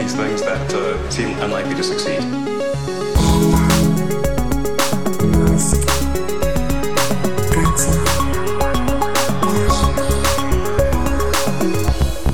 these 0.00 0.14
things 0.14 0.40
that 0.42 0.72
uh, 0.74 1.10
seem 1.10 1.38
unlikely 1.40 1.74
to 1.74 1.82
succeed. 1.84 2.20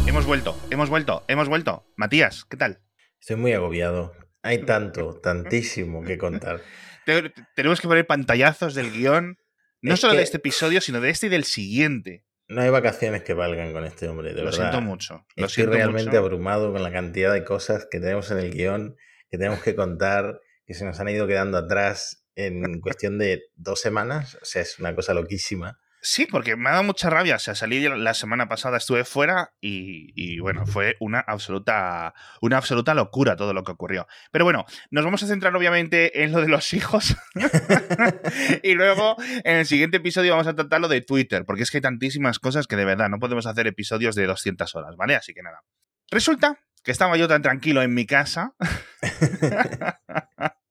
Hemos 0.06 0.24
vuelto, 0.24 0.56
hemos 0.70 0.88
vuelto, 0.88 1.24
hemos 1.28 1.48
vuelto. 1.48 1.86
Matías, 1.96 2.44
¿qué 2.48 2.56
tal? 2.56 2.80
Estoy 3.20 3.36
muy 3.36 3.52
agobiado. 3.52 4.14
Hay 4.42 4.58
tanto, 4.64 5.14
tantísimo 5.20 6.02
que 6.04 6.16
contar. 6.18 6.60
Te- 7.06 7.32
Tenemos 7.54 7.80
que 7.80 7.88
poner 7.88 8.06
pantallazos 8.06 8.74
del 8.74 8.92
guion, 8.92 9.38
no 9.82 9.94
Es 9.94 10.00
solo 10.00 10.12
que- 10.12 10.18
de 10.18 10.24
este 10.24 10.36
episodio, 10.38 10.80
sino 10.80 11.00
de 11.00 11.10
este 11.10 11.26
y 11.26 11.30
del 11.30 11.44
siguiente. 11.44 12.24
No 12.48 12.62
hay 12.62 12.70
vacaciones 12.70 13.22
que 13.22 13.34
valgan 13.34 13.72
con 13.72 13.84
este 13.84 14.08
hombre, 14.08 14.30
de 14.32 14.38
lo 14.40 14.50
verdad. 14.50 14.70
siento 14.70 14.80
mucho. 14.80 15.26
Lo 15.36 15.46
Estoy 15.46 15.64
siento 15.64 15.72
realmente 15.74 16.10
mucho. 16.10 16.18
abrumado 16.18 16.72
con 16.72 16.82
la 16.82 16.92
cantidad 16.92 17.32
de 17.32 17.44
cosas 17.44 17.86
que 17.90 17.98
tenemos 17.98 18.30
en 18.30 18.38
el 18.38 18.52
guion, 18.52 18.96
que 19.30 19.38
tenemos 19.38 19.62
que 19.62 19.74
contar, 19.74 20.40
que 20.64 20.74
se 20.74 20.84
nos 20.84 20.98
han 21.00 21.08
ido 21.08 21.26
quedando 21.26 21.58
atrás 21.58 22.24
en 22.36 22.80
cuestión 22.80 23.18
de 23.18 23.42
dos 23.56 23.80
semanas. 23.80 24.36
O 24.40 24.44
sea, 24.44 24.62
es 24.62 24.78
una 24.78 24.94
cosa 24.94 25.14
loquísima. 25.14 25.78
Sí, 26.08 26.24
porque 26.24 26.54
me 26.54 26.68
ha 26.68 26.72
dado 26.74 26.84
mucha 26.84 27.10
rabia. 27.10 27.34
O 27.34 27.38
sea, 27.40 27.56
salí 27.56 27.80
la 27.80 28.14
semana 28.14 28.48
pasada, 28.48 28.76
estuve 28.76 29.04
fuera 29.04 29.50
y, 29.60 30.12
y, 30.14 30.38
bueno, 30.38 30.64
fue 30.64 30.94
una 31.00 31.18
absoluta, 31.18 32.14
una 32.40 32.58
absoluta 32.58 32.94
locura 32.94 33.34
todo 33.34 33.52
lo 33.52 33.64
que 33.64 33.72
ocurrió. 33.72 34.06
Pero 34.30 34.44
bueno, 34.44 34.66
nos 34.92 35.04
vamos 35.04 35.24
a 35.24 35.26
centrar 35.26 35.56
obviamente 35.56 36.22
en 36.22 36.30
lo 36.30 36.40
de 36.42 36.46
los 36.46 36.72
hijos. 36.74 37.16
y 38.62 38.74
luego 38.74 39.16
en 39.42 39.56
el 39.56 39.66
siguiente 39.66 39.96
episodio 39.96 40.30
vamos 40.30 40.46
a 40.46 40.54
tratar 40.54 40.80
lo 40.80 40.86
de 40.86 41.00
Twitter, 41.00 41.44
porque 41.44 41.64
es 41.64 41.72
que 41.72 41.78
hay 41.78 41.82
tantísimas 41.82 42.38
cosas 42.38 42.68
que 42.68 42.76
de 42.76 42.84
verdad 42.84 43.08
no 43.08 43.18
podemos 43.18 43.44
hacer 43.46 43.66
episodios 43.66 44.14
de 44.14 44.26
200 44.26 44.76
horas, 44.76 44.94
¿vale? 44.96 45.16
Así 45.16 45.34
que 45.34 45.42
nada. 45.42 45.64
Resulta 46.12 46.56
que 46.84 46.92
estaba 46.92 47.16
yo 47.16 47.26
tan 47.26 47.42
tranquilo 47.42 47.82
en 47.82 47.92
mi 47.92 48.06
casa. 48.06 48.54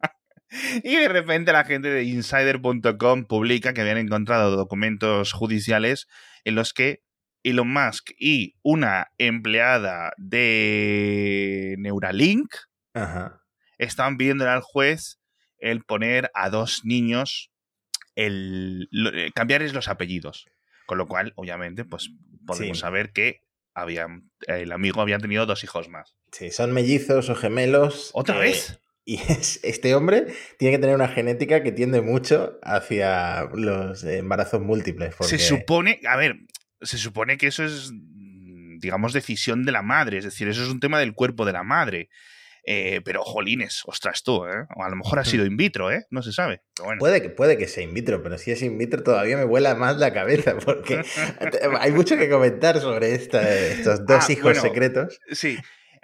Y 0.84 0.96
de 0.96 1.08
repente 1.08 1.52
la 1.52 1.64
gente 1.66 1.90
de 1.90 2.04
insider.com 2.04 3.26
publica 3.26 3.74
que 3.74 3.82
habían 3.82 3.98
encontrado 3.98 4.56
documentos 4.56 5.32
judiciales 5.34 6.08
en 6.44 6.56
los 6.56 6.74
que 6.74 7.02
Elon 7.44 7.72
Musk 7.72 8.12
y 8.18 8.56
una 8.64 9.08
empleada 9.18 10.14
de 10.18 11.76
Neuralink 11.80 12.54
Ajá. 12.94 13.42
estaban 13.78 14.18
pidiéndole 14.18 14.52
al 14.52 14.62
juez 14.62 15.20
el 15.60 15.84
poner 15.84 16.32
a 16.34 16.50
dos 16.50 16.82
niños, 16.84 17.52
el, 18.16 18.88
lo- 18.92 19.14
eh, 19.14 19.32
cambiarles 19.34 19.74
los 19.74 19.88
apellidos. 19.88 20.46
Con 20.86 20.98
lo 21.00 21.08
cual, 21.08 21.34
obviamente, 21.36 21.84
pues 21.86 22.10
podemos 22.46 22.78
Sí. 22.78 22.82
saber 22.82 23.12
que 23.12 23.42
habían, 23.74 24.30
el 24.48 24.72
amigo 24.72 25.02
había 25.02 25.18
tenido 25.18 25.46
dos 25.46 25.64
hijos 25.64 25.90
más. 25.90 26.16
Sí, 26.32 26.52
son 26.52 26.72
mellizos 26.74 27.30
o 27.30 27.36
gemelos. 27.36 28.12
¿Otra 28.14 28.38
eh, 28.38 28.42
vez? 28.42 28.80
Y 29.08 29.22
es- 29.32 29.60
este 29.64 29.94
hombre 29.94 30.26
tiene 30.58 30.76
que 30.76 30.82
tener 30.82 30.96
una 30.96 31.08
genética 31.08 31.62
que 31.62 31.72
tiende 31.72 32.02
mucho 32.02 32.60
hacia 32.64 33.44
los 33.54 34.04
embarazos 34.04 34.62
múltiples. 34.62 35.14
Porque... 35.16 35.38
Se 35.38 35.40
supone, 35.40 36.00
a 36.08 36.18
ver, 36.18 36.38
se 36.82 36.98
supone 36.98 37.38
que 37.38 37.48
eso 37.48 37.64
es, 37.64 37.92
digamos, 38.80 39.14
decisión 39.14 39.64
de 39.64 39.72
la 39.72 39.84
madre, 39.84 40.18
es 40.18 40.24
decir, 40.24 40.48
eso 40.48 40.64
es 40.64 40.70
un 40.70 40.80
tema 40.80 41.00
del 41.00 41.14
cuerpo 41.14 41.46
de 41.46 41.54
la 41.54 41.64
madre. 41.64 42.10
Eh, 42.68 43.02
pero, 43.06 43.22
jolines, 43.24 43.84
ostras 43.86 44.24
tú, 44.24 44.44
¿eh? 44.48 44.66
O 44.76 44.84
a 44.84 44.90
lo 44.90 44.96
mejor 44.96 45.20
ha 45.20 45.24
sido 45.24 45.46
in 45.46 45.56
vitro, 45.56 45.92
¿eh? 45.92 46.08
No 46.10 46.24
se 46.24 46.32
sabe. 46.34 46.64
Bueno. 46.84 46.98
Puede 46.98 47.22
que, 47.22 47.30
puede 47.30 47.60
que 47.60 47.68
sea 47.68 47.84
in 47.84 47.94
vitro, 47.94 48.24
pero 48.24 48.40
si 48.40 48.50
es 48.50 48.64
in 48.64 48.76
vitro 48.80 49.04
todavía 49.04 49.38
me 49.38 49.44
vuela 49.44 49.76
más 49.76 49.98
la 49.98 50.12
cabeza 50.14 50.58
porque 50.66 51.04
hay 51.80 51.92
mucho 51.92 52.18
que 52.18 52.28
comentar 52.28 52.80
sobre 52.82 53.14
esta- 53.14 53.48
estos 53.56 54.04
dos 54.08 54.26
Ah, 54.28 54.32
hijos 54.32 54.44
bueno. 54.44 54.62
secretos. 54.64 55.20
Sí. 55.32 55.58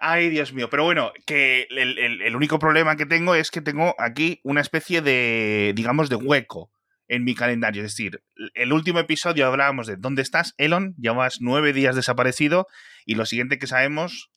Ay, 0.04 0.30
Dios 0.30 0.52
mío. 0.52 0.68
Pero 0.70 0.84
bueno, 0.84 1.12
que 1.28 1.68
el, 1.70 1.98
el- 2.00 2.22
el 2.24 2.36
único 2.36 2.58
problema 2.58 2.96
que 2.98 3.06
tengo 3.06 3.36
es 3.36 3.52
que 3.52 3.62
tengo 3.62 3.94
aquí 4.00 4.40
una 4.44 4.62
especie 4.62 5.02
de, 5.02 5.74
digamos, 5.76 6.10
de 6.10 6.16
hueco 6.16 6.72
en 7.08 7.24
mi 7.24 7.36
calendario. 7.36 7.84
Es 7.84 7.92
decir, 7.92 8.24
el 8.56 8.74
último 8.74 9.00
episodio 9.00 9.46
hablábamos 9.46 9.86
de 9.86 9.98
¿dónde 9.98 10.22
estás, 10.24 10.54
Elon? 10.58 10.96
Llevas 10.98 11.38
nueve 11.42 11.72
días 11.72 11.96
desaparecido 11.96 12.68
y 13.06 13.16
lo 13.16 13.26
siguiente 13.26 13.60
que 13.60 13.68
sabemos 13.68 14.32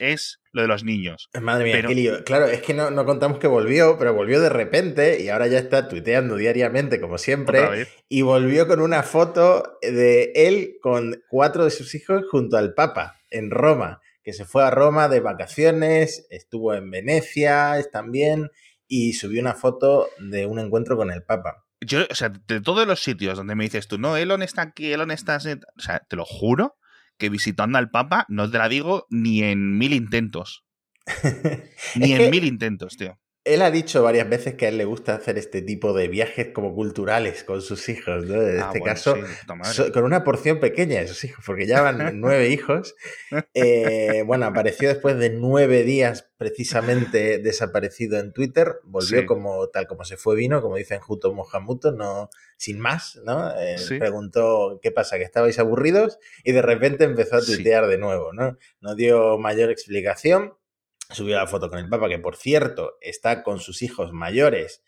es 0.00 0.40
lo 0.50 0.62
de 0.62 0.68
los 0.68 0.82
niños. 0.82 1.28
Madre 1.40 1.64
mía, 1.66 1.74
Pero- 1.76 1.88
qué 1.90 1.94
lío. 1.94 2.24
Claro, 2.24 2.46
es 2.46 2.62
que 2.62 2.74
no, 2.74 2.90
no 2.90 3.04
contamos 3.04 3.38
que 3.38 3.46
volvió, 3.46 3.96
pero 3.98 4.12
volvió 4.14 4.40
de 4.40 4.48
repente 4.48 5.22
y 5.22 5.28
ahora 5.28 5.46
ya 5.46 5.58
está 5.60 5.86
tuiteando 5.88 6.34
diariamente, 6.36 7.00
como 7.00 7.18
siempre. 7.18 7.60
Y 8.08 8.22
volvió 8.22 8.66
con 8.66 8.80
una 8.80 9.04
foto 9.04 9.78
de 9.82 10.32
él 10.34 10.78
con 10.80 11.22
cuatro 11.28 11.62
de 11.64 11.70
sus 11.70 11.94
hijos 11.94 12.24
junto 12.28 12.56
al 12.56 12.74
Papa 12.74 13.20
en 13.30 13.50
Roma, 13.52 14.00
que 14.24 14.32
se 14.32 14.44
fue 14.44 14.64
a 14.64 14.70
Roma 14.70 15.08
de 15.08 15.20
vacaciones, 15.20 16.26
estuvo 16.30 16.74
en 16.74 16.90
Venecia 16.90 17.76
también 17.92 18.50
y 18.88 19.12
subió 19.12 19.40
una 19.40 19.54
foto 19.54 20.08
de 20.18 20.46
un 20.46 20.58
encuentro 20.58 20.96
con 20.96 21.10
el 21.12 21.22
Papa. 21.22 21.64
Yo, 21.80 22.00
o 22.10 22.14
sea, 22.14 22.30
de 22.30 22.60
todos 22.60 22.86
los 22.86 23.02
sitios 23.02 23.36
donde 23.36 23.54
me 23.54 23.64
dices 23.64 23.86
tú, 23.86 23.98
no, 23.98 24.16
Elon 24.16 24.42
está 24.42 24.62
aquí, 24.62 24.92
Elon 24.92 25.10
está... 25.10 25.34
así", 25.36 25.50
O 25.52 25.80
sea, 25.80 26.00
te 26.08 26.16
lo 26.16 26.24
juro 26.24 26.76
que 27.18 27.28
visitando 27.28 27.78
al 27.78 27.90
Papa 27.90 28.24
no 28.28 28.50
te 28.50 28.58
la 28.58 28.68
digo 28.68 29.06
ni 29.10 29.42
en 29.42 29.76
mil 29.78 29.92
intentos. 29.92 30.64
Ni 31.96 32.12
en 32.12 32.18
que- 32.18 32.30
mil 32.30 32.44
intentos, 32.44 32.96
tío. 32.96 33.18
Él 33.44 33.60
ha 33.60 33.70
dicho 33.70 34.02
varias 34.02 34.26
veces 34.28 34.54
que 34.54 34.64
a 34.64 34.68
él 34.70 34.78
le 34.78 34.86
gusta 34.86 35.14
hacer 35.14 35.36
este 35.36 35.60
tipo 35.60 35.92
de 35.92 36.08
viajes 36.08 36.48
como 36.54 36.74
culturales 36.74 37.44
con 37.44 37.60
sus 37.60 37.90
hijos, 37.90 38.24
¿no? 38.24 38.40
En 38.40 38.58
Ah, 38.60 38.66
este 38.68 38.78
bueno, 38.78 38.84
caso, 38.84 39.16
sí, 39.16 39.22
so- 39.74 39.92
con 39.92 40.04
una 40.04 40.24
porción 40.24 40.60
pequeña 40.60 41.00
de 41.00 41.08
sus 41.08 41.22
hijos, 41.24 41.44
porque 41.44 41.66
ya 41.66 41.82
van 41.82 41.98
nueve 42.20 42.48
hijos. 42.48 42.94
Eh, 43.52 44.22
bueno, 44.26 44.46
apareció 44.46 44.88
después 44.88 45.18
de 45.18 45.28
nueve 45.30 45.82
días 45.82 46.30
precisamente 46.38 47.38
desaparecido 47.38 48.18
en 48.18 48.32
Twitter, 48.32 48.76
volvió 48.84 49.20
Sí. 49.20 49.26
como 49.26 49.68
tal 49.68 49.86
como 49.86 50.04
se 50.04 50.16
fue 50.16 50.36
vino, 50.36 50.62
como 50.62 50.76
dicen 50.76 51.00
Juto 51.00 51.32
Mohamuto, 51.34 51.92
no 51.92 52.30
sin 52.56 52.78
más, 52.80 53.20
¿no? 53.24 53.50
Eh, 53.60 53.76
Sí. 53.78 53.98
Preguntó 53.98 54.78
qué 54.82 54.90
pasa, 54.90 55.18
que 55.18 55.24
estabais 55.24 55.58
aburridos 55.58 56.18
y 56.44 56.52
de 56.52 56.62
repente 56.62 57.04
empezó 57.04 57.36
a 57.36 57.42
tuitear 57.42 57.86
de 57.88 57.98
nuevo, 57.98 58.32
¿no? 58.32 58.56
No 58.80 58.94
dio 58.94 59.36
mayor 59.38 59.70
explicación, 59.70 60.54
subió 61.14 61.36
la 61.36 61.46
foto 61.46 61.68
con 61.70 61.78
el 61.78 61.88
Papa, 61.88 62.08
que 62.08 62.18
por 62.18 62.36
cierto 62.36 62.94
está 63.00 63.42
con 63.42 63.60
sus 63.60 63.82
hijos 63.82 64.12
mayores 64.12 64.82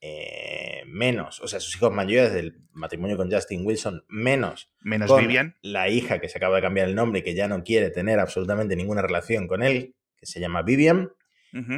eh, 0.00 0.82
menos, 0.86 1.40
o 1.40 1.48
sea, 1.48 1.58
sus 1.58 1.74
hijos 1.74 1.92
mayores 1.92 2.32
del 2.32 2.56
matrimonio 2.72 3.16
con 3.16 3.32
Justin 3.32 3.66
Wilson 3.66 4.04
menos 4.08 4.72
Menos 4.80 5.10
con 5.10 5.20
Vivian. 5.22 5.56
la 5.60 5.88
hija 5.88 6.20
que 6.20 6.28
se 6.28 6.38
acaba 6.38 6.56
de 6.56 6.62
cambiar 6.62 6.88
el 6.88 6.94
nombre 6.94 7.20
y 7.20 7.22
que 7.24 7.34
ya 7.34 7.48
no 7.48 7.64
quiere 7.64 7.90
tener 7.90 8.20
absolutamente 8.20 8.76
ninguna 8.76 9.02
relación 9.02 9.48
con 9.48 9.62
él, 9.62 9.96
que 10.16 10.26
se 10.26 10.40
llama 10.40 10.62
Vivian. 10.62 11.10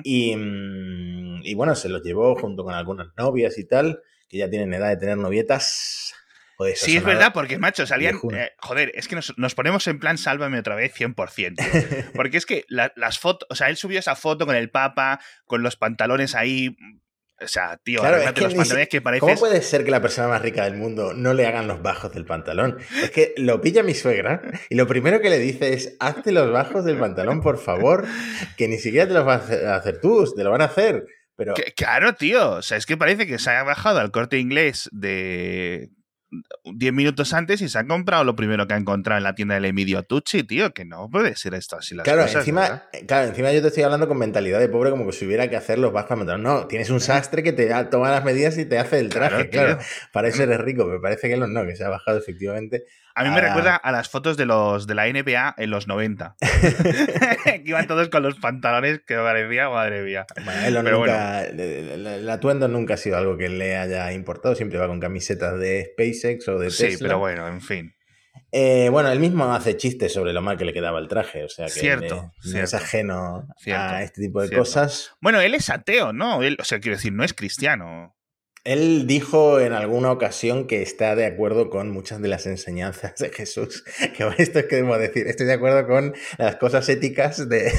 Y, 0.03 0.35
mm, 0.37 1.43
y 1.45 1.55
bueno, 1.55 1.75
se 1.77 1.89
los 1.89 2.03
llevó 2.03 2.35
junto 2.35 2.65
con 2.65 2.75
algunas 2.75 3.09
novias 3.17 3.57
y 3.57 3.67
tal, 3.67 4.03
que 4.29 4.37
ya 4.39 4.51
tienen 4.51 4.75
edad 4.75 4.89
de 4.89 4.97
tener 4.97 5.17
novietas. 5.17 6.13
Joder, 6.61 6.77
Sí, 6.77 6.97
es 6.99 7.05
verdad, 7.05 7.33
porque, 7.33 7.57
macho, 7.59 7.87
salían. 7.87 8.17
eh, 8.35 8.51
joder, 8.59 8.93
es 8.95 9.09
que 9.09 9.15
nos, 9.17 9.33
nos 9.39 9.55
ponemos 9.55 9.87
en 9.87 9.99
plan 9.99 10.19
sálvame 10.19 10.59
otra 10.59 10.75
vez 10.75 10.93
100%. 10.95 11.55
tío. 11.57 11.65
Porque 12.15 12.37
es 12.37 12.45
que 12.45 12.65
la- 12.69 12.93
las 12.97 13.19
fotos. 13.19 13.47
O 13.51 13.55
sea, 13.55 13.71
él 13.71 13.77
subió 13.79 13.99
esa 13.99 14.15
foto 14.15 14.45
con 14.45 14.55
el 14.57 14.71
Papa, 14.71 15.21
con 15.47 15.63
los 15.63 15.77
pantalones 15.77 16.35
ahí. 16.35 16.77
O 17.43 17.49
sea, 17.49 17.79
tío, 17.83 18.01
Claro, 18.01 18.17
es 18.17 18.23
arréglate 18.27 18.39
que 18.41 18.45
los 18.45 18.55
pantalones 18.55 18.85
si- 18.85 18.91
que 18.91 19.01
pareces. 19.01 19.21
¿Cómo 19.27 19.41
puede 19.41 19.63
ser 19.63 19.85
que 19.87 19.91
la 19.91 20.03
persona 20.03 20.29
más 20.29 20.43
rica 20.43 20.65
del 20.65 20.75
mundo 20.77 21.15
no 21.15 21.33
le 21.33 21.47
hagan 21.47 21.67
los 21.67 21.81
bajos 21.81 22.13
del 22.13 22.27
pantalón? 22.27 22.77
Es 23.03 23.11
que 23.11 23.33
lo 23.39 23.63
pilla 23.63 23.83
mi 23.83 23.95
suegra 23.95 24.43
y 24.69 24.75
lo 24.75 24.87
primero 24.87 25.23
que 25.23 25.31
le 25.31 25.39
dice 25.39 25.73
es, 25.73 25.97
hazte 26.01 26.31
los 26.33 26.53
bajos 26.53 26.85
del 26.85 26.99
pantalón, 26.99 27.41
por 27.41 27.57
favor, 27.57 28.07
que 28.59 28.69
ni 28.69 28.77
siquiera 28.77 29.07
te 29.09 29.15
los 29.15 29.25
vas 29.25 29.41
a 29.41 29.45
hacer- 29.47 29.67
a 29.67 29.77
hacer 29.77 30.01
tú, 30.03 30.31
te 30.37 30.45
lo 30.45 30.51
van 30.51 30.61
a 30.61 30.67
hacer. 30.67 31.07
Pero 31.37 31.55
Que- 31.55 31.73
claro, 31.73 32.13
tío. 32.15 32.51
O 32.57 32.61
sea, 32.63 32.77
es 32.77 32.85
que 32.85 32.99
parece 32.99 33.27
que 33.27 33.39
se 33.39 33.49
ha 33.49 33.63
bajado 33.63 34.01
al 34.01 34.11
corte 34.11 34.37
inglés 34.39 34.91
de 34.93 35.89
10 36.65 36.93
minutos 36.93 37.33
antes 37.33 37.61
y 37.61 37.69
se 37.69 37.79
ha 37.79 37.87
comprado 37.87 38.25
lo 38.25 38.37
primero 38.37 38.67
que 38.67 38.75
ha 38.75 38.77
encontrado 38.77 39.19
en 39.19 39.25
la 39.25 39.35
tienda 39.35 39.55
del 39.55 39.65
Emilio 39.65 40.03
Tucci, 40.03 40.45
tío. 40.45 40.73
Que 40.73 40.85
no 40.85 41.09
puede 41.11 41.35
ser 41.37 41.55
esto 41.55 41.77
así 41.77 41.95
las 41.95 42.05
claro, 42.05 42.23
cosas. 42.23 42.47
¿verdad? 42.47 42.85
encima, 42.91 43.07
claro, 43.07 43.29
encima 43.29 43.53
yo 43.53 43.63
te 43.63 43.69
estoy 43.69 43.83
hablando 43.83 44.07
con 44.09 44.19
mentalidad 44.19 44.61
de 44.61 44.69
pobre 44.69 44.91
como 44.91 45.07
que 45.07 45.13
si 45.13 45.27
hubiera 45.27 45.49
que 45.49 45.57
hacer 45.57 45.79
los 45.79 45.93
pantalón. 45.93 46.43
No, 46.43 46.67
tienes 46.67 46.91
un 46.91 47.01
sastre 47.01 47.43
que 47.43 47.53
te 47.53 47.73
toma 47.91 48.11
las 48.11 48.25
medidas 48.25 48.57
y 48.59 48.65
te 48.65 48.79
hace 48.79 48.99
el 48.99 49.09
traje, 49.09 49.51
Claro, 49.51 49.77
claro. 49.77 49.79
Para 50.13 50.29
eso 50.29 50.43
eres 50.43 50.61
rico, 50.61 50.87
me 50.87 51.01
parece 51.01 51.29
que 51.29 51.37
no, 51.37 51.67
que 51.67 51.77
se 51.77 51.85
ha 51.85 51.89
bajado 51.89 52.19
efectivamente. 52.19 52.85
A 53.15 53.25
mí 53.25 53.31
me 53.31 53.37
Ah. 53.39 53.41
recuerda 53.41 53.77
a 53.77 53.93
las 53.93 54.09
fotos 54.09 54.37
de 54.37 54.47
los 54.47 54.87
de 54.87 54.95
la 54.95 55.07
NBA 55.09 55.55
en 55.59 55.71
los 55.71 55.87
90. 55.89 56.37
que 57.45 57.63
iban 57.65 57.87
todos 57.87 58.09
con 58.09 58.23
los 58.23 58.37
pantalones 58.37 59.01
que 59.07 59.17
parecía, 59.17 59.69
madre 59.69 60.03
mía. 60.03 60.27
Bueno, 60.45 60.83
Pero 60.85 60.99
nunca, 60.99 61.45
el- 61.45 61.61
el 61.61 62.07
el 62.07 62.31
atuendo 62.31 62.69
nunca 62.69 62.95
ha 62.95 62.97
sido 62.97 63.17
algo 63.17 63.37
que 63.37 63.49
le 63.49 63.77
haya 63.77 64.13
importado, 64.13 64.55
siempre 64.55 64.79
va 64.79 64.87
con 64.89 65.01
camisetas 65.01 65.59
de 65.59 65.93
SpaceX 65.93 66.49
o 66.49 66.59
de 66.59 66.69
Tesla. 66.69 66.89
Sí, 66.91 66.97
pero 67.01 67.19
bueno, 67.19 67.49
en 67.49 67.61
fin. 67.61 67.95
Eh, 68.53 68.89
bueno, 68.91 69.11
él 69.13 69.21
mismo 69.21 69.53
hace 69.55 69.77
chistes 69.77 70.13
sobre 70.13 70.33
lo 70.33 70.43
mal 70.43 70.57
que 70.57 70.65
le 70.65 70.73
quedaba 70.73 70.99
el 70.99 71.07
traje, 71.09 71.45
o 71.45 71.49
sea 71.49 71.67
que 71.67 71.73
Cierto, 71.73 72.33
no 72.45 72.59
es 72.59 72.75
ajeno 72.75 73.47
Cierto, 73.59 73.83
a 73.95 74.03
este 74.03 74.23
tipo 74.23 74.41
de 74.43 74.49
cierto. 74.49 74.63
cosas. 74.65 75.13
Bueno, 75.21 75.41
él 75.41 75.55
es 75.55 75.71
ateo, 75.71 76.13
¿no? 76.13 76.43
Él, 76.43 76.57
o 76.61 76.65
sea, 76.65 76.81
quiero 76.81 76.97
decir, 76.97 77.13
no 77.13 77.23
es 77.23 77.33
cristiano. 77.33 78.17
Él 78.65 79.07
dijo 79.07 79.59
en 79.59 79.73
alguna 79.73 80.13
ocasión 80.13 80.67
que 80.67 80.83
está 80.83 81.17
de 81.17 81.25
acuerdo 81.25 81.71
con 81.71 81.91
muchas 81.91 82.21
de 82.21 82.29
las 82.29 82.45
enseñanzas 82.47 83.15
de 83.17 83.31
Jesús. 83.31 83.85
Que 84.17 84.29
esto 84.39 84.59
es 84.59 84.67
que 84.67 84.77
debo 84.77 84.99
decir, 84.99 85.27
estoy 85.27 85.47
de 85.47 85.55
acuerdo 85.55 85.87
con 85.87 86.15
las 86.39 86.57
cosas 86.57 86.89
éticas 86.89 87.49
de... 87.49 87.73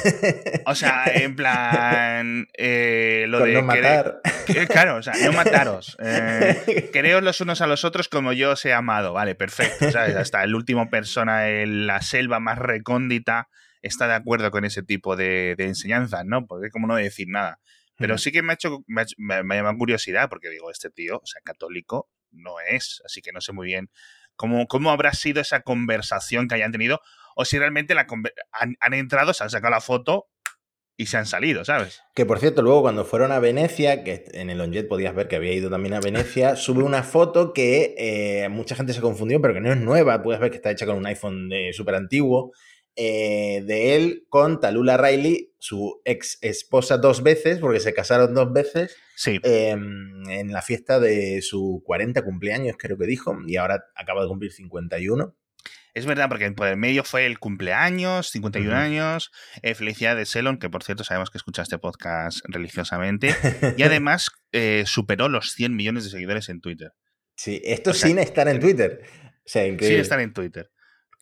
O 0.66 0.74
sea, 0.76 1.06
en 1.14 1.36
plan, 1.36 2.48
eh, 2.58 3.26
lo 3.28 3.40
con 3.40 3.48
de... 3.50 3.54
no 3.54 3.62
matar. 3.64 4.22
querer- 4.48 4.58
que- 4.68 4.68
claro, 4.68 4.96
o 4.98 5.02
sea, 5.04 5.14
no 5.24 5.32
mataros. 5.34 5.98
Eh, 6.04 6.90
quereos 6.92 7.22
los 7.24 7.42
unos 7.42 7.62
a 7.62 7.68
los 7.68 7.86
otros 7.86 8.08
como 8.10 8.34
yo 8.34 8.52
os 8.52 8.66
he 8.66 8.74
amado. 8.74 9.14
Vale, 9.14 9.36
perfecto. 9.36 9.92
¿sabes? 9.92 10.16
Hasta 10.16 10.44
el 10.44 10.56
último 10.56 10.90
persona 10.90 11.50
en 11.50 11.86
la 11.88 12.02
selva 12.02 12.40
más 12.40 12.58
recóndita 12.58 13.48
está 13.82 14.08
de 14.08 14.14
acuerdo 14.16 14.52
con 14.52 14.66
ese 14.66 14.84
tipo 14.84 15.16
de, 15.16 15.56
de 15.58 15.66
enseñanzas, 15.66 16.24
¿no? 16.26 16.46
Porque 16.48 16.70
como 16.70 16.88
no 16.88 16.96
decir 16.96 17.28
nada. 17.30 17.60
Pero 18.02 18.18
sí 18.18 18.32
que 18.32 18.42
me 18.42 18.52
ha 18.52 18.56
hecho, 18.56 18.84
me 18.88 19.02
ha, 19.02 19.06
me- 19.18 19.36
ha 19.56 19.58
llamado 19.58 19.78
curiosidad, 19.78 20.30
porque 20.30 20.50
digo, 20.50 20.70
este 20.72 20.90
tío, 20.90 21.18
o 21.18 21.26
sea, 21.26 21.42
católico 21.44 22.10
no 22.32 22.56
es, 22.60 23.02
así 23.06 23.22
que 23.22 23.32
no 23.32 23.42
sé 23.42 23.52
muy 23.54 23.68
bien 23.68 23.90
cómo, 24.36 24.68
cómo 24.68 24.90
habrá 24.92 25.14
sido 25.14 25.42
esa 25.42 25.62
conversación 25.62 26.48
que 26.48 26.56
hayan 26.56 26.72
tenido, 26.72 27.02
o 27.36 27.46
si 27.46 27.58
realmente 27.60 27.94
la 27.96 28.08
han, 28.52 28.76
han 28.80 28.94
entrado, 28.94 29.34
se 29.34 29.44
han 29.44 29.50
sacado 29.50 29.72
la 29.72 29.82
foto 29.82 30.28
y 30.98 31.08
se 31.08 31.18
han 31.18 31.26
salido, 31.26 31.66
¿sabes? 31.66 32.02
Que 32.14 32.26
por 32.26 32.40
cierto, 32.40 32.62
luego 32.62 32.82
cuando 32.82 33.06
fueron 33.06 33.32
a 33.32 33.40
Venecia, 33.40 34.04
que 34.04 34.26
en 34.34 34.50
el 34.50 34.62
OnJet 34.62 34.88
podías 34.88 35.16
ver 35.16 35.28
que 35.28 35.36
había 35.38 35.54
ido 35.54 35.70
también 35.70 35.94
a 35.96 36.00
Venecia, 36.00 36.56
sube 36.56 36.84
una 36.84 37.02
foto 37.04 37.54
que 37.54 37.96
eh, 37.98 38.50
mucha 38.50 38.76
gente 38.76 38.94
se 38.94 39.02
confundió, 39.02 39.42
pero 39.42 39.54
que 39.54 39.62
no 39.62 39.72
es 39.72 39.80
nueva, 39.80 40.22
puedes 40.22 40.40
ver 40.40 40.52
que 40.52 40.58
está 40.58 40.70
hecha 40.72 40.86
con 40.86 40.98
un 40.98 41.06
iPhone 41.08 41.50
de 41.50 41.72
súper 41.74 41.96
antiguo, 41.96 42.52
eh, 42.96 43.64
de 43.66 43.96
él 43.96 44.26
con 44.30 44.60
Talula 44.60 44.98
Riley, 44.98 45.54
su 45.60 46.02
ex 46.06 46.38
esposa 46.42 46.98
dos 46.98 47.24
veces, 47.24 47.60
porque 47.60 47.80
se 47.80 47.94
casaron 47.94 48.34
dos 48.34 48.52
veces, 48.52 48.96
Sí, 49.16 49.40
eh, 49.44 49.70
en 49.70 50.52
la 50.52 50.62
fiesta 50.62 51.00
de 51.00 51.42
su 51.42 51.84
40 51.86 52.24
cumpleaños, 52.24 52.76
creo 52.78 52.98
que 52.98 53.06
dijo, 53.06 53.38
y 53.48 53.58
ahora 53.58 53.84
acaba 53.96 54.22
de 54.24 54.28
cumplir 54.28 54.52
51. 54.52 55.36
es 55.94 56.06
verdad, 56.06 56.30
porque 56.30 56.50
por 56.54 56.68
el 56.68 56.78
medio 56.78 57.04
fue 57.04 57.26
el 57.26 57.38
cumpleaños, 57.38 58.30
51 58.30 58.72
Ujú. 58.72 58.80
años, 58.82 59.32
eh, 59.62 59.76
felicidad 59.76 60.16
de 60.16 60.26
Selon, 60.26 60.58
que 60.58 60.70
por 60.70 60.84
cierto 60.84 61.04
sabemos 61.04 61.30
que 61.30 61.38
escucha 61.38 61.62
este 61.62 61.78
podcast 61.78 62.40
religiosamente, 62.46 63.30
y 63.78 63.84
además 63.84 64.32
eh, 64.54 64.84
superó 64.88 65.30
los 65.30 65.52
100 65.52 65.76
millones 65.76 66.06
de 66.06 66.10
seguidores 66.10 66.50
en 66.50 66.62
Twitter. 66.62 66.94
Sí, 67.36 67.62
esto 67.64 67.92
O 67.92 67.94
sea, 67.94 68.08
sin 68.08 68.20
estar 68.20 68.48
en 68.48 68.60
Twitter. 68.60 69.02
O 69.44 69.50
sea, 69.52 69.64
Sin 69.66 70.00
estar 70.00 70.20
en 70.20 70.32
Twitter. 70.34 70.71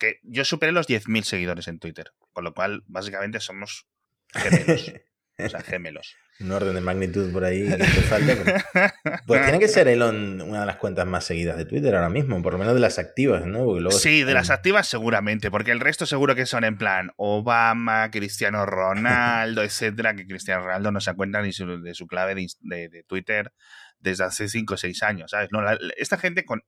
Que 0.00 0.18
yo 0.24 0.44
superé 0.44 0.72
los 0.72 0.88
10.000 0.88 1.22
seguidores 1.22 1.68
en 1.68 1.78
Twitter, 1.78 2.10
con 2.32 2.42
lo 2.42 2.52
cual 2.54 2.82
básicamente 2.86 3.38
somos 3.38 3.86
gemelos. 4.34 4.92
o 5.38 5.48
sea, 5.48 5.60
gemelos. 5.60 6.16
Un 6.40 6.52
orden 6.52 6.74
de 6.74 6.80
magnitud 6.80 7.30
por 7.34 7.44
ahí 7.44 7.68
que 7.68 7.76
te 7.76 7.84
falta. 8.08 8.34
pero- 8.72 9.20
Pues 9.26 9.42
tiene 9.42 9.58
que 9.58 9.68
ser 9.68 9.88
Elon 9.88 10.40
una 10.40 10.60
de 10.60 10.66
las 10.66 10.76
cuentas 10.76 11.06
más 11.06 11.24
seguidas 11.24 11.58
de 11.58 11.66
Twitter 11.66 11.94
ahora 11.94 12.08
mismo, 12.08 12.40
por 12.42 12.54
lo 12.54 12.58
menos 12.58 12.72
de 12.72 12.80
las 12.80 12.98
activas, 12.98 13.44
¿no? 13.44 13.78
Luego 13.78 13.90
Sí, 13.90 14.24
de 14.24 14.32
las 14.32 14.48
activas 14.48 14.86
seguramente, 14.88 15.50
porque 15.50 15.70
el 15.70 15.80
resto 15.80 16.06
seguro 16.06 16.34
que 16.34 16.46
son 16.46 16.64
en 16.64 16.78
plan 16.78 17.10
Obama, 17.18 18.10
Cristiano 18.10 18.64
Ronaldo, 18.64 19.62
etcétera, 19.62 20.16
que 20.16 20.26
Cristiano 20.26 20.64
Ronaldo 20.64 20.90
no 20.92 21.00
se 21.02 21.10
acuerda 21.10 21.42
ni 21.42 21.52
su- 21.52 21.82
de 21.82 21.92
su 21.94 22.06
clave 22.06 22.34
de, 22.34 22.40
ins- 22.40 22.56
de- 22.62 22.88
de 22.88 23.02
Twitter 23.02 23.52
desde 23.98 24.24
hace 24.24 24.48
5 24.48 24.72
o 24.72 24.76
6 24.78 25.02
años, 25.02 25.30
¿sabes? 25.32 25.50
No, 25.52 25.60
la- 25.60 25.78
esta 25.98 26.16
gente 26.16 26.46
con 26.46 26.62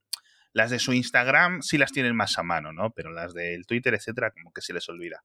las 0.53 0.71
de 0.71 0.79
su 0.79 0.93
Instagram 0.93 1.63
sí 1.63 1.79
las 1.79 1.93
tienen 1.93 2.15
más 2.15 2.39
a 2.39 2.43
mano, 2.43 2.73
¿no? 2.73 2.93
Pero 2.93 3.11
las 3.13 3.35
del 3.35 3.67
Twitter, 3.67 3.95
etcétera, 3.95 4.31
como 4.31 4.53
que 4.53 4.61
se 4.61 4.73
les 4.73 4.89
olvida. 4.89 5.23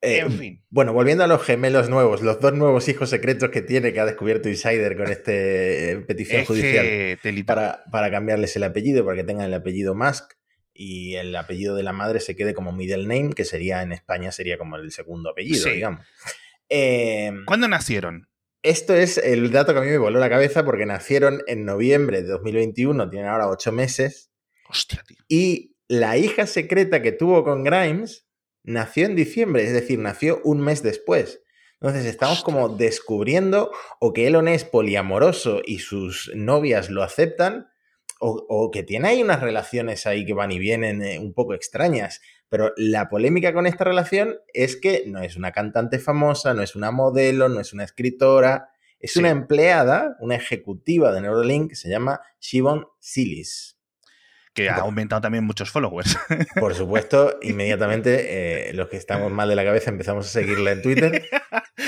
Eh, 0.00 0.18
en 0.18 0.32
fin. 0.32 0.64
Bueno, 0.68 0.92
volviendo 0.92 1.24
a 1.24 1.26
los 1.26 1.42
gemelos 1.42 1.88
nuevos, 1.88 2.20
los 2.20 2.38
dos 2.40 2.52
nuevos 2.52 2.88
hijos 2.88 3.08
secretos 3.08 3.48
que 3.50 3.62
tiene, 3.62 3.92
que 3.92 4.00
ha 4.00 4.04
descubierto 4.04 4.48
Insider 4.50 4.96
con 4.96 5.10
esta 5.10 5.32
petición 6.06 6.42
Es 6.42 6.46
judicial 6.46 7.18
para, 7.46 7.84
para 7.90 8.10
cambiarles 8.10 8.54
el 8.56 8.64
apellido, 8.64 9.04
para 9.04 9.16
que 9.16 9.24
tengan 9.24 9.46
el 9.46 9.54
apellido 9.54 9.94
Musk 9.94 10.34
y 10.74 11.14
el 11.14 11.34
apellido 11.36 11.74
de 11.74 11.84
la 11.84 11.92
madre 11.92 12.20
se 12.20 12.36
quede 12.36 12.52
como 12.52 12.72
middle 12.72 13.06
name, 13.06 13.32
que 13.34 13.44
sería 13.44 13.80
en 13.82 13.92
España 13.92 14.30
sería 14.32 14.58
como 14.58 14.76
el 14.76 14.90
segundo 14.92 15.30
apellido, 15.30 15.62
Sí. 15.64 15.70
digamos. 15.70 16.04
Eh, 16.68 17.32
¿Cuándo 17.46 17.68
nacieron? 17.68 18.28
Esto 18.62 18.94
es 18.94 19.18
el 19.18 19.50
dato 19.52 19.72
que 19.72 19.78
a 19.78 19.82
mí 19.82 19.88
me 19.88 19.98
voló 19.98 20.18
la 20.18 20.28
cabeza 20.30 20.64
porque 20.64 20.86
nacieron 20.86 21.42
en 21.46 21.64
noviembre 21.64 22.22
de 22.22 22.28
2021, 22.28 23.08
tienen 23.10 23.28
ahora 23.28 23.48
ocho 23.48 23.72
meses, 23.72 24.30
Hostia, 24.68 25.02
tío. 25.06 25.18
y 25.28 25.76
la 25.88 26.16
hija 26.16 26.46
secreta 26.46 27.02
que 27.02 27.12
tuvo 27.12 27.44
con 27.44 27.62
Grimes 27.64 28.26
nació 28.62 29.06
en 29.06 29.14
diciembre, 29.16 29.64
es 29.64 29.72
decir, 29.72 29.98
nació 29.98 30.40
un 30.44 30.60
mes 30.60 30.82
después. 30.82 31.42
Entonces 31.80 32.06
estamos 32.06 32.38
Hostia. 32.38 32.44
como 32.54 32.68
descubriendo 32.70 33.70
o 34.00 34.12
que 34.14 34.26
Elon 34.26 34.48
es 34.48 34.64
poliamoroso 34.64 35.60
y 35.64 35.80
sus 35.80 36.30
novias 36.34 36.88
lo 36.88 37.02
aceptan, 37.02 37.68
o, 38.20 38.46
o 38.48 38.70
que 38.70 38.82
tiene 38.82 39.08
ahí 39.08 39.22
unas 39.22 39.40
relaciones 39.42 40.06
ahí 40.06 40.24
que 40.24 40.32
van 40.32 40.50
y 40.52 40.58
vienen 40.58 41.02
eh, 41.02 41.18
un 41.18 41.34
poco 41.34 41.52
extrañas. 41.52 42.22
Pero 42.48 42.72
la 42.78 43.10
polémica 43.10 43.52
con 43.52 43.66
esta 43.66 43.84
relación 43.84 44.36
es 44.54 44.76
que 44.76 45.04
no 45.06 45.20
es 45.20 45.36
una 45.36 45.52
cantante 45.52 45.98
famosa, 45.98 46.54
no 46.54 46.62
es 46.62 46.74
una 46.74 46.90
modelo, 46.90 47.50
no 47.50 47.60
es 47.60 47.74
una 47.74 47.84
escritora, 47.84 48.70
es 49.00 49.12
Sí. 49.12 49.18
una 49.18 49.28
empleada, 49.30 50.16
una 50.20 50.36
ejecutiva 50.36 51.12
de 51.12 51.20
Neuralink 51.20 51.70
que 51.70 51.76
se 51.76 51.90
llama 51.90 52.22
Shivon 52.40 52.86
Silis. 53.00 53.73
Que 54.54 54.70
ha 54.70 54.76
aumentado 54.76 55.20
también 55.20 55.44
muchos 55.44 55.70
followers. 55.70 56.16
Por 56.60 56.74
supuesto, 56.74 57.38
inmediatamente 57.42 58.68
eh, 58.70 58.72
los 58.74 58.88
que 58.88 58.96
estamos 58.96 59.30
mal 59.32 59.48
de 59.48 59.56
la 59.56 59.64
cabeza 59.64 59.90
empezamos 59.90 60.26
a 60.26 60.28
seguirla 60.30 60.70
en 60.72 60.80
Twitter. 60.82 61.24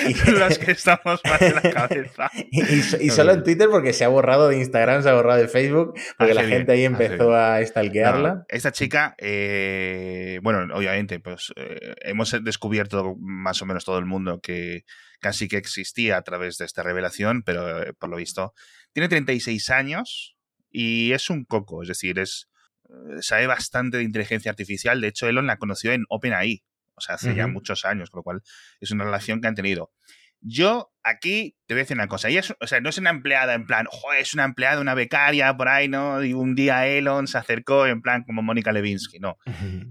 Y, 0.08 0.14
Los 0.32 0.58
que 0.58 0.72
estamos 0.72 1.20
mal 1.24 1.38
de 1.38 1.52
la 1.54 1.62
cabeza. 1.62 2.30
y- 2.50 2.60
y 2.60 2.82
so- 2.82 2.96
y 3.00 3.10
solo 3.10 3.32
en 3.32 3.44
Twitter 3.44 3.68
porque 3.70 3.92
se 3.92 4.04
ha 4.04 4.08
borrado 4.08 4.48
de 4.48 4.58
Instagram, 4.58 5.02
se 5.04 5.08
ha 5.10 5.14
borrado 5.14 5.40
de 5.40 5.46
Facebook, 5.48 5.94
porque 6.18 6.32
Hace 6.32 6.34
la 6.34 6.42
bien, 6.42 6.58
gente 6.58 6.72
ahí 6.72 6.84
hace 6.84 7.04
empezó 7.04 7.34
a 7.34 7.64
stalkearla. 7.64 8.34
No, 8.34 8.44
esta 8.48 8.72
chica, 8.72 9.14
eh, 9.18 10.40
bueno, 10.42 10.74
obviamente, 10.74 11.20
pues 11.20 11.52
eh, 11.56 11.94
hemos 12.02 12.34
descubierto 12.42 13.14
más 13.20 13.62
o 13.62 13.66
menos 13.66 13.84
todo 13.84 13.98
el 13.98 14.06
mundo 14.06 14.40
que 14.42 14.84
casi 15.20 15.46
que 15.48 15.56
existía 15.56 16.16
a 16.16 16.22
través 16.22 16.58
de 16.58 16.64
esta 16.64 16.82
revelación, 16.82 17.42
pero 17.44 17.82
eh, 17.82 17.92
por 17.98 18.10
lo 18.10 18.16
visto 18.16 18.52
tiene 18.92 19.08
36 19.08 19.70
años 19.70 20.36
y 20.70 21.12
es 21.12 21.30
un 21.30 21.44
coco, 21.44 21.82
es 21.82 21.88
decir, 21.88 22.18
es 22.18 22.48
sabe 23.20 23.46
bastante 23.46 23.96
de 23.98 24.02
inteligencia 24.04 24.50
artificial. 24.50 25.00
De 25.00 25.08
hecho, 25.08 25.28
Elon 25.28 25.46
la 25.46 25.56
conoció 25.58 25.92
en 25.92 26.04
OpenAI, 26.08 26.62
o 26.94 27.00
sea, 27.00 27.16
hace 27.16 27.34
ya 27.34 27.46
muchos 27.46 27.84
años, 27.84 28.10
con 28.10 28.18
lo 28.20 28.22
cual 28.22 28.42
es 28.80 28.90
una 28.90 29.04
relación 29.04 29.40
que 29.40 29.48
han 29.48 29.54
tenido. 29.54 29.92
Yo 30.40 30.92
aquí 31.02 31.56
te 31.66 31.74
voy 31.74 31.80
a 31.80 31.84
decir 31.84 31.96
una 31.96 32.08
cosa. 32.08 32.28
Ella 32.28 32.40
es, 32.40 32.54
o 32.60 32.66
sea, 32.66 32.80
no 32.80 32.90
es 32.90 32.98
una 32.98 33.10
empleada 33.10 33.54
en 33.54 33.66
plan, 33.66 33.86
"Joder, 33.90 34.20
es 34.20 34.34
una 34.34 34.44
empleada, 34.44 34.80
una 34.80 34.94
becaria 34.94 35.56
por 35.56 35.68
ahí, 35.68 35.88
¿no? 35.88 36.22
Y 36.22 36.34
un 36.34 36.54
día 36.54 36.86
Elon 36.86 37.26
se 37.26 37.38
acercó 37.38 37.86
en 37.86 38.02
plan 38.02 38.22
como 38.22 38.42
Mónica 38.42 38.70
Levinsky, 38.72 39.18
no. 39.18 39.38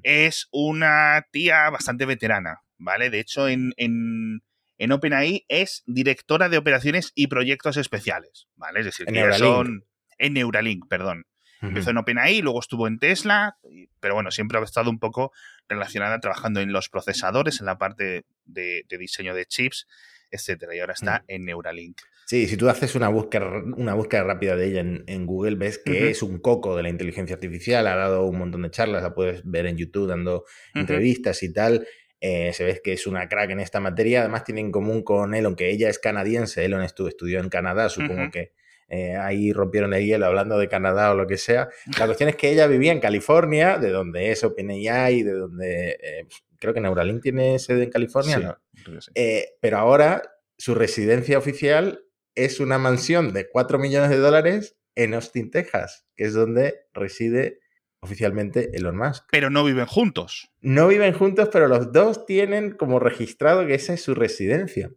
Es 0.03 0.47
una 0.51 1.25
tía 1.31 1.69
bastante 1.71 2.05
veterana, 2.05 2.61
¿vale? 2.77 3.09
De 3.09 3.19
hecho, 3.19 3.47
en, 3.49 3.73
en, 3.77 4.41
en 4.77 4.91
OpenAI 4.91 5.45
es 5.49 5.83
directora 5.87 6.47
de 6.47 6.57
operaciones 6.57 7.11
y 7.15 7.27
proyectos 7.27 7.75
especiales, 7.77 8.47
¿vale? 8.55 8.81
Es 8.81 8.85
decir, 8.85 9.07
En 9.09 9.15
que 9.15 9.19
Neuralink. 9.21 9.41
son. 9.43 9.83
En 10.19 10.33
Neuralink, 10.33 10.87
perdón. 10.87 11.25
Empezó 11.61 11.89
en 11.91 11.97
OpenAI, 11.97 12.41
luego 12.41 12.59
estuvo 12.59 12.87
en 12.87 12.99
Tesla, 12.99 13.57
pero 13.99 14.13
bueno, 14.13 14.29
siempre 14.31 14.57
ha 14.57 14.63
estado 14.63 14.89
un 14.89 14.99
poco 14.99 15.31
relacionada 15.67 16.19
trabajando 16.19 16.59
en 16.61 16.71
los 16.71 16.89
procesadores, 16.89 17.59
en 17.59 17.65
la 17.65 17.77
parte 17.77 18.25
de, 18.45 18.83
de 18.87 18.97
diseño 18.97 19.33
de 19.33 19.45
chips, 19.45 19.87
etcétera. 20.31 20.75
Y 20.75 20.79
ahora 20.79 20.93
está 20.93 21.23
en 21.27 21.45
Neuralink. 21.45 21.99
Sí, 22.27 22.47
si 22.47 22.57
tú 22.57 22.67
haces 22.69 22.95
una 22.95 23.07
búsqueda, 23.09 23.47
una 23.77 23.93
búsqueda 23.93 24.23
rápida 24.23 24.55
de 24.55 24.67
ella 24.67 24.81
en, 24.81 25.03
en 25.07 25.25
Google, 25.27 25.55
ves 25.57 25.77
que 25.77 26.09
es 26.09 26.23
un 26.23 26.39
coco 26.39 26.75
de 26.75 26.81
la 26.83 26.89
inteligencia 26.89 27.35
artificial, 27.35 27.85
ha 27.87 27.95
dado 27.95 28.25
un 28.25 28.37
montón 28.39 28.63
de 28.63 28.71
charlas, 28.71 29.03
la 29.03 29.13
puedes 29.13 29.41
ver 29.45 29.67
en 29.67 29.77
YouTube 29.77 30.07
dando 30.07 30.43
entrevistas 30.81 31.41
y 31.43 31.53
tal. 31.53 31.87
Eh, 32.21 32.51
se 32.53 32.63
ve 32.63 32.81
que 32.83 32.93
es 32.93 33.05
una 33.05 33.27
crack 33.27 33.51
en 33.51 33.59
esta 33.59 33.79
materia. 33.79 34.21
Además, 34.21 34.43
tiene 34.43 34.61
en 34.61 34.71
común 34.71 35.03
con 35.03 35.35
Elon 35.35 35.55
que 35.55 35.69
ella 35.69 35.89
es 35.89 35.99
canadiense. 35.99 36.65
Elon 36.65 36.81
estu- 36.81 37.07
estudió 37.07 37.39
en 37.39 37.49
Canadá, 37.49 37.89
supongo 37.89 38.31
que 38.31 38.53
eh, 38.87 39.15
ahí 39.15 39.51
rompieron 39.51 39.93
el 39.93 40.05
hielo 40.05 40.25
hablando 40.25 40.57
de 40.57 40.69
Canadá 40.69 41.11
o 41.11 41.15
lo 41.15 41.27
que 41.27 41.37
sea. 41.37 41.69
La 41.99 42.05
cuestión 42.05 42.29
es 42.29 42.35
que 42.35 42.51
ella 42.51 42.67
vivía 42.67 42.91
en 42.91 42.99
California, 42.99 43.77
de 43.77 43.89
donde 43.89 44.31
es 44.31 44.43
OpenAI, 44.43 45.23
de 45.23 45.33
donde 45.33 45.97
eh, 46.01 46.27
creo 46.59 46.73
que 46.73 46.81
Neuralink 46.81 47.21
tiene 47.21 47.57
sede 47.59 47.85
en 47.85 47.89
California. 47.89 48.37
Sí, 48.37 48.43
¿no? 48.43 48.57
creo 48.83 48.95
que 48.95 49.01
sí. 49.01 49.11
Eh, 49.15 49.49
pero 49.59 49.77
ahora 49.77 50.21
su 50.57 50.75
residencia 50.75 51.37
oficial 51.37 52.03
es 52.35 52.59
una 52.59 52.77
mansión 52.77 53.33
de 53.33 53.49
4 53.49 53.79
millones 53.79 54.09
de 54.09 54.17
dólares 54.17 54.77
en 54.95 55.13
Austin, 55.13 55.51
Texas, 55.51 56.05
que 56.15 56.25
es 56.25 56.33
donde 56.33 56.85
reside 56.93 57.59
oficialmente 58.01 58.69
Elon 58.73 58.97
Musk. 58.97 59.25
Pero 59.31 59.49
no 59.49 59.63
viven 59.63 59.85
juntos. 59.87 60.51
No 60.61 60.87
viven 60.87 61.13
juntos, 61.13 61.49
pero 61.51 61.67
los 61.67 61.91
dos 61.91 62.25
tienen 62.25 62.71
como 62.71 62.99
registrado 62.99 63.65
que 63.65 63.73
esa 63.73 63.93
es 63.93 64.01
su 64.01 64.13
residencia. 64.13 64.91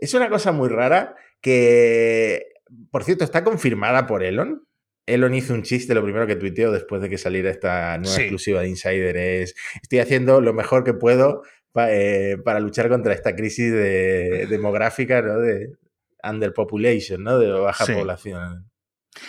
Es 0.00 0.14
una 0.14 0.30
cosa 0.30 0.50
muy 0.50 0.68
rara 0.68 1.14
que, 1.40 2.51
por 2.90 3.04
cierto, 3.04 3.24
está 3.24 3.44
confirmada 3.44 4.06
por 4.06 4.22
Elon. 4.22 4.64
Elon 5.06 5.34
hizo 5.34 5.52
un 5.54 5.62
chiste, 5.62 5.94
lo 5.94 6.04
primero 6.04 6.26
que 6.26 6.36
tuiteó 6.36 6.70
después 6.70 7.02
de 7.02 7.08
que 7.10 7.18
saliera 7.18 7.50
esta 7.50 7.98
nueva 7.98 8.14
Sí. 8.14 8.22
exclusiva 8.22 8.60
de 8.60 8.68
Insider 8.68 9.16
es, 9.16 9.54
estoy 9.82 9.98
haciendo 9.98 10.40
lo 10.40 10.52
mejor 10.54 10.84
que 10.84 10.94
puedo 10.94 11.42
pa- 11.72 11.90
eh, 11.92 12.36
para 12.44 12.60
luchar 12.60 12.88
contra 12.88 13.12
esta 13.14 13.34
crisis 13.34 13.72
de- 13.72 14.46
demográfica, 14.48 15.20
¿no? 15.22 15.38
De 15.40 15.70
underpopulation, 16.22 17.22
¿no? 17.22 17.38
De 17.38 17.50
baja 17.50 17.84
Sí. 17.84 17.92
población. 17.94 18.70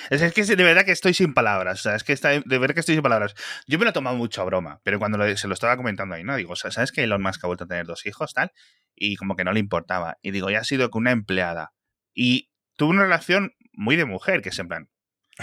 Es, 0.10 0.22
que 0.34 0.44
de 0.44 0.64
verdad 0.64 0.86
que 0.86 0.92
estoy 0.94 1.14
sin 1.14 1.34
palabras. 1.34 1.80
O 1.80 1.84
sea, 1.84 1.96
es 1.96 2.04
que 2.06 2.14
está, 2.14 2.30
de 2.30 2.58
verdad 2.58 2.74
que 2.74 2.80
estoy 2.80 2.96
sin 2.96 3.02
palabras. 3.04 3.34
Yo 3.68 3.78
me 3.78 3.84
lo 3.86 3.90
he 3.90 3.94
tomado 3.94 4.16
mucho 4.16 4.42
a 4.42 4.46
broma, 4.46 4.80
pero 4.84 4.98
cuando 5.00 5.36
se 5.36 5.48
lo 5.48 5.54
estaba 5.54 5.76
comentando 5.76 6.16
ahí, 6.16 6.24
¿no? 6.24 6.38
Digo, 6.38 6.56
¿sabes 6.56 6.92
que 6.92 7.04
Elon 7.04 7.22
Musk 7.22 7.44
ha 7.44 7.48
vuelto 7.48 7.66
a 7.66 7.68
tener 7.68 7.86
dos 7.86 8.06
hijos, 8.06 8.34
tal? 8.34 8.52
Y 8.96 9.18
como 9.18 9.36
que 9.36 9.44
no 9.44 9.52
le 9.52 9.60
importaba. 9.60 10.18
Y 10.22 10.32
digo, 10.32 10.50
ya 10.50 10.60
ha 10.60 10.64
sido 10.64 10.90
con 10.90 11.02
una 11.02 11.12
empleada. 11.12 11.74
Y 12.16 12.50
tuvo 12.84 12.92
una 12.92 13.04
relación 13.04 13.56
muy 13.72 13.96
de 13.96 14.04
mujer, 14.04 14.42
que 14.42 14.50
es 14.50 14.60
en 14.60 14.68
plan, 14.68 14.90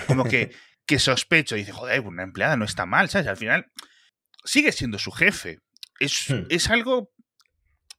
como 0.07 0.25
que, 0.25 0.51
que 0.87 0.99
sospecho. 0.99 1.57
Y 1.57 1.61
dice, 1.61 1.73
joder, 1.73 2.03
una 2.03 2.23
empleada 2.23 2.59
no 2.59 2.67
está 2.67 2.85
mal, 2.85 3.09
¿sabes? 3.09 3.29
Al 3.29 3.39
final 3.39 3.73
sigue 4.45 4.73
siendo 4.73 4.99
su 4.99 5.11
jefe. 5.11 5.61
Es, 6.01 6.27
hmm. 6.29 6.49
es 6.51 6.69
algo 6.69 7.11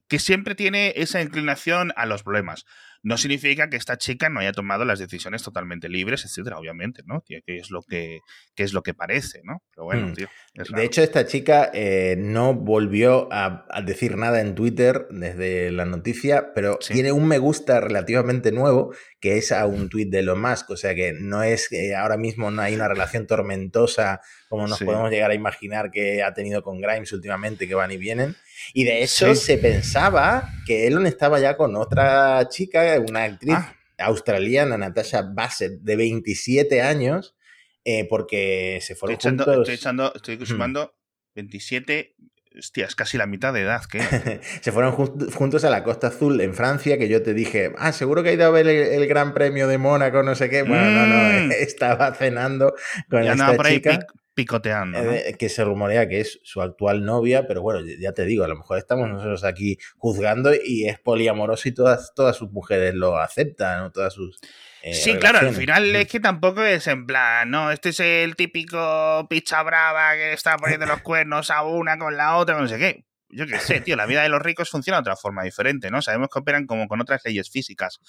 que 0.06 0.20
siempre 0.20 0.54
tiene 0.54 0.92
esa 0.94 1.20
inclinación 1.20 1.92
a 1.96 2.06
los 2.06 2.22
problemas 2.22 2.64
no 3.02 3.18
significa 3.18 3.68
que 3.68 3.76
esta 3.76 3.98
chica 3.98 4.28
no 4.28 4.40
haya 4.40 4.52
tomado 4.52 4.84
las 4.84 4.98
decisiones 4.98 5.42
totalmente 5.42 5.88
libres, 5.88 6.24
etcétera, 6.24 6.58
obviamente, 6.58 7.02
¿no? 7.04 7.22
Que 7.26 7.42
es 7.46 7.70
lo 7.70 7.82
que, 7.82 8.20
es 8.56 8.72
lo 8.72 8.82
que 8.82 8.94
parece, 8.94 9.40
¿no? 9.44 9.62
Pero 9.74 9.84
bueno, 9.84 10.08
mm. 10.08 10.12
tío. 10.12 10.28
de 10.54 10.84
hecho, 10.84 11.02
esta 11.02 11.26
chica 11.26 11.70
eh, 11.74 12.14
no 12.16 12.54
volvió 12.54 13.28
a, 13.32 13.66
decir 13.84 14.16
nada 14.16 14.40
en 14.40 14.54
Twitter 14.54 15.06
desde 15.10 15.72
la 15.72 15.84
noticia, 15.84 16.52
pero 16.54 16.78
tiene 16.78 17.10
un 17.10 17.26
me 17.26 17.38
gusta 17.38 17.80
relativamente 17.80 18.52
nuevo 18.52 18.94
que 19.22 19.38
es 19.38 19.52
a 19.52 19.66
un 19.66 19.88
tuit 19.88 20.10
de 20.10 20.18
Elon 20.18 20.42
Musk. 20.42 20.70
O 20.70 20.76
sea 20.76 20.96
que 20.96 21.12
no 21.12 21.44
es 21.44 21.68
que 21.68 21.94
ahora 21.94 22.16
mismo 22.16 22.50
no 22.50 22.60
hay 22.60 22.74
una 22.74 22.88
relación 22.88 23.28
tormentosa 23.28 24.20
como 24.48 24.66
nos 24.66 24.80
podemos 24.80 25.10
llegar 25.10 25.30
a 25.30 25.34
imaginar 25.34 25.92
que 25.92 26.24
ha 26.24 26.34
tenido 26.34 26.64
con 26.64 26.80
Grimes 26.80 27.12
últimamente, 27.12 27.68
que 27.68 27.76
van 27.76 27.92
y 27.92 27.96
vienen. 27.96 28.34
Y 28.74 28.82
de 28.82 29.04
hecho 29.04 29.36
se 29.36 29.58
pensaba 29.58 30.50
que 30.66 30.88
Elon 30.88 31.06
estaba 31.06 31.38
ya 31.38 31.56
con 31.56 31.76
otra 31.76 32.48
chica, 32.48 33.00
una 33.08 33.22
actriz 33.22 33.54
ah. 33.56 33.76
australiana, 33.98 34.76
Natasha 34.76 35.22
Bassett, 35.22 35.80
de 35.80 35.94
27 35.96 36.82
años, 36.82 37.36
eh, 37.84 38.08
porque 38.08 38.80
se 38.82 38.96
fueron 38.96 39.14
estoy 39.14 39.30
juntos. 39.30 39.58
estoy, 39.58 39.74
echando, 39.76 40.12
estoy 40.16 40.44
sumando 40.44 40.96
27 41.36 42.16
Hostia, 42.58 42.86
es 42.86 42.94
casi 42.94 43.16
la 43.16 43.26
mitad 43.26 43.52
de 43.52 43.62
edad, 43.62 43.82
¿qué? 43.90 44.00
se 44.60 44.72
fueron 44.72 44.92
juntos 44.92 45.64
a 45.64 45.70
la 45.70 45.84
Costa 45.84 46.08
Azul 46.08 46.40
en 46.40 46.54
Francia, 46.54 46.98
que 46.98 47.08
yo 47.08 47.22
te 47.22 47.34
dije, 47.34 47.72
ah, 47.78 47.92
seguro 47.92 48.22
que 48.22 48.30
ha 48.30 48.32
ido 48.32 48.46
a 48.46 48.50
ver 48.50 48.66
el, 48.66 49.06
Gran 49.06 49.34
Premio 49.34 49.68
de 49.68 49.78
Mónaco, 49.78 50.22
no 50.22 50.34
sé 50.34 50.50
qué. 50.50 50.62
Bueno, 50.62 50.90
no, 50.90 51.06
no, 51.06 51.46
mm. 51.46 51.52
estaba 51.58 52.14
cenando 52.14 52.74
con 53.08 53.22
esta 53.22 53.56
chica 53.64 54.06
picoteando. 54.34 54.98
Eh, 54.98 55.36
que 55.38 55.48
se 55.48 55.64
rumorea 55.64 56.08
que 56.08 56.20
es 56.20 56.40
su 56.42 56.62
actual 56.62 57.04
novia, 57.04 57.46
pero 57.46 57.62
bueno, 57.62 57.80
ya 57.98 58.12
te 58.12 58.24
digo, 58.24 58.44
a 58.44 58.48
lo 58.48 58.56
mejor 58.56 58.78
estamos 58.78 59.08
nosotros 59.08 59.44
aquí 59.44 59.78
juzgando 59.96 60.52
y 60.54 60.88
es 60.88 60.98
poliamoroso 60.98 61.68
y 61.68 61.72
todas, 61.72 62.12
todas 62.14 62.36
sus 62.36 62.50
mujeres 62.50 62.94
lo 62.94 63.18
aceptan, 63.18 63.80
¿no? 63.80 63.92
Todas 63.92 64.14
sus. 64.14 64.38
Eh, 64.82 64.94
sí, 64.94 65.16
claro, 65.16 65.38
al 65.38 65.54
final 65.54 65.94
es 65.94 66.08
que 66.08 66.18
tampoco 66.18 66.62
es 66.64 66.88
en 66.88 67.06
plan, 67.06 67.48
no, 67.48 67.70
este 67.70 67.90
es 67.90 68.00
el 68.00 68.34
típico 68.34 69.26
picha 69.30 69.62
brava 69.62 70.14
que 70.14 70.32
está 70.32 70.56
poniendo 70.56 70.86
los 70.86 71.02
cuernos 71.02 71.50
a 71.50 71.62
una 71.62 71.96
con 71.98 72.16
la 72.16 72.36
otra, 72.36 72.60
no 72.60 72.66
sé 72.66 72.78
qué. 72.78 73.04
Yo 73.28 73.46
qué 73.46 73.58
sé, 73.60 73.80
tío, 73.80 73.96
la 73.96 74.06
vida 74.06 74.22
de 74.22 74.28
los 74.28 74.42
ricos 74.42 74.68
funciona 74.68 74.98
de 74.98 75.02
otra 75.02 75.16
forma 75.16 75.44
diferente, 75.44 75.90
¿no? 75.90 76.02
Sabemos 76.02 76.28
que 76.30 76.40
operan 76.40 76.66
como 76.66 76.88
con 76.88 77.00
otras 77.00 77.22
leyes 77.24 77.48
físicas. 77.48 78.00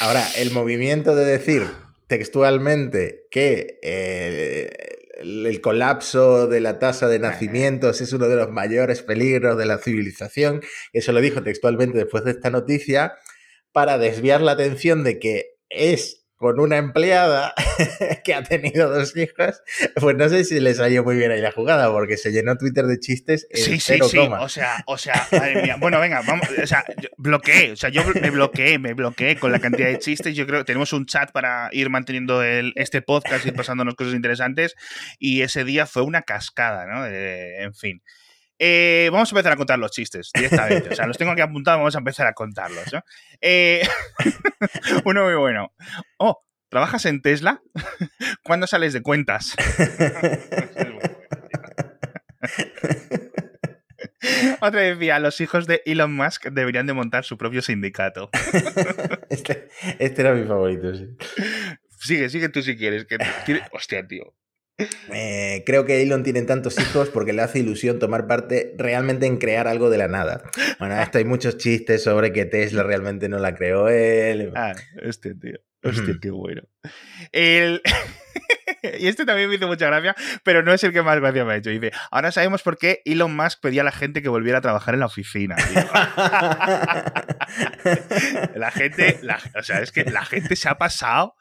Ahora, 0.00 0.24
el 0.36 0.52
movimiento 0.52 1.14
de 1.14 1.24
decir 1.24 1.66
textualmente 2.06 3.26
que 3.30 3.78
eh, 3.82 4.70
el 5.18 5.60
colapso 5.60 6.46
de 6.46 6.60
la 6.60 6.78
tasa 6.78 7.08
de 7.08 7.18
nacimientos 7.18 8.00
es 8.00 8.12
uno 8.12 8.28
de 8.28 8.36
los 8.36 8.50
mayores 8.50 9.02
peligros 9.02 9.58
de 9.58 9.66
la 9.66 9.78
civilización. 9.78 10.62
Eso 10.92 11.12
lo 11.12 11.20
dijo 11.20 11.42
textualmente 11.42 11.98
después 11.98 12.24
de 12.24 12.30
esta 12.30 12.50
noticia 12.50 13.14
para 13.72 13.98
desviar 13.98 14.40
la 14.40 14.52
atención 14.52 15.02
de 15.02 15.18
que 15.18 15.53
es 15.74 16.24
con 16.36 16.60
una 16.60 16.76
empleada 16.76 17.54
que 18.24 18.34
ha 18.34 18.42
tenido 18.42 18.90
dos 18.90 19.16
hijos, 19.16 19.62
pues 20.00 20.16
no 20.16 20.28
sé 20.28 20.44
si 20.44 20.60
le 20.60 20.74
salió 20.74 21.02
muy 21.02 21.16
bien 21.16 21.30
ahí 21.30 21.40
la 21.40 21.52
jugada, 21.52 21.90
porque 21.90 22.16
se 22.16 22.32
llenó 22.32 22.56
Twitter 22.58 22.84
de 22.84 22.98
chistes 22.98 23.46
en 23.48 23.62
sí, 23.62 23.80
sí, 23.80 23.98
sí. 24.10 24.18
O 24.18 24.48
sea, 24.48 24.82
o 24.86 24.98
sea, 24.98 25.26
madre 25.32 25.62
mía. 25.62 25.76
Bueno, 25.78 26.00
venga, 26.00 26.22
vamos, 26.26 26.46
o 26.62 26.66
sea, 26.66 26.84
bloqueé, 27.16 27.72
o 27.72 27.76
sea, 27.76 27.88
yo 27.88 28.02
me 28.20 28.30
bloqueé, 28.30 28.78
me 28.78 28.94
bloqueé 28.94 29.38
con 29.38 29.52
la 29.52 29.58
cantidad 29.60 29.88
de 29.88 29.98
chistes. 29.98 30.36
Yo 30.36 30.46
creo 30.46 30.60
que 30.60 30.64
tenemos 30.64 30.92
un 30.92 31.06
chat 31.06 31.32
para 31.32 31.70
ir 31.72 31.88
manteniendo 31.88 32.42
el, 32.42 32.72
este 32.76 33.00
podcast 33.00 33.46
y 33.46 33.52
pasándonos 33.52 33.94
cosas 33.94 34.14
interesantes. 34.14 34.74
Y 35.18 35.42
ese 35.42 35.64
día 35.64 35.86
fue 35.86 36.02
una 36.02 36.22
cascada, 36.22 36.84
¿no? 36.86 37.06
en 37.06 37.72
fin. 37.72 38.02
Eh, 38.66 39.10
vamos 39.12 39.30
a 39.30 39.34
empezar 39.34 39.52
a 39.52 39.56
contar 39.56 39.78
los 39.78 39.90
chistes 39.90 40.30
directamente. 40.32 40.88
O 40.88 40.94
sea, 40.94 41.06
los 41.06 41.18
tengo 41.18 41.32
aquí 41.32 41.42
apuntados, 41.42 41.80
vamos 41.80 41.96
a 41.96 41.98
empezar 41.98 42.26
a 42.26 42.32
contarlos. 42.32 42.94
Eh, 43.42 43.86
uno 45.04 45.24
muy 45.24 45.34
bueno. 45.34 45.74
Oh, 46.16 46.42
¿trabajas 46.70 47.04
en 47.04 47.20
Tesla? 47.20 47.60
¿Cuándo 48.42 48.66
sales 48.66 48.94
de 48.94 49.02
cuentas? 49.02 49.54
Otra 54.60 54.80
decía, 54.80 55.18
los 55.18 55.38
hijos 55.42 55.66
de 55.66 55.82
Elon 55.84 56.16
Musk 56.16 56.46
deberían 56.46 56.86
de 56.86 56.94
montar 56.94 57.24
su 57.24 57.36
propio 57.36 57.60
sindicato. 57.60 58.30
Este, 59.28 59.68
este, 59.98 60.22
era 60.22 60.32
mi 60.32 60.46
favorito, 60.46 60.94
sí. 60.94 61.08
Sigue, 61.98 62.30
sigue 62.30 62.48
tú 62.48 62.62
si 62.62 62.78
quieres. 62.78 63.04
Que, 63.04 63.18
hostia, 63.72 64.06
tío. 64.06 64.34
Eh, 65.12 65.62
creo 65.64 65.84
que 65.84 66.02
Elon 66.02 66.24
tiene 66.24 66.42
tantos 66.42 66.78
hijos 66.80 67.08
porque 67.08 67.32
le 67.32 67.42
hace 67.42 67.60
ilusión 67.60 67.98
tomar 67.98 68.26
parte 68.26 68.74
realmente 68.76 69.26
en 69.26 69.38
crear 69.38 69.68
algo 69.68 69.90
de 69.90 69.98
la 69.98 70.08
nada. 70.08 70.42
Bueno, 70.78 71.00
esto 71.00 71.18
hay 71.18 71.24
muchos 71.24 71.58
chistes 71.58 72.02
sobre 72.02 72.32
que 72.32 72.44
Tesla 72.44 72.82
realmente 72.82 73.28
no 73.28 73.38
la 73.38 73.54
creó 73.54 73.88
él. 73.88 74.52
Ah, 74.56 74.74
este 75.02 75.34
tío. 75.34 75.58
Hostia, 75.84 76.14
qué 76.20 76.30
bueno. 76.30 76.62
El... 77.32 77.82
y 78.98 79.06
este 79.06 79.24
también 79.24 79.48
me 79.48 79.56
hizo 79.56 79.66
mucha 79.66 79.86
gracia, 79.86 80.14
pero 80.42 80.62
no 80.62 80.72
es 80.72 80.82
el 80.84 80.92
que 80.92 81.02
más 81.02 81.20
gracia 81.20 81.44
me 81.44 81.52
ha 81.52 81.56
hecho. 81.56 81.70
Dice, 81.70 81.92
ahora 82.10 82.32
sabemos 82.32 82.62
por 82.62 82.78
qué 82.78 83.02
Elon 83.04 83.34
Musk 83.36 83.60
pedía 83.60 83.82
a 83.82 83.84
la 83.84 83.92
gente 83.92 84.22
que 84.22 84.28
volviera 84.28 84.58
a 84.58 84.62
trabajar 84.62 84.94
en 84.94 85.00
la 85.00 85.06
oficina. 85.06 85.56
la 88.54 88.70
gente, 88.70 89.20
o 89.56 89.62
sea, 89.62 89.80
es 89.80 89.92
que 89.92 90.04
la 90.04 90.24
gente 90.24 90.56
se 90.56 90.68
ha 90.68 90.78
pasado, 90.78 91.34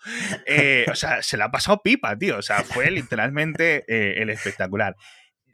eh, 0.45 0.85
o 0.91 0.95
sea, 0.95 1.21
se 1.21 1.37
la 1.37 1.45
ha 1.45 1.51
pasado 1.51 1.81
pipa, 1.83 2.17
tío. 2.17 2.37
O 2.37 2.41
sea, 2.41 2.63
fue 2.63 2.91
literalmente 2.91 3.85
eh, 3.87 4.21
el 4.21 4.29
espectacular. 4.29 4.95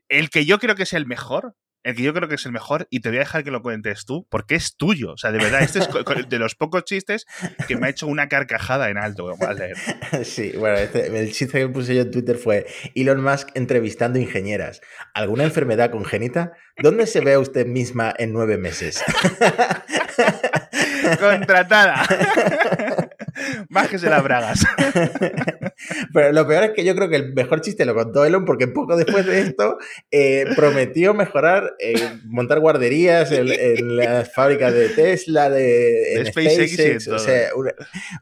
El 0.07 0.29
que 0.29 0.45
yo 0.45 0.59
creo 0.59 0.75
que 0.75 0.83
es 0.83 0.93
el 0.93 1.05
mejor 1.05 1.55
el 1.83 1.95
que 1.95 2.03
yo 2.03 2.13
creo 2.13 2.27
que 2.27 2.35
es 2.35 2.45
el 2.45 2.51
mejor, 2.51 2.87
y 2.89 2.99
te 2.99 3.09
voy 3.09 3.17
a 3.17 3.21
dejar 3.21 3.43
que 3.43 3.51
lo 3.51 3.61
cuentes 3.61 4.05
tú, 4.05 4.27
porque 4.29 4.55
es 4.55 4.75
tuyo. 4.75 5.13
O 5.13 5.17
sea, 5.17 5.31
de 5.31 5.39
verdad, 5.39 5.61
este 5.61 5.79
es 5.79 6.29
de 6.29 6.39
los 6.39 6.55
pocos 6.55 6.83
chistes 6.83 7.25
que 7.67 7.77
me 7.77 7.87
ha 7.87 7.89
hecho 7.89 8.07
una 8.07 8.27
carcajada 8.27 8.89
en 8.89 8.97
alto. 8.97 9.35
Sí, 10.23 10.53
bueno, 10.57 10.77
este, 10.77 11.07
el 11.07 11.31
chiste 11.31 11.59
que 11.59 11.69
puse 11.69 11.95
yo 11.95 12.01
en 12.01 12.11
Twitter 12.11 12.37
fue 12.37 12.65
Elon 12.95 13.23
Musk 13.23 13.49
entrevistando 13.55 14.19
ingenieras. 14.19 14.81
¿Alguna 15.13 15.43
enfermedad 15.43 15.91
congénita? 15.91 16.53
¿Dónde 16.77 17.07
se 17.07 17.21
ve 17.21 17.33
a 17.33 17.39
usted 17.39 17.65
misma 17.65 18.13
en 18.17 18.33
nueve 18.33 18.57
meses? 18.57 19.03
Contratada. 21.19 22.05
Bájese 23.69 24.09
las 24.09 24.23
bragas. 24.23 24.65
Pero 26.13 26.31
lo 26.31 26.47
peor 26.47 26.63
es 26.63 26.71
que 26.71 26.83
yo 26.83 26.95
creo 26.95 27.07
que 27.07 27.17
el 27.17 27.33
mejor 27.33 27.61
chiste 27.61 27.85
lo 27.85 27.93
contó 27.93 28.25
Elon 28.25 28.43
porque 28.43 28.67
poco 28.67 28.97
después 28.97 29.27
de 29.27 29.41
esto 29.41 29.77
eh, 30.09 30.45
prometió 30.55 31.13
mejorar, 31.13 31.75
eh, 31.79 32.17
montar 32.25 32.59
guarderías 32.59 33.31
en, 33.31 33.95
las 33.95 34.33
fábricas 34.33 34.73
de 34.73 34.89
Tesla, 34.89 35.49
de, 35.51 36.25
SpaceX. 36.27 37.07
o 37.09 37.19
sea, 37.19 37.49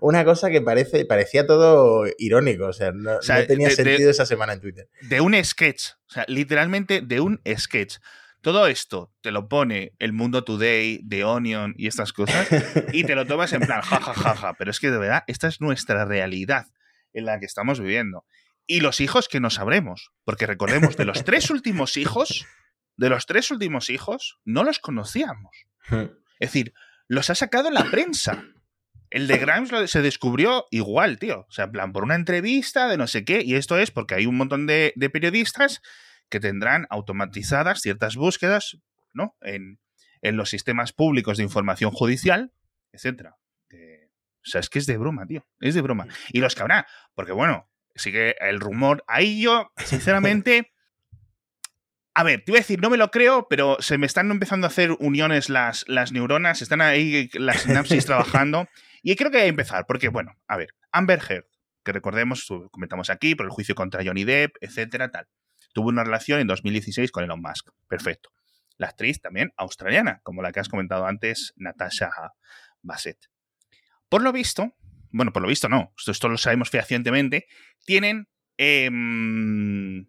una, 0.02 0.26
cosa 0.26 0.50
que 0.50 0.62
parece, 0.62 1.06
parecía 1.06 1.48
todo 1.48 2.06
irónico. 2.18 2.66
O 2.66 2.74
sea, 2.74 2.92
no, 2.92 3.18
tenía 3.48 3.70
sentido 3.70 4.12
esa 4.12 4.26
semana 4.26 4.54
en 4.54 4.60
Twitter. 4.60 4.90
De 5.10 5.22
un 5.22 5.34
sketch. 5.44 5.92
O 6.08 6.12
sea, 6.12 6.26
literalmente 6.28 7.02
de 7.02 7.22
un 7.22 7.42
sketch. 7.58 7.98
Todo 8.48 8.68
esto 8.68 9.14
te 9.20 9.32
lo 9.32 9.50
pone 9.50 9.92
el 10.00 10.14
Mundo 10.14 10.46
Today, 10.46 11.06
The 11.06 11.26
Onion 11.26 11.76
y 11.78 11.88
estas 11.88 12.14
cosas, 12.14 12.48
y 12.94 13.04
te 13.04 13.14
lo 13.14 13.26
tomas 13.26 13.52
en 13.52 13.60
plan, 13.60 13.82
jajajaja. 13.82 14.54
Pero 14.54 14.72
es 14.72 14.80
que 14.80 14.90
de 14.90 14.98
verdad, 14.98 15.26
esta 15.28 15.50
es 15.50 15.60
nuestra 15.60 16.06
realidad 16.06 16.68
en 17.12 17.26
la 17.26 17.42
que 17.42 17.46
estamos 17.46 17.82
viviendo. 17.82 18.24
Y 18.66 18.80
los 18.80 19.02
hijos 19.02 19.28
que 19.28 19.42
no 19.42 19.50
sabremos. 19.50 20.14
Porque 20.24 20.46
recordemos, 20.46 20.96
de 20.96 21.04
los 21.04 21.26
tres 21.26 21.50
últimos 21.50 21.98
hijos, 21.98 22.46
de 22.96 23.10
los 23.10 23.26
tres 23.26 23.52
últimos 23.52 23.90
hijos, 23.90 24.40
no 24.46 24.64
los 24.64 24.80
conocíamos. 24.80 25.68
Es 25.92 26.08
decir, 26.40 26.74
los 27.10 27.30
ha 27.30 27.36
sacado 27.36 27.70
la 27.70 27.84
prensa. 27.92 28.46
El 29.10 29.28
de 29.28 29.40
Grimes 29.40 29.92
se 29.92 30.02
descubrió 30.02 30.68
igual, 30.72 31.20
tío. 31.20 31.42
O 31.50 31.52
sea, 31.52 31.66
en 31.66 31.74
plan, 31.74 31.92
por 31.92 32.06
una 32.06 32.16
entrevista 32.16 32.88
de 32.88 32.96
no 32.96 33.08
sé 33.08 33.26
qué. 33.26 33.42
Y 33.44 33.56
esto 33.56 33.78
es 33.78 33.92
porque 33.92 34.16
hay 34.16 34.26
un 34.26 34.38
montón 34.38 34.68
de, 34.68 34.94
de 34.96 35.10
periodistas 35.10 35.82
que 36.30 36.40
tendrán 36.40 36.88
automatizadas 36.90 37.82
ciertas 37.82 38.16
búsquedas 38.16 38.78
¿no? 39.14 39.36
en, 39.42 39.80
los 40.22 40.50
sistemas 40.50 40.92
públicos 40.94 41.38
de 41.38 41.44
información 41.44 41.92
judicial, 41.92 42.52
etc. 42.92 43.30
o 43.32 43.76
sea, 44.44 44.60
es 44.60 44.70
que 44.70 44.80
es 44.80 44.86
de 44.86 44.98
broma, 44.98 45.26
tío. 45.26 45.46
Es 45.62 45.74
de 45.74 45.82
broma. 45.82 46.08
Y 46.30 46.40
los 46.40 46.54
que 46.54 46.62
habrá, 46.62 46.86
porque 47.16 47.32
bueno, 47.32 47.70
sigue 47.98 48.36
el 48.40 48.60
rumor. 48.60 49.04
Ahí 49.08 49.42
yo, 49.42 49.72
sinceramente. 49.78 50.72
A 52.14 52.24
ver, 52.24 52.44
te 52.44 52.52
iba 52.52 52.58
a 52.58 52.62
decir, 52.62 52.82
no 52.82 52.90
me 52.90 52.98
lo 52.98 53.12
creo, 53.12 53.48
pero 53.48 53.78
se 53.80 54.00
me 54.00 54.08
están 54.08 54.32
empezando 54.32 54.66
a 54.66 54.70
hacer 54.70 54.92
uniones 55.00 55.50
las, 55.50 55.88
las 55.88 56.12
neuronas, 56.12 56.64
están 56.64 56.82
ahí 56.82 57.30
las 57.34 57.62
sinapsis 57.62 58.06
trabajando. 58.08 58.68
Y 59.04 59.16
creo 59.16 59.30
que 59.30 59.38
hay 59.38 59.44
que 59.44 59.50
empezar, 59.50 59.86
porque, 59.88 60.10
bueno, 60.10 60.36
a 60.48 60.58
ver, 60.58 60.70
Amber 60.92 61.22
Heard, 61.30 61.46
que 61.86 61.92
recordemos, 61.92 62.48
comentamos 62.72 63.12
aquí, 63.12 63.36
por 63.36 63.46
el 63.46 63.52
juicio 63.52 63.76
contra 63.76 64.04
Johnny 64.04 64.24
Depp, 64.24 64.56
etcétera, 64.62 65.12
tal. 65.12 65.28
Tuvo 65.78 65.90
una 65.90 66.04
relación 66.04 66.40
en 66.40 66.48
2016 66.48 67.12
con 67.12 67.24
Elon 67.24 67.40
Musk. 67.40 67.70
Perfecto. 67.88 68.32
La 68.78 68.88
actriz 68.88 69.22
también 69.22 69.54
australiana, 69.58 70.22
como 70.24 70.42
la 70.42 70.52
que 70.52 70.60
has 70.60 70.70
comentado 70.70 71.06
antes, 71.06 71.54
Natasha 71.56 72.10
Bassett. 72.82 73.20
Por 74.10 74.24
lo 74.24 74.32
visto, 74.32 74.74
bueno, 75.12 75.32
por 75.32 75.44
lo 75.44 75.48
visto 75.48 75.70
no, 75.70 75.94
esto, 76.08 76.30
lo 76.30 76.40
sabemos 76.40 76.72
fehacientemente, 76.72 77.46
tienen 77.86 78.28
em, 78.58 80.08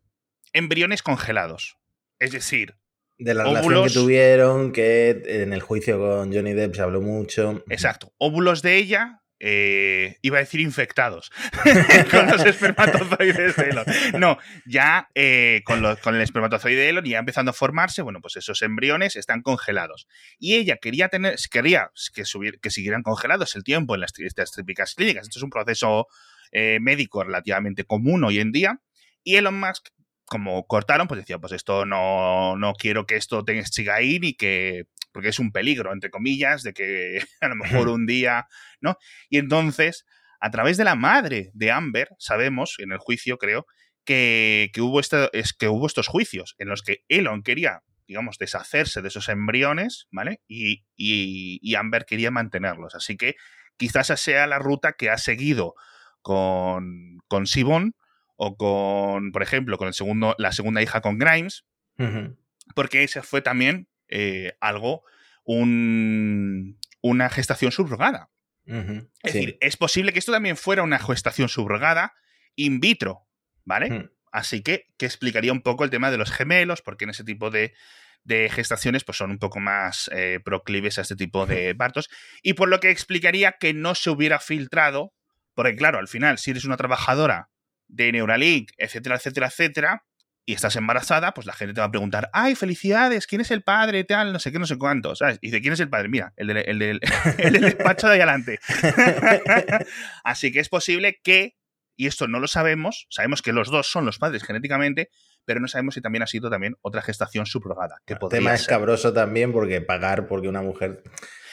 embriones 0.55 1.03
congelados. 1.03 1.77
Es 2.19 2.33
decir, 2.33 2.79
de 3.19 3.35
la 3.35 3.45
relación 3.45 3.85
que 3.89 3.93
tuvieron, 3.93 4.73
que 4.73 5.23
en 5.27 5.53
el 5.53 5.61
juicio 5.61 5.99
con 5.99 6.33
Johnny 6.33 6.55
Depp 6.55 6.77
se 6.77 6.81
habló 6.81 7.03
mucho. 7.03 7.63
Exacto. 7.69 8.15
Óvulos 8.17 8.63
de 8.63 8.77
ella 8.77 9.21
eh, 9.41 10.19
iba 10.23 10.39
a 10.39 10.41
decir 10.41 10.61
infectados 10.61 11.31
con 12.11 12.27
los 12.27 12.45
espermatozoides 12.45 13.57
de 13.57 13.69
Elon. 13.71 13.85
No, 14.19 14.39
ya 14.67 15.09
eh, 15.15 15.63
con, 15.65 15.85
el 15.85 16.21
espermatozoide 16.21 16.77
de 16.77 16.89
Elon 16.89 17.05
ya 17.05 17.19
empezando 17.19 17.51
a 17.51 17.55
formarse, 17.55 18.03
bueno, 18.03 18.21
pues 18.21 18.37
esos 18.37 18.63
embriones 18.63 19.17
están 19.17 19.43
congelados. 19.43 20.09
Y 20.39 20.57
ella 20.57 20.77
quería 20.77 21.09
tener, 21.09 21.37
quería 21.51 21.91
que, 22.15 22.25
subir, 22.25 22.61
que 22.61 22.71
siguieran 22.71 23.03
congelados 23.03 23.55
el 23.57 23.65
tiempo 23.65 23.95
en 23.95 24.01
las, 24.01 24.13
estas 24.19 24.53
típicas 24.53 24.95
clínicas. 24.95 25.25
Esto 25.25 25.39
es 25.39 25.43
un 25.43 25.51
proceso 25.51 26.09
eh, 26.51 26.79
médico 26.81 27.23
relativamente 27.23 27.85
común 27.85 28.25
hoy 28.25 28.41
en 28.41 28.53
día. 28.53 28.81
Y 29.23 29.37
Elon 29.37 29.59
Musk 29.59 29.89
como 30.29 30.67
cortaron, 30.67 31.09
pues 31.09 31.21
decía, 31.21 31.39
pues 31.39 31.53
esto 31.53 31.87
no, 31.87 32.55
no 32.57 32.75
quiero 32.75 33.07
que 33.07 33.17
esto 33.17 33.45
tenga, 33.45 33.65
siga 33.65 33.95
ahí 33.95 34.19
ni 34.21 34.35
que 34.35 34.87
porque 35.13 35.29
es 35.29 35.39
un 35.39 35.53
peligro, 35.53 35.93
entre 35.93 36.11
comillas, 36.11 36.63
de 36.63 36.73
que 36.73 37.23
a 37.41 37.49
lo 37.49 37.57
mejor 37.57 37.89
un 37.89 38.07
día, 38.07 38.47
¿no? 38.81 38.97
Y 39.29 39.39
entonces, 39.39 40.05
a 40.41 40.51
través 40.51 40.77
de 40.77 40.85
la 40.85 40.95
madre 40.95 41.51
de 41.55 41.71
Amber, 41.71 42.09
sabemos, 42.19 42.77
en 42.79 42.93
el 42.93 42.99
juicio 42.99 43.39
creo, 43.39 43.67
que, 44.05 44.71
hubo, 44.79 45.01
este, 45.01 45.29
es, 45.39 45.53
que 45.53 45.69
hubo 45.69 45.87
estos 45.87 46.07
juicios 46.07 46.55
en 46.59 46.69
los 46.69 46.83
que 46.83 47.05
Elon 47.09 47.43
quería, 47.43 47.83
digamos, 48.07 48.39
deshacerse 48.39 49.03
de 49.03 49.09
esos 49.09 49.29
embriones, 49.29 50.07
¿vale? 50.11 50.41
Y, 50.49 50.87
y, 50.97 51.75
Amber 51.75 52.07
quería 52.07 52.31
mantenerlos. 52.31 52.95
Así 52.95 53.19
que 53.19 53.37
quizás 53.77 54.07
esa 54.07 54.17
sea 54.17 54.47
la 54.47 54.59
ruta 54.59 54.95
que 54.95 55.11
ha 55.11 55.19
seguido 55.19 55.75
con, 56.23 57.19
con 57.29 57.47
Sibon 57.47 57.95
o 58.37 58.57
con, 58.57 59.31
por 59.31 59.43
ejemplo, 59.43 59.77
con 59.77 59.89
el 59.89 59.95
segundo, 59.95 60.35
la 60.39 60.53
segunda 60.53 60.81
hija 60.81 61.03
con 61.03 61.19
Grimes, 61.19 61.67
porque 62.75 63.03
ese 63.03 63.23
fue 63.23 63.43
también 63.43 63.89
eh, 64.09 64.57
algo, 64.61 65.05
un, 65.45 66.79
una 67.01 67.31
gestación 67.31 67.73
subrogada. 67.73 68.31
Es 68.67 69.33
decir, 69.33 69.57
es 69.61 69.79
posible 69.79 70.13
que 70.13 70.19
esto 70.19 70.33
también 70.33 70.59
fuera 70.59 70.83
una 70.83 70.99
gestación 70.99 71.49
subrogada 71.49 72.13
in 72.55 72.81
vitro, 72.81 73.27
¿vale? 73.65 73.91
Hmm. 73.91 74.11
Así 74.31 74.63
que, 74.63 74.89
que 74.99 75.07
explicaría 75.07 75.53
un 75.53 75.63
poco 75.63 75.85
el 75.85 75.91
tema 75.91 76.11
de 76.11 76.19
los 76.19 76.31
gemelos, 76.31 76.83
porque 76.83 77.05
en 77.05 77.11
ese 77.11 77.25
tipo 77.25 77.51
de, 77.51 77.73
de 78.25 78.51
gestaciones 78.51 79.05
pues 79.05 79.17
son 79.17 79.31
un 79.31 79.39
poco 79.39 79.59
más 79.59 80.11
eh, 80.13 80.39
proclives 80.45 80.99
a 80.99 81.03
este 81.03 81.17
tipo 81.17 81.47
de 81.47 81.75
partos, 81.75 82.11
y 82.43 82.53
por 82.53 82.69
lo 82.69 82.79
que 82.79 82.91
explicaría 82.91 83.53
que 83.53 83.73
no 83.73 83.95
se 83.95 84.11
hubiera 84.11 84.39
filtrado, 84.39 85.15
porque 85.55 85.77
claro, 85.77 85.99
al 85.99 86.09
final, 86.09 86.37
si 86.37 86.51
eres 86.51 86.67
una 86.67 86.77
trabajadora 86.77 87.49
de 87.87 88.13
Neuralink, 88.13 88.73
etcétera, 88.77 89.17
etcétera, 89.17 89.47
etcétera, 89.47 90.05
y 90.49 90.55
estás 90.55 90.77
embarazada, 90.77 91.35
pues 91.35 91.47
la 91.47 91.53
gente 91.53 91.75
te 91.75 91.83
va 91.83 91.89
a 91.89 91.91
preguntar, 91.91 92.31
ay, 92.33 92.55
felicidades, 92.55 93.27
¿quién 93.27 93.43
es 93.43 93.51
el 93.51 93.63
padre? 93.63 94.03
Tal, 94.05 94.33
no 94.33 94.39
sé 94.39 94.51
qué, 94.51 94.59
no 94.59 94.65
sé 94.65 94.79
cuánto, 94.79 95.15
¿sabes? 95.15 95.39
Y 95.43 95.49
dice, 95.49 95.61
¿quién 95.61 95.75
es 95.75 95.81
el 95.81 95.91
padre? 95.91 96.09
Mira, 96.09 96.33
el 96.37 96.47
del, 96.79 97.01
despacho 97.61 98.07
de 98.07 98.15
ahí 98.15 98.21
adelante. 98.21 98.59
Así 100.25 100.51
que 100.51 100.61
es 100.61 100.71
posible 100.71 101.21
que, 101.23 101.59
y 101.97 102.07
esto 102.07 102.29
no 102.29 102.41
lo 102.41 102.49
sabemos, 102.49 103.07
sabemos 103.11 103.43
que 103.43 103.53
los 103.53 103.69
dos 103.69 103.89
son 103.89 104.07
los 104.07 104.19
padres 104.19 104.43
genéticamente, 104.43 105.11
pero 105.45 105.61
no 105.61 105.69
sabemos 105.69 105.93
si 105.93 106.01
también 106.01 106.23
ha 106.23 106.27
sido 106.27 106.49
también 106.49 106.77
otra 106.81 107.03
gestación 107.03 107.45
subrogada. 107.45 108.01
Que 108.07 108.15
el 108.15 108.21
tema 108.31 108.55
es 108.55 108.67
cabroso 108.67 109.13
también 109.13 109.53
porque 109.53 109.83
pagar 109.83 110.29
porque 110.29 110.49
una 110.49 110.63
mujer... 110.63 111.03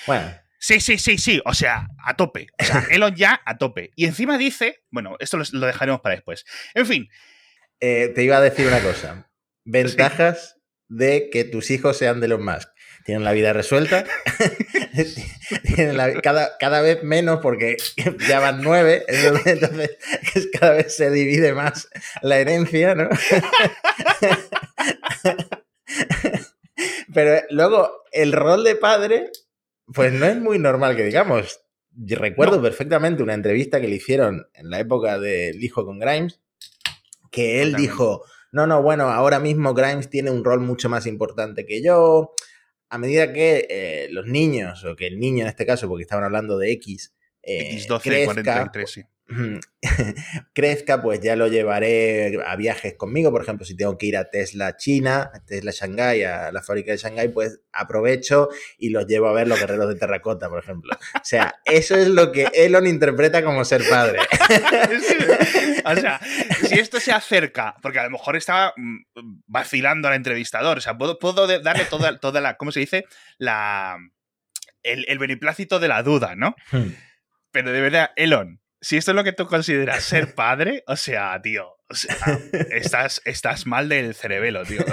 Bueno, 0.08 0.32
Sí, 0.58 0.80
sí, 0.80 0.98
sí, 0.98 1.18
sí. 1.20 1.42
O 1.46 1.54
sea, 1.54 1.90
a 2.04 2.16
tope. 2.16 2.48
O 2.60 2.64
sea, 2.64 2.86
Elon 2.90 3.14
ya 3.14 3.42
a 3.46 3.58
tope. 3.58 3.92
Y 3.96 4.06
encima 4.06 4.38
dice, 4.38 4.84
bueno, 4.90 5.16
esto 5.20 5.38
lo, 5.38 5.66
dejaremos 5.68 6.02
para 6.02 6.16
después. 6.16 6.46
En 6.74 6.86
fin, 6.88 7.10
eh, 7.80 8.12
te 8.14 8.24
iba 8.24 8.38
a 8.38 8.42
decir 8.42 8.68
una 8.68 8.82
cosa. 8.82 9.30
Ventajas 9.66 10.58
de 10.88 11.30
que 11.32 11.44
tus 11.44 11.72
hijos 11.72 11.98
sean 11.98 12.22
de 12.22 12.28
los 12.28 12.40
más. 12.40 12.72
Tienen 13.06 13.24
la 13.24 13.34
vida 13.34 13.54
resuelta. 13.54 14.06
Tienen 15.76 16.20
cada, 16.22 16.58
cada 16.58 16.82
vez 16.82 17.04
menos 17.04 17.40
porque 17.42 17.78
ya 18.28 18.40
van 18.40 18.62
nueve. 18.62 19.06
Entonces, 19.08 19.98
cada 20.60 20.74
vez 20.74 20.96
se 20.96 21.12
divide 21.12 21.54
más 21.54 21.90
la 22.22 22.40
herencia, 22.40 22.96
¿no? 22.96 23.10
Pero 27.14 27.42
luego, 27.50 28.04
el 28.12 28.34
rol 28.34 28.64
de 28.64 28.76
padre, 28.76 29.32
pues 29.94 30.12
no 30.12 30.26
es 30.26 30.36
muy 30.38 30.60
normal 30.60 30.96
que 30.96 31.06
digamos. 31.06 31.62
recuerdo 31.96 32.62
perfectamente 32.62 33.24
una 33.24 33.34
entrevista 33.34 33.80
que 33.80 33.88
le 33.88 33.96
hicieron 33.96 34.48
en 34.54 34.70
la 34.70 34.80
época 34.80 35.20
del 35.20 35.64
hijo 35.64 35.86
con 35.86 36.00
Grimes, 36.00 36.42
que 37.36 37.62
él 37.62 37.76
dijo, 37.76 38.24
no, 38.54 38.66
no, 38.66 38.82
bueno, 38.82 39.10
ahora 39.10 39.42
mismo 39.42 39.74
Grimes 39.74 40.10
tiene 40.10 40.32
un 40.32 40.46
rol 40.46 40.62
mucho 40.62 40.88
más 40.88 41.06
importante 41.06 41.66
que 41.66 41.84
yo. 41.84 42.34
A 42.90 42.98
medida 42.98 43.34
que 43.34 43.68
eh, 43.70 44.08
los 44.12 44.26
niños, 44.26 44.86
o 44.86 44.96
que 44.96 45.08
el 45.08 45.20
niño 45.20 45.42
en 45.42 45.50
este 45.50 45.66
caso, 45.66 45.90
porque 45.90 46.04
estaban 46.04 46.24
hablando 46.24 46.58
de 46.58 46.72
X, 46.72 47.14
eh, 47.44 47.78
X12, 47.78 48.24
43, 48.24 48.90
sí. 48.90 49.04
crezca, 50.54 51.02
pues 51.02 51.20
ya 51.20 51.36
lo 51.36 51.48
llevaré 51.48 52.38
a 52.46 52.56
viajes 52.56 52.96
conmigo. 52.96 53.32
Por 53.32 53.42
ejemplo, 53.42 53.66
si 53.66 53.76
tengo 53.76 53.98
que 53.98 54.06
ir 54.06 54.18
a 54.18 54.30
Tesla 54.30 54.78
China, 54.78 55.32
a 55.34 55.44
Tesla 55.44 55.72
Shanghai, 55.72 56.24
a 56.24 56.52
la 56.52 56.62
fábrica 56.62 56.92
de 56.92 56.98
Shanghai, 56.98 57.30
pues 57.30 57.60
aprovecho 57.72 58.50
y 58.78 58.90
los 58.90 59.08
llevo 59.08 59.28
a 59.28 59.34
ver 59.34 59.48
los 59.48 59.60
guerreros 59.60 59.90
de 59.90 59.96
terracota, 59.96 60.48
por 60.50 60.60
ejemplo. 60.60 60.96
O 61.16 61.24
sea, 61.24 61.56
eso 61.66 61.96
es 61.96 62.08
lo 62.08 62.32
que 62.32 62.50
Elon 62.54 62.88
interpreta 62.88 63.44
como 63.44 63.66
ser 63.66 63.84
padre. 63.90 64.20
o 65.86 65.96
sea, 65.96 66.20
si 66.68 66.76
esto 66.76 67.00
se 67.00 67.12
acerca, 67.12 67.76
porque 67.82 68.00
a 68.00 68.04
lo 68.04 68.12
mejor 68.12 68.36
estaba 68.36 68.74
mm, 68.78 68.98
vacilando 69.48 70.08
al 70.08 70.16
entrevistador, 70.16 70.78
o 70.78 70.82
sea, 70.82 70.98
puedo, 70.98 71.18
puedo 71.18 71.48
darle 71.48 71.86
toda, 71.86 72.20
toda 72.20 72.42
la, 72.42 72.58
¿cómo 72.58 72.72
se 72.72 72.82
dice? 72.82 73.06
La, 73.40 73.98
el, 74.84 75.06
el 75.08 75.18
beneplácito 75.18 75.80
de 75.80 75.88
la 75.88 76.04
duda, 76.04 76.36
¿no? 76.36 76.56
Hmm. 76.72 76.90
Pero 77.52 77.72
de 77.72 77.82
verdad, 77.82 78.12
Elon, 78.18 78.60
si 78.86 78.98
esto 78.98 79.10
es 79.10 79.16
lo 79.16 79.24
que 79.24 79.34
tú 79.34 79.48
consideras 79.48 80.04
ser 80.04 80.36
padre, 80.36 80.84
o 80.86 80.96
sea, 80.96 81.42
tío, 81.42 81.76
estás, 82.70 83.20
estás 83.26 83.66
mal 83.66 83.90
del 83.90 84.14
cerebelo, 84.14 84.64
tío. 84.64 84.86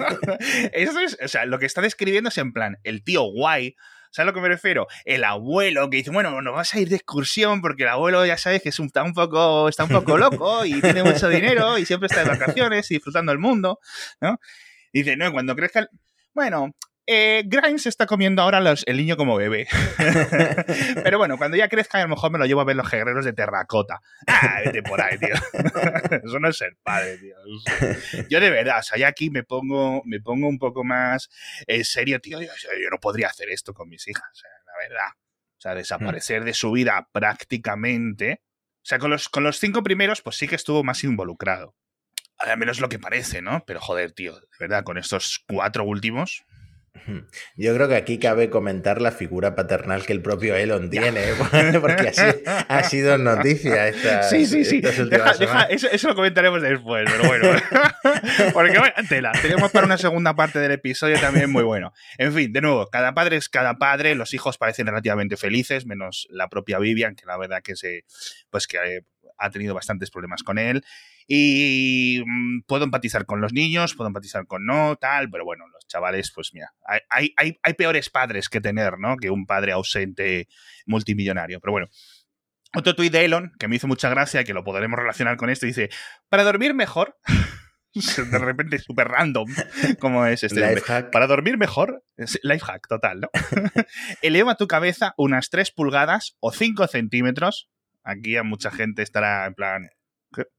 Eso 0.74 1.00
es, 1.00 1.16
o 1.24 1.26
sea, 1.26 1.46
lo 1.46 1.58
que 1.58 1.64
está 1.64 1.80
describiendo 1.80 2.28
es 2.28 2.36
en 2.36 2.52
plan, 2.52 2.76
el 2.84 3.02
tío 3.02 3.22
guay, 3.22 3.76
¿sabes 4.10 4.18
a 4.18 4.24
lo 4.26 4.34
que 4.34 4.42
me 4.42 4.48
refiero? 4.48 4.88
El 5.06 5.24
abuelo 5.24 5.88
que 5.88 5.96
dice, 5.96 6.10
bueno, 6.10 6.42
nos 6.42 6.54
vas 6.54 6.74
a 6.74 6.80
ir 6.80 6.90
de 6.90 6.96
excursión 6.96 7.62
porque 7.62 7.84
el 7.84 7.88
abuelo 7.88 8.26
ya 8.26 8.36
sabes 8.36 8.60
que 8.62 8.68
es 8.68 8.78
un, 8.78 8.88
está, 8.88 9.02
un 9.04 9.14
poco, 9.14 9.70
está 9.70 9.84
un 9.84 9.90
poco 9.90 10.18
loco 10.18 10.66
y 10.66 10.78
tiene 10.82 11.02
mucho 11.02 11.30
dinero 11.30 11.78
y 11.78 11.86
siempre 11.86 12.08
está 12.08 12.22
de 12.22 12.28
vacaciones 12.28 12.90
y 12.90 12.96
disfrutando 12.96 13.32
el 13.32 13.38
mundo, 13.38 13.80
¿no? 14.20 14.38
Y 14.92 14.98
dice, 14.98 15.16
no, 15.16 15.32
cuando 15.32 15.56
crezca... 15.56 15.88
Bueno, 16.34 16.74
eh, 17.06 17.42
Grimes 17.46 17.86
está 17.86 18.06
comiendo 18.06 18.42
ahora 18.42 18.58
el 18.86 18.96
niño 18.96 19.16
como 19.16 19.36
bebé. 19.36 19.66
Pero 21.02 21.18
bueno, 21.18 21.38
cuando 21.38 21.56
ya 21.56 21.68
crezca, 21.68 21.98
a 21.98 22.02
lo 22.02 22.08
mejor 22.08 22.30
me 22.30 22.38
lo 22.38 22.46
llevo 22.46 22.60
a 22.60 22.64
ver 22.64 22.76
los 22.76 22.90
guerreros 22.90 23.24
de 23.24 23.32
terracota. 23.32 24.00
Ah, 24.26 24.60
vete 24.64 24.82
por 24.82 25.00
ahí, 25.00 25.18
tío. 25.18 25.34
Eso 26.24 26.38
no 26.38 26.48
es 26.48 26.56
ser 26.56 26.76
padre, 26.82 27.18
tío. 27.18 27.36
Yo 28.28 28.40
de 28.40 28.50
verdad, 28.50 28.78
o 28.78 28.82
sea, 28.82 28.98
ya 28.98 29.08
aquí 29.08 29.30
me 29.30 29.42
pongo, 29.42 30.02
me 30.04 30.20
pongo 30.20 30.48
un 30.48 30.58
poco 30.58 30.84
más 30.84 31.28
en 31.66 31.84
serio, 31.84 32.20
tío. 32.20 32.40
Yo, 32.40 32.48
no 32.90 32.98
podría 32.98 33.28
hacer 33.28 33.50
esto 33.50 33.74
con 33.74 33.88
mis 33.88 34.06
hijas, 34.06 34.24
o 34.32 34.36
sea, 34.36 34.50
la 34.66 34.88
verdad. 34.88 35.12
O 35.58 35.60
sea, 35.60 35.74
desaparecer 35.74 36.44
de 36.44 36.54
su 36.54 36.70
vida 36.72 37.08
prácticamente. 37.12 38.42
O 38.76 38.86
sea, 38.86 38.98
con 38.98 39.10
los, 39.10 39.28
con 39.28 39.42
los 39.42 39.58
cinco 39.58 39.82
primeros, 39.82 40.22
pues 40.22 40.36
sí 40.36 40.48
que 40.48 40.54
estuvo 40.54 40.82
más 40.84 41.04
involucrado. 41.04 41.74
Al 42.38 42.56
menos 42.56 42.80
lo 42.80 42.88
que 42.88 42.98
parece, 42.98 43.42
¿no? 43.42 43.62
Pero 43.66 43.80
joder, 43.80 44.12
tío, 44.12 44.34
de 44.40 44.46
verdad, 44.58 44.84
con 44.84 44.96
estos 44.96 45.44
cuatro 45.46 45.84
últimos, 45.84 46.46
yo 47.56 47.74
creo 47.74 47.88
que 47.88 47.96
aquí 47.96 48.18
cabe 48.18 48.50
comentar 48.50 49.00
la 49.00 49.10
figura 49.12 49.54
paternal 49.54 50.04
que 50.04 50.12
el 50.12 50.22
propio 50.22 50.54
Elon 50.54 50.90
tiene, 50.90 51.22
porque 51.80 52.08
así 52.08 52.42
ha 52.46 52.84
sido 52.84 53.18
noticia 53.18 53.88
esta. 53.88 54.22
Sí, 54.24 54.46
sí, 54.46 54.64
sí. 54.64 54.82
eso, 54.82 56.08
lo 56.08 56.14
comentaremos 56.14 56.62
después, 56.62 57.08
pero 57.10 57.28
bueno. 57.28 57.60
porque 58.52 58.78
bueno, 58.78 58.94
tela. 59.08 59.32
Tenemos 59.40 59.70
para 59.70 59.86
una 59.86 59.98
segunda 59.98 60.34
parte 60.34 60.58
del 60.58 60.72
episodio 60.72 61.18
también 61.20 61.50
muy 61.50 61.62
bueno. 61.62 61.92
En 62.18 62.32
fin, 62.32 62.52
de 62.52 62.60
nuevo, 62.60 62.86
cada 62.88 63.14
padre 63.14 63.36
es 63.36 63.48
cada 63.48 63.78
padre. 63.78 64.14
Los 64.14 64.34
hijos 64.34 64.58
parecen 64.58 64.86
relativamente 64.86 65.36
felices, 65.36 65.86
menos 65.86 66.26
la 66.30 66.48
propia 66.48 66.78
Vivian, 66.78 67.14
que 67.14 67.26
la 67.26 67.36
verdad 67.36 67.62
que 67.62 67.76
se. 67.76 68.04
Pues 68.50 68.66
que 68.66 68.78
eh, 68.78 69.02
ha 69.38 69.50
tenido 69.50 69.74
bastantes 69.74 70.10
problemas 70.10 70.42
con 70.42 70.58
él. 70.58 70.84
Y 71.32 72.24
mm, 72.26 72.62
puedo 72.66 72.82
empatizar 72.82 73.24
con 73.24 73.40
los 73.40 73.52
niños, 73.52 73.94
puedo 73.94 74.08
empatizar 74.08 74.48
con 74.48 74.66
no, 74.66 74.96
tal, 74.96 75.30
pero 75.30 75.44
bueno, 75.44 75.64
los 75.68 75.86
chavales, 75.86 76.32
pues 76.34 76.52
mira, 76.52 76.74
hay, 77.08 77.32
hay, 77.36 77.56
hay 77.62 77.74
peores 77.74 78.10
padres 78.10 78.48
que 78.48 78.60
tener, 78.60 78.98
¿no? 78.98 79.16
Que 79.16 79.30
un 79.30 79.46
padre 79.46 79.70
ausente 79.70 80.48
multimillonario. 80.86 81.60
Pero 81.60 81.70
bueno, 81.70 81.86
Otro 82.74 82.96
tuit 82.96 83.12
de 83.12 83.26
Elon, 83.26 83.52
que 83.60 83.68
me 83.68 83.76
hizo 83.76 83.86
mucha 83.86 84.08
gracia, 84.08 84.42
que 84.42 84.52
lo 84.52 84.64
podremos 84.64 84.98
relacionar 84.98 85.36
con 85.36 85.50
esto, 85.50 85.66
dice, 85.66 85.88
para 86.28 86.42
dormir 86.42 86.74
mejor, 86.74 87.16
de 87.94 88.38
repente 88.38 88.80
súper 88.80 89.06
random, 89.06 89.46
como 90.00 90.26
es 90.26 90.42
este. 90.42 90.82
Para 91.12 91.28
dormir 91.28 91.58
mejor, 91.58 92.04
life 92.42 92.64
hack 92.64 92.88
total, 92.88 93.20
¿no? 93.20 93.30
Eleva 94.22 94.56
tu 94.56 94.66
cabeza 94.66 95.14
unas 95.16 95.48
3 95.48 95.70
pulgadas 95.70 96.36
o 96.40 96.50
5 96.50 96.88
centímetros. 96.88 97.70
Aquí 98.02 98.36
a 98.36 98.42
mucha 98.42 98.72
gente 98.72 99.02
estará 99.02 99.46
en 99.46 99.54
plan, 99.54 99.90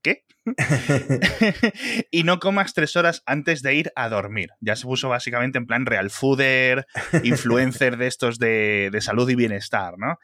¿qué? 0.02 0.24
Y 2.10 2.24
no 2.24 2.40
comas 2.40 2.74
3 2.74 2.96
horas 2.96 3.22
antes 3.26 3.62
de 3.62 3.74
ir 3.74 3.92
a 3.96 4.08
dormir. 4.08 4.50
Ya 4.60 4.76
se 4.76 4.84
puso 4.84 5.08
básicamente 5.08 5.58
en 5.58 5.66
plan 5.66 5.86
real 5.86 6.10
fooder, 6.10 6.86
influencer 7.22 7.96
de 7.96 8.06
estos 8.06 8.38
de, 8.38 8.90
de 8.92 9.00
salud 9.00 9.28
y 9.30 9.34
bienestar, 9.34 9.94
¿no? 9.98 10.18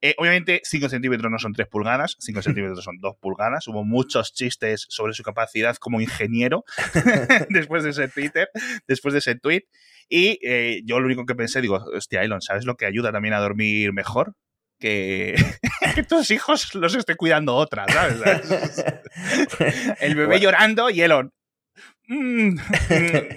Eh, 0.00 0.14
obviamente 0.18 0.60
5 0.64 0.90
centímetros 0.90 1.32
no 1.32 1.38
son 1.38 1.54
3 1.54 1.66
pulgadas, 1.66 2.16
5 2.20 2.42
centímetros 2.42 2.84
son 2.84 2.98
2 3.00 3.16
pulgadas. 3.20 3.66
Hubo 3.68 3.84
muchos 3.84 4.34
chistes 4.34 4.84
sobre 4.90 5.14
su 5.14 5.22
capacidad 5.22 5.76
como 5.76 6.00
ingeniero 6.00 6.64
después 7.48 7.84
de 7.84 7.90
ese 7.90 8.08
Twitter, 8.08 8.48
después 8.86 9.14
de 9.14 9.20
ese 9.20 9.34
tweet. 9.34 9.62
Y 10.10 10.38
eh, 10.42 10.82
yo 10.84 11.00
lo 11.00 11.06
único 11.06 11.24
que 11.24 11.34
pensé, 11.34 11.62
digo, 11.62 11.76
hostia, 11.76 12.22
Elon, 12.22 12.42
¿sabes 12.42 12.66
lo 12.66 12.76
que 12.76 12.84
ayuda 12.84 13.12
también 13.12 13.32
a 13.32 13.40
dormir 13.40 13.94
mejor? 13.94 14.34
Que, 14.78 15.34
que 15.94 16.02
tus 16.02 16.30
hijos 16.30 16.74
los 16.74 16.94
esté 16.94 17.16
cuidando 17.16 17.54
otra, 17.54 17.86
¿sabes? 17.88 18.84
El 20.00 20.14
bebé 20.14 20.40
llorando 20.40 20.90
y 20.90 21.00
Elon. 21.00 21.32
"Mm, 22.06 22.56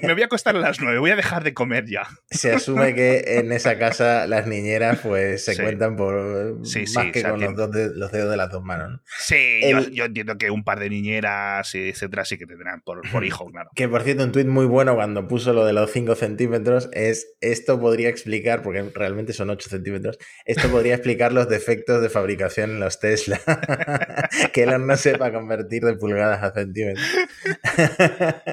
me 0.04 0.14
voy 0.14 0.22
a 0.22 0.26
acostar 0.26 0.56
a 0.56 0.60
las 0.60 0.80
9, 0.82 1.00
voy 1.00 1.12
a 1.12 1.16
dejar 1.16 1.44
de 1.44 1.54
comer 1.54 1.86
ya. 1.86 2.04
Se 2.30 2.52
asume 2.52 2.94
que 2.94 3.24
en 3.40 3.52
esa 3.52 3.78
casa 3.80 4.28
las 4.28 4.46
niñeras 4.48 5.00
pues 5.02 5.46
se 5.46 5.56
Sí. 5.56 5.62
cuentan 5.62 5.96
por 5.96 6.60
Sí, 6.66 6.82
más 6.94 7.06
sí, 7.06 7.12
que 7.12 7.24
con 7.24 7.40
los, 7.40 7.56
dos 7.56 7.72
de- 7.72 7.96
los 7.96 8.12
dedos 8.12 8.30
de 8.32 8.38
las 8.38 8.50
dos 8.52 8.64
manos. 8.64 8.92
¿no? 8.92 9.02
Sí, 9.20 9.62
yo, 9.62 9.78
El- 9.78 9.92
yo 9.92 10.06
entiendo 10.06 10.38
que 10.38 10.52
un 10.52 10.64
par 10.64 10.80
de 10.80 10.90
niñeras, 10.90 11.74
etcétera, 11.76 12.26
sí 12.26 12.38
que 12.38 12.46
tendrán 12.46 12.82
por, 12.82 13.02
por 13.12 13.24
hijo, 13.26 13.46
claro. 13.52 13.70
Que 13.76 13.88
por 13.88 14.04
cierto, 14.04 14.24
un 14.24 14.32
tuit 14.32 14.48
muy 14.48 14.66
bueno 14.66 14.96
cuando 14.96 15.28
puso 15.28 15.54
lo 15.54 15.66
de 15.66 15.74
los 15.74 15.92
5 15.92 16.16
centímetros 16.16 16.90
es 16.94 17.36
esto 17.42 17.80
podría 17.80 18.10
explicar, 18.10 18.62
porque 18.64 18.84
realmente 18.94 19.32
son 19.34 19.50
8 19.50 19.70
centímetros, 19.70 20.18
esto 20.46 20.70
podría 20.70 20.94
explicar 20.96 21.32
los 21.32 21.48
defectos 21.48 22.02
de 22.02 22.10
fabricación 22.10 22.72
en 22.72 22.80
los 22.82 23.00
Tesla. 23.00 23.40
que 24.54 24.64
Elon 24.64 24.86
no 24.88 24.98
sepa 24.98 25.32
convertir 25.32 25.84
de 25.84 25.94
pulgadas 25.96 26.44
a 26.44 26.52
centímetros. 26.54 27.06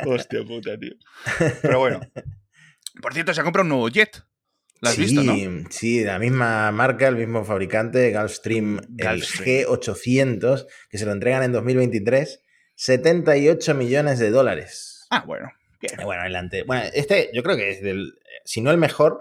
Hostia 0.06 0.44
puta, 0.44 0.78
tío. 0.78 0.94
Pero 1.62 1.78
bueno. 1.78 2.00
Por 3.00 3.12
cierto, 3.12 3.34
se 3.34 3.40
ha 3.40 3.44
comprado 3.44 3.64
un 3.64 3.70
nuevo 3.70 3.88
jet. 3.88 4.24
¿Lo 4.80 4.88
has 4.88 4.96
sí, 4.96 5.02
visto, 5.02 5.22
no? 5.22 5.34
Sí, 5.70 6.04
la 6.04 6.18
misma 6.18 6.70
marca, 6.72 7.08
el 7.08 7.16
mismo 7.16 7.44
fabricante, 7.44 8.12
Gulfstream, 8.12 8.76
Gulfstream. 8.76 9.14
el 9.14 9.66
G800, 9.66 10.66
que 10.90 10.98
se 10.98 11.06
lo 11.06 11.12
entregan 11.12 11.42
en 11.42 11.52
2023, 11.52 12.42
78 12.74 13.74
millones 13.74 14.18
de 14.18 14.30
dólares. 14.30 15.06
Ah, 15.10 15.24
bueno. 15.26 15.50
bien. 15.80 15.94
Bueno, 16.04 16.22
adelante. 16.22 16.64
Bueno, 16.64 16.84
este 16.92 17.30
yo 17.32 17.42
creo 17.42 17.56
que 17.56 17.70
es 17.70 17.82
del, 17.82 18.14
si 18.44 18.60
no 18.60 18.70
el 18.70 18.78
mejor, 18.78 19.20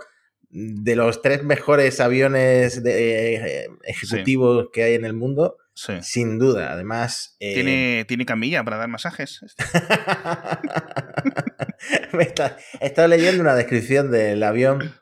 de 0.49 0.95
los 0.95 1.21
tres 1.21 1.43
mejores 1.43 1.99
aviones 1.99 2.83
de, 2.83 3.35
eh, 3.35 3.69
ejecutivos 3.83 4.67
que 4.71 4.83
hay 4.83 4.93
en 4.93 5.05
el 5.05 5.13
mundo, 5.13 5.57
Sí. 5.75 5.93
sin 6.01 6.39
duda. 6.39 6.71
Además, 6.71 7.35
eh, 7.39 7.53
¿Tiene, 7.55 8.05
¿Tiene 8.07 8.25
camilla 8.25 8.63
para 8.63 8.77
dar 8.77 8.87
masajes? 8.89 9.41
Me 12.13 12.23
está- 12.23 12.57
he 12.79 12.85
estado 12.87 13.07
leyendo 13.07 13.41
una 13.41 13.55
descripción 13.55 14.11
del 14.11 14.43
avión. 14.43 14.93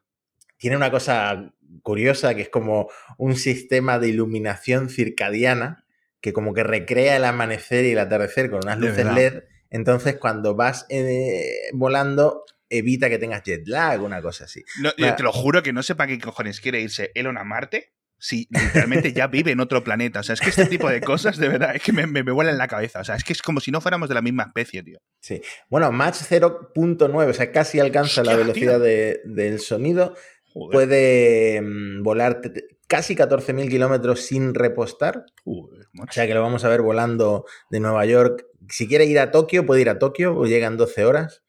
Tiene 0.57 0.77
una 0.77 0.91
cosa 0.91 1.53
curiosa 1.83 2.35
que 2.35 2.43
es 2.43 2.49
como 2.49 2.89
un 3.17 3.35
sistema 3.35 3.99
de 3.99 4.09
iluminación 4.09 4.89
circadiana 4.89 5.85
que 6.21 6.33
como 6.33 6.53
que 6.53 6.63
recrea 6.63 7.15
el 7.17 7.25
amanecer 7.25 7.85
y 7.85 7.91
el 7.91 7.99
atardecer 7.99 8.49
con 8.51 8.59
unas 8.63 8.77
luces. 8.77 9.05
LED. 9.05 9.43
Entonces 9.71 10.17
cuando 10.17 10.55
vas 10.55 10.85
eh, 10.89 11.69
volando 11.73 12.43
evita 12.69 13.09
que 13.09 13.17
tengas 13.17 13.43
jet 13.43 13.67
lag, 13.67 14.01
una 14.03 14.21
cosa 14.21 14.45
así. 14.45 14.63
No, 14.81 14.91
yo 14.97 15.15
te 15.15 15.23
lo 15.23 15.31
juro 15.33 15.63
que 15.63 15.73
no 15.73 15.81
sé 15.83 15.95
para 15.95 16.07
qué 16.07 16.19
cojones 16.19 16.61
quiere 16.61 16.79
irse 16.79 17.11
Elon 17.15 17.37
a 17.37 17.43
Marte 17.43 17.93
si 18.23 18.47
literalmente 18.51 19.11
ya 19.13 19.25
vive 19.27 19.51
en 19.51 19.59
otro 19.59 19.83
planeta. 19.83 20.19
O 20.19 20.23
sea, 20.23 20.33
es 20.33 20.41
que 20.41 20.49
este 20.51 20.67
tipo 20.67 20.87
de 20.87 21.01
cosas, 21.01 21.37
de 21.37 21.47
verdad, 21.49 21.75
es 21.75 21.81
que 21.81 21.91
me, 21.91 22.05
me, 22.05 22.23
me 22.23 22.31
vuelan 22.31 22.57
la 22.59 22.67
cabeza. 22.67 22.99
O 22.99 23.03
sea, 23.03 23.15
es 23.15 23.23
que 23.23 23.33
es 23.33 23.41
como 23.41 23.59
si 23.59 23.71
no 23.71 23.81
fuéramos 23.81 24.07
de 24.09 24.15
la 24.15 24.21
misma 24.21 24.43
especie, 24.43 24.83
tío. 24.83 24.99
Sí. 25.19 25.41
Bueno, 25.69 25.91
Mach 25.91 26.13
0.9, 26.15 27.29
o 27.29 27.33
sea, 27.33 27.51
casi 27.51 27.79
alcanza 27.79 28.23
la 28.23 28.35
velocidad 28.35 28.79
de- 28.79 29.21
del 29.25 29.59
sonido. 29.59 30.13
Joder. 30.53 30.71
Puede 30.73 31.61
mm, 31.61 32.03
volar 32.03 32.41
casi 32.87 33.15
14.000 33.15 33.69
kilómetros 33.69 34.21
sin 34.21 34.53
repostar. 34.53 35.23
Joder. 35.43 35.87
O 35.97 36.11
sea 36.11 36.27
que 36.27 36.33
lo 36.33 36.41
vamos 36.41 36.63
a 36.65 36.69
ver 36.69 36.81
volando 36.81 37.45
de 37.69 37.79
Nueva 37.79 38.05
York. 38.05 38.45
Si 38.69 38.87
quiere 38.87 39.05
ir 39.05 39.17
a 39.19 39.31
Tokio, 39.31 39.65
puede 39.65 39.81
ir 39.81 39.89
a 39.89 39.97
Tokio, 39.97 40.35
pues 40.35 40.49
llega 40.51 40.67
en 40.67 40.77
12 40.77 41.05
horas. 41.05 41.41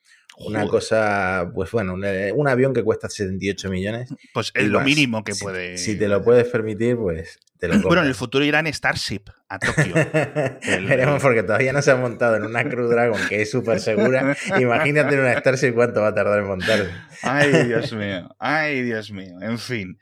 Una 0.47 0.61
Joder. 0.61 0.71
cosa, 0.71 1.51
pues 1.55 1.71
bueno, 1.71 1.95
un, 1.95 2.05
eh, 2.05 2.33
un 2.35 2.49
avión 2.49 2.73
que 2.75 2.83
cuesta 2.83 3.09
78 3.09 3.71
millones. 3.71 4.15
Pues 4.35 4.51
es 4.55 4.65
lo 4.69 4.79
más. 4.79 4.87
mínimo 4.87 5.25
que 5.25 5.33
Si- 5.35 5.45
puede. 5.45 5.79
Si 5.79 5.99
te 5.99 6.09
lo 6.09 6.23
puedes 6.23 6.47
permitir, 6.49 6.97
pues 6.97 7.39
te 7.59 7.69
lo 7.69 7.75
Bueno, 7.75 8.03
en 8.03 8.09
el 8.09 8.13
compras. 8.13 8.17
futuro 8.17 8.45
irán 8.45 8.67
Starship 8.73 9.23
a 9.49 9.59
Tokio. 9.59 9.95
El- 10.63 10.87
Veremos 10.87 11.23
porque 11.23 11.43
todavía 11.43 11.73
no 11.73 11.81
se 11.83 11.91
ha 11.93 11.97
montado 11.97 12.37
en 12.37 12.45
una 12.45 12.69
Crew 12.69 12.89
Dragon 12.89 13.19
que 13.29 13.43
es 13.43 13.51
súper 13.51 13.81
segura. 13.81 14.37
Imagínate 14.61 15.15
en 15.15 15.21
una 15.21 15.39
Starship 15.39 15.73
cuánto 15.73 16.01
va 16.01 16.09
a 16.09 16.15
tardar 16.15 16.41
en 16.41 16.47
montarse. 16.47 16.91
Ay, 17.23 17.51
Dios 17.69 17.93
mío. 17.93 18.29
Ay, 18.39 18.83
Dios 18.83 19.11
mío. 19.13 19.37
En 19.41 19.59
fin. 19.59 19.99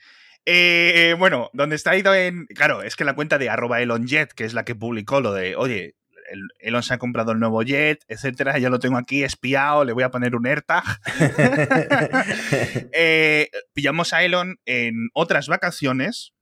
Eh, 0.46 1.11
eh, 1.11 1.14
bueno, 1.18 1.50
donde 1.53 1.76
está 1.76 1.94
ido 1.96 2.14
en. 2.14 2.46
Claro, 2.46 2.83
es 2.83 2.96
que 2.96 3.05
la 3.05 3.14
cuenta 3.14 3.37
de 3.38 3.50
arroba 3.50 3.81
ElonJet, 3.83 4.33
que 4.33 4.44
es 4.44 4.55
la 4.55 4.64
que 4.64 4.74
publicó 4.74 5.20
lo 5.20 5.35
de, 5.35 5.55
oye, 5.55 5.96
el- 6.30 6.48
Elon 6.58 6.82
se 6.82 6.94
ha 6.94 6.98
comprado 6.98 7.32
el 7.32 7.38
nuevo 7.40 7.62
jet, 7.62 8.02
etcétera, 8.08 8.58
ya 8.58 8.70
lo 8.70 8.78
tengo 8.78 8.96
aquí 8.98 9.22
espiado, 9.24 9.84
le 9.84 9.92
voy 9.92 10.02
a 10.04 10.10
poner 10.10 10.34
un 10.36 10.46
AirTag. 10.46 10.84
Eh, 12.92 13.48
pillamos 13.74 14.12
a 14.12 14.22
Elon 14.22 14.58
en 14.66 15.08
otras 15.14 15.48
vacaciones. 15.48 16.32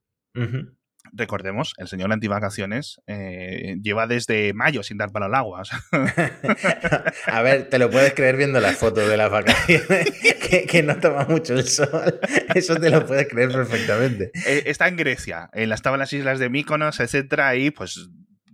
Recordemos, 1.11 1.73
el 1.77 1.87
señor 1.87 2.11
antivacaciones 2.13 3.01
eh, 3.07 3.77
lleva 3.81 4.05
desde 4.05 4.53
mayo 4.53 4.83
sin 4.83 4.97
dar 4.97 5.11
para 5.11 5.25
el 5.25 5.33
agua. 5.33 5.63
A 7.25 7.41
ver, 7.41 7.67
te 7.69 7.79
lo 7.79 7.89
puedes 7.89 8.13
creer 8.13 8.37
viendo 8.37 8.59
las 8.59 8.77
fotos 8.77 9.09
de 9.09 9.17
las 9.17 9.31
vacaciones, 9.31 10.11
que, 10.49 10.65
que 10.67 10.83
no 10.83 10.97
toma 10.99 11.25
mucho 11.25 11.55
el 11.55 11.67
sol. 11.67 12.19
Eso 12.53 12.75
te 12.75 12.89
lo 12.91 13.05
puedes 13.05 13.27
creer 13.27 13.51
perfectamente. 13.51 14.31
Eh, 14.45 14.63
está 14.67 14.87
en 14.87 14.97
Grecia, 14.97 15.49
en 15.53 15.69
las, 15.69 15.79
estaba 15.79 15.95
en 15.95 16.01
las 16.01 16.13
islas 16.13 16.37
de 16.37 16.49
Míkonos, 16.49 16.99
etcétera, 16.99 17.55
y 17.55 17.71
pues 17.71 18.09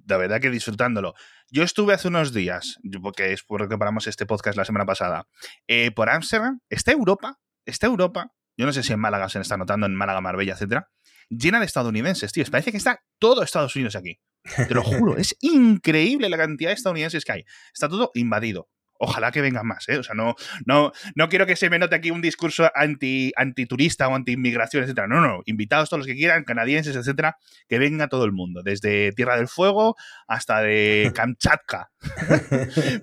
la 0.08 0.18
verdad 0.18 0.39
que 0.39 0.50
disfrutándolo. 0.50 1.13
Yo 1.50 1.63
estuve 1.63 1.94
hace 1.94 2.08
unos 2.08 2.34
días, 2.34 2.80
porque 3.02 3.34
es 3.34 3.44
por 3.44 3.62
lo 3.62 3.70
que 3.70 3.78
paramos 3.78 4.08
este 4.08 4.26
podcast 4.26 4.58
la 4.58 4.65
semana 4.65 4.86
pasada, 4.86 5.28
eh, 5.68 5.91
por 5.91 6.10
Ámsterdam, 6.10 6.60
está 6.70 6.91
Europa, 6.91 7.39
está 7.65 7.88
Europa, 7.88 8.32
yo 8.58 8.65
no 8.65 8.74
sé 8.74 8.84
si 8.84 8.94
en 8.94 9.00
Málaga 9.00 9.30
se 9.30 9.39
está 9.39 9.58
notando, 9.58 9.86
en 9.86 9.96
Málaga, 9.96 10.22
Marbella, 10.22 10.54
etcétera, 10.54 10.89
llena 11.30 11.60
de 11.60 11.65
estadounidenses, 11.65 12.32
tío. 12.32 12.46
Parece 12.50 12.72
que 12.72 12.78
está 12.78 13.04
todo 13.20 13.44
Estados 13.44 13.76
Unidos 13.76 13.96
aquí. 13.96 14.20
Te 14.56 14.74
lo 14.74 14.84
juro, 14.84 15.18
es 15.18 15.36
increíble 15.41 16.30
la 16.30 16.38
cantidad 16.38 16.70
de 16.70 16.76
estadounidenses 16.76 17.26
que 17.26 17.32
hay. 17.32 17.46
Está 17.74 17.89
todo 17.89 18.12
invadido. 18.13 18.70
Ojalá 18.98 19.32
que 19.32 19.42
vengan 19.42 19.68
más, 19.68 19.88
¿eh? 19.90 19.98
O 19.98 20.04
sea, 20.04 20.16
no, 20.16 20.36
no, 20.66 20.92
no 21.16 21.28
quiero 21.30 21.46
que 21.46 21.56
se 21.58 21.70
me 21.70 21.78
note 21.80 21.96
aquí 21.96 22.12
un 22.12 22.22
discurso 22.22 22.72
anti, 22.76 23.34
antiturista 23.36 24.08
o 24.08 24.16
anti-inmigración, 24.16 24.84
etcétera. 24.84 25.08
No, 25.08 25.20
no, 25.22 25.42
invitados 25.46 25.90
todos 25.90 26.00
los 26.00 26.08
que 26.08 26.16
quieran, 26.16 26.44
canadienses, 26.46 26.96
etcétera, 26.96 27.38
que 27.68 27.78
venga 27.78 28.08
todo 28.08 28.24
el 28.26 28.32
mundo, 28.32 28.64
desde 28.64 29.12
Tierra 29.12 29.36
del 29.38 29.48
Fuego 29.50 29.96
hasta 30.28 30.62
de 30.62 31.12
Kamchatka. 31.16 31.92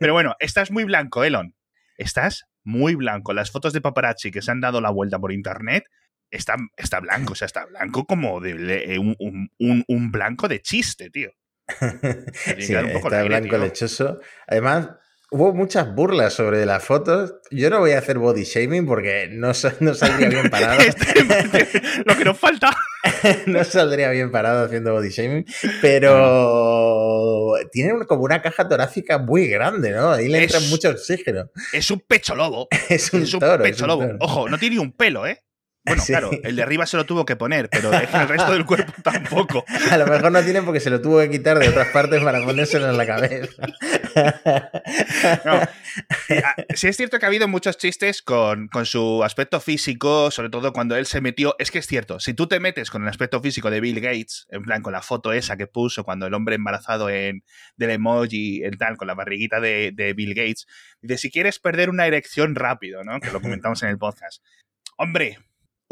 Pero 0.00 0.12
bueno, 0.12 0.34
estás 0.40 0.70
muy 0.70 0.84
blanco, 0.84 1.24
Elon. 1.24 1.54
Estás 1.96 2.46
muy 2.64 2.94
blanco. 2.94 3.32
Las 3.34 3.50
fotos 3.50 3.72
de 3.72 3.80
paparazzi 3.80 4.30
que 4.30 4.42
se 4.42 4.50
han 4.50 4.60
dado 4.60 4.80
la 4.80 4.90
vuelta 4.90 5.18
por 5.18 5.32
internet 5.32 5.84
está, 6.30 6.56
está 6.76 7.00
blanco, 7.00 7.32
o 7.32 7.36
sea, 7.36 7.46
está 7.46 7.66
blanco 7.66 8.06
como 8.06 8.40
de, 8.40 8.54
de- 8.54 8.98
un, 8.98 9.14
un- 9.58 9.84
un- 9.86 10.10
blanco 10.10 10.48
de 10.48 10.62
chiste, 10.62 11.10
tío. 11.10 11.30
Sí, 12.58 12.74
está 12.74 12.80
aire, 13.18 13.28
blanco 13.28 13.48
tío. 13.50 13.58
lechoso. 13.58 14.20
Además, 14.46 14.90
hubo 15.32 15.52
muchas 15.54 15.92
burlas 15.94 16.32
sobre 16.34 16.64
las 16.66 16.84
fotos. 16.84 17.34
Yo 17.50 17.68
no 17.70 17.80
voy 17.80 17.92
a 17.92 17.98
hacer 17.98 18.18
body 18.18 18.44
shaming 18.44 18.86
porque 18.86 19.28
no, 19.30 19.52
sa- 19.54 19.74
no 19.80 19.94
saldría 19.94 20.28
bien 20.28 20.48
parado. 20.50 20.80
Este- 20.86 21.82
lo 22.04 22.16
que 22.16 22.24
nos 22.24 22.38
falta. 22.38 22.70
no 23.46 23.64
saldría 23.64 24.10
bien 24.10 24.30
parado 24.30 24.64
haciendo 24.66 24.92
body 24.92 25.08
shaming, 25.10 25.44
pero 25.80 27.54
tiene 27.72 28.06
como 28.06 28.22
una 28.22 28.40
caja 28.42 28.68
torácica 28.68 29.18
muy 29.18 29.48
grande, 29.48 29.90
¿no? 29.90 30.12
Ahí 30.12 30.28
le 30.28 30.42
entra 30.42 30.58
Es- 30.58 30.68
mucho 30.70 30.90
oxígeno. 30.90 31.50
Es 31.72 31.90
un 31.90 32.00
pecho 32.06 32.34
lobo. 32.34 32.68
Es 32.88 33.12
un 33.12 33.22
es 33.22 33.34
un 33.34 33.40
toro. 33.40 33.64
es 33.64 33.70
pecho 33.70 33.84
un 33.84 33.88
lobo. 33.88 34.02
toro. 34.06 34.16
Ojo, 34.20 34.48
no 34.48 34.58
tiene 34.58 34.76
ni 34.76 34.82
un 34.82 34.92
pelo, 34.92 35.26
¿eh? 35.26 35.40
Bueno, 35.84 36.00
Sí. 36.02 36.12
claro, 36.12 36.30
el 36.44 36.54
de 36.54 36.62
arriba 36.62 36.86
se 36.86 36.96
lo 36.96 37.04
tuvo 37.06 37.24
que 37.24 37.34
poner, 37.34 37.68
pero 37.68 37.92
el 37.92 38.28
resto 38.28 38.52
del 38.52 38.64
cuerpo 38.64 38.92
tampoco. 39.02 39.64
A 39.90 39.96
lo 39.98 40.06
mejor 40.06 40.30
no 40.30 40.40
tiene 40.42 40.62
porque 40.62 40.78
se 40.78 40.90
lo 40.90 41.00
tuvo 41.00 41.18
que 41.20 41.28
quitar 41.30 41.58
de 41.58 41.68
otras 41.68 41.88
partes 41.88 42.22
para 42.22 42.44
ponérselo 42.44 42.88
en 42.88 42.96
la 42.96 43.06
cabeza. 43.06 43.62
No. 45.44 45.60
Y, 46.28 46.34
ah, 46.34 46.54
Sí 46.74 46.88
es 46.88 46.96
cierto 46.96 47.18
que 47.18 47.24
ha 47.26 47.28
habido 47.28 47.48
muchos 47.48 47.76
chistes 47.78 48.22
con, 48.22 48.68
con 48.68 48.86
su 48.86 49.22
aspecto 49.24 49.60
físico, 49.60 50.30
sobre 50.30 50.50
todo 50.50 50.72
cuando 50.72 50.96
él 50.96 51.06
se 51.06 51.20
metió. 51.20 51.54
Es 51.58 51.70
que 51.70 51.78
es 51.78 51.86
cierto, 51.86 52.20
si 52.20 52.34
tú 52.34 52.46
te 52.46 52.60
metes 52.60 52.90
con 52.90 53.02
el 53.02 53.08
aspecto 53.08 53.40
físico 53.40 53.70
de 53.70 53.80
Bill 53.80 54.00
Gates, 54.00 54.46
en 54.50 54.62
plan 54.62 54.82
con 54.82 54.92
la 54.92 55.02
foto 55.02 55.32
esa 55.32 55.56
que 55.56 55.66
puso 55.66 56.04
cuando 56.04 56.26
el 56.26 56.34
hombre 56.34 56.56
embarazado 56.56 57.08
en, 57.08 57.42
del 57.76 57.90
emoji, 57.90 58.62
el 58.62 58.76
tal, 58.78 58.96
con 58.96 59.08
la 59.08 59.14
barriguita 59.14 59.60
de, 59.60 59.92
de 59.94 60.12
Bill 60.12 60.34
Gates, 60.34 60.66
dice, 61.00 61.18
si 61.18 61.30
quieres 61.30 61.58
perder 61.58 61.88
una 61.90 62.06
erección 62.06 62.54
rápido, 62.54 63.04
¿no? 63.04 63.20
Que 63.20 63.30
lo 63.30 63.40
comentamos 63.40 63.82
en 63.82 63.88
el 63.90 63.98
podcast. 63.98 64.42
Hombre, 64.96 65.38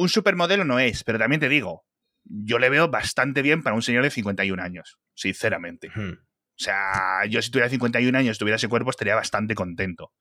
un 0.00 0.08
supermodelo 0.08 0.64
no 0.64 0.78
es, 0.78 1.04
pero 1.04 1.18
también 1.18 1.40
te 1.40 1.48
digo, 1.48 1.84
yo 2.24 2.58
le 2.58 2.68
veo 2.70 2.88
bastante 2.88 3.42
bien 3.42 3.62
para 3.62 3.74
un 3.76 3.82
señor 3.82 4.02
de 4.02 4.10
51 4.10 4.62
años, 4.62 4.98
sinceramente. 5.14 5.90
Hmm. 5.94 6.12
O 6.12 6.62
sea, 6.62 7.24
yo 7.28 7.40
si 7.42 7.50
tuviera 7.50 7.70
51 7.70 8.16
años, 8.18 8.38
tuviera 8.38 8.56
ese 8.56 8.68
cuerpo, 8.68 8.90
estaría 8.90 9.14
bastante 9.14 9.54
contento. 9.54 10.12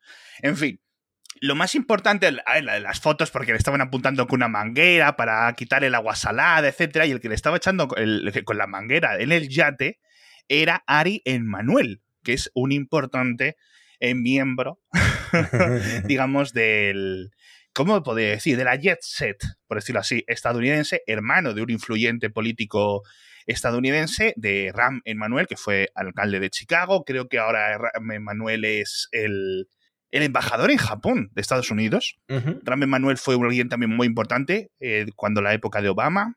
En 0.41 0.55
fin, 0.55 0.79
lo 1.41 1.55
más 1.55 1.75
importante, 1.75 2.27
a 2.27 2.53
ver, 2.53 2.63
la 2.63 2.73
de 2.75 2.79
las 2.79 2.99
fotos, 2.99 3.31
porque 3.31 3.51
le 3.51 3.57
estaban 3.57 3.81
apuntando 3.81 4.27
con 4.27 4.37
una 4.39 4.47
manguera 4.47 5.15
para 5.15 5.51
quitar 5.53 5.83
el 5.83 5.95
agua 5.95 6.15
salada, 6.15 6.67
etcétera, 6.67 7.05
y 7.05 7.11
el 7.11 7.19
que 7.19 7.29
le 7.29 7.35
estaba 7.35 7.57
echando 7.57 7.87
el- 7.97 8.31
con 8.45 8.57
la 8.57 8.67
manguera 8.67 9.17
en 9.19 9.31
el 9.31 9.49
yate 9.49 9.99
era 10.47 10.83
Ari 10.87 11.21
Emmanuel, 11.25 12.01
que 12.23 12.33
es 12.33 12.51
un 12.53 12.71
importante 12.71 13.55
eh, 13.99 14.15
miembro, 14.15 14.79
digamos, 16.05 16.53
del. 16.53 17.31
¿Cómo 17.79 18.03
podría 18.03 18.31
decir? 18.31 18.57
De 18.57 18.65
la 18.65 18.75
jet 18.75 18.99
set, 18.99 19.41
por 19.65 19.77
decirlo 19.77 20.01
así, 20.01 20.25
estadounidense, 20.27 21.01
hermano 21.07 21.53
de 21.53 21.61
un 21.61 21.69
influyente 21.69 22.29
político 22.29 23.03
estadounidense, 23.45 24.33
de 24.35 24.73
Ram 24.75 24.99
Emanuel, 25.05 25.47
que 25.47 25.55
fue 25.55 25.87
alcalde 25.95 26.41
de 26.41 26.49
Chicago. 26.49 27.05
Creo 27.05 27.29
que 27.29 27.39
ahora 27.39 27.77
Ram 27.77 28.11
Emanuel 28.11 28.65
es 28.65 29.07
el, 29.13 29.69
el 30.11 30.23
embajador 30.23 30.71
en 30.71 30.77
Japón 30.77 31.31
de 31.31 31.39
Estados 31.39 31.71
Unidos. 31.71 32.17
Ujú. 32.27 32.59
Ram 32.63 32.83
Emanuel 32.83 33.17
fue 33.17 33.35
alguien 33.35 33.69
también 33.69 33.95
muy 33.95 34.07
importante 34.07 34.71
eh, 34.81 35.05
cuando 35.15 35.41
la 35.41 35.53
época 35.53 35.81
de 35.81 35.87
Obama, 35.87 36.35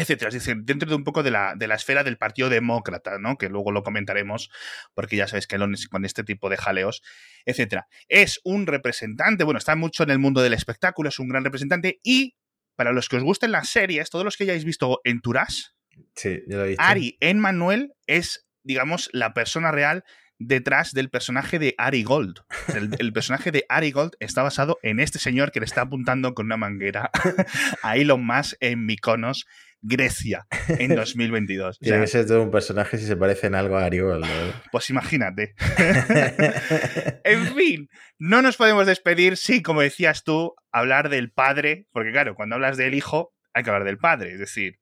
etcétera. 0.00 0.28
Es 0.28 0.34
decir, 0.34 0.56
dentro 0.62 0.88
de 0.88 0.94
un 0.94 1.04
poco 1.04 1.22
de 1.22 1.30
la, 1.30 1.54
de 1.56 1.66
la 1.66 1.74
esfera 1.74 2.04
del 2.04 2.18
Partido 2.18 2.48
Demócrata, 2.48 3.18
¿no? 3.18 3.36
Que 3.36 3.48
luego 3.48 3.72
lo 3.72 3.82
comentaremos, 3.82 4.50
porque 4.94 5.16
ya 5.16 5.26
sabéis 5.26 5.46
que 5.46 5.58
con 5.90 6.04
este 6.04 6.24
tipo 6.24 6.48
de 6.48 6.56
jaleos, 6.56 7.02
etcétera. 7.44 7.86
Es 8.08 8.40
un 8.44 8.66
representante, 8.66 9.44
bueno, 9.44 9.58
está 9.58 9.76
mucho 9.76 10.02
en 10.02 10.10
el 10.10 10.18
mundo 10.18 10.42
del 10.42 10.54
espectáculo, 10.54 11.08
es 11.08 11.18
un 11.18 11.28
gran 11.28 11.44
representante 11.44 12.00
y 12.02 12.36
para 12.76 12.92
los 12.92 13.08
que 13.08 13.16
os 13.16 13.22
gusten 13.22 13.52
las 13.52 13.68
series, 13.68 14.08
todos 14.08 14.24
los 14.24 14.36
que 14.36 14.44
hayáis 14.44 14.64
visto 14.64 15.00
en 15.04 15.20
Turás, 15.20 15.74
Sí, 16.14 16.42
yo 16.46 16.56
lo 16.56 16.64
he 16.64 16.68
visto. 16.68 16.82
Ari 16.82 17.16
Emmanuel 17.20 17.92
es, 18.06 18.46
digamos, 18.62 19.10
la 19.12 19.34
persona 19.34 19.70
real 19.72 20.04
detrás 20.40 20.92
del 20.92 21.10
personaje 21.10 21.58
de 21.60 21.74
Ari 21.78 22.02
Gold. 22.02 22.40
El, 22.74 22.96
el 22.98 23.12
personaje 23.12 23.52
de 23.52 23.64
Ari 23.68 23.92
Gold 23.92 24.14
está 24.18 24.42
basado 24.42 24.78
en 24.82 24.98
este 24.98 25.18
señor 25.20 25.52
que 25.52 25.60
le 25.60 25.66
está 25.66 25.82
apuntando 25.82 26.34
con 26.34 26.46
una 26.46 26.56
manguera 26.56 27.10
a 27.82 27.96
Elon 27.96 28.24
Musk 28.24 28.54
en 28.60 28.84
Mykonos, 28.86 29.46
Grecia, 29.82 30.46
en 30.68 30.94
2022. 30.94 31.76
O 31.80 31.84
Tiene 31.84 31.98
sea, 31.98 32.00
que 32.00 32.06
ser 32.06 32.26
todo 32.26 32.42
un 32.42 32.50
personaje 32.50 32.98
si 32.98 33.06
se 33.06 33.16
parece 33.16 33.46
en 33.46 33.54
algo 33.54 33.76
a 33.76 33.84
Ariol. 33.84 34.24
pues 34.72 34.88
imagínate. 34.90 35.54
en 37.24 37.54
fin, 37.54 37.88
no 38.18 38.42
nos 38.42 38.56
podemos 38.56 38.86
despedir 38.86 39.36
sin, 39.36 39.62
como 39.62 39.82
decías 39.82 40.24
tú, 40.24 40.54
hablar 40.72 41.10
del 41.10 41.30
padre, 41.30 41.86
porque 41.92 42.12
claro, 42.12 42.34
cuando 42.34 42.56
hablas 42.56 42.76
del 42.78 42.94
hijo, 42.94 43.34
hay 43.52 43.62
que 43.62 43.70
hablar 43.70 43.84
del 43.84 43.98
padre. 43.98 44.32
Es 44.32 44.38
decir, 44.38 44.78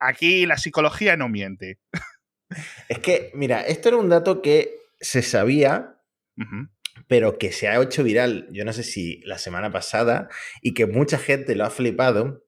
aquí 0.00 0.46
la 0.46 0.58
psicología 0.58 1.16
no 1.16 1.28
miente. 1.28 1.78
Es 2.88 2.98
que, 3.00 3.30
mira, 3.34 3.62
esto 3.62 3.88
era 3.88 3.98
un 3.98 4.08
dato 4.08 4.42
que 4.42 4.85
se 5.00 5.22
sabía, 5.22 5.98
pero 7.08 7.38
que 7.38 7.52
se 7.52 7.68
ha 7.68 7.80
hecho 7.80 8.02
viral, 8.02 8.48
yo 8.52 8.64
no 8.64 8.72
sé 8.72 8.82
si 8.82 9.20
la 9.24 9.38
semana 9.38 9.70
pasada, 9.70 10.28
y 10.62 10.74
que 10.74 10.86
mucha 10.86 11.18
gente 11.18 11.54
lo 11.54 11.64
ha 11.64 11.70
flipado. 11.70 12.44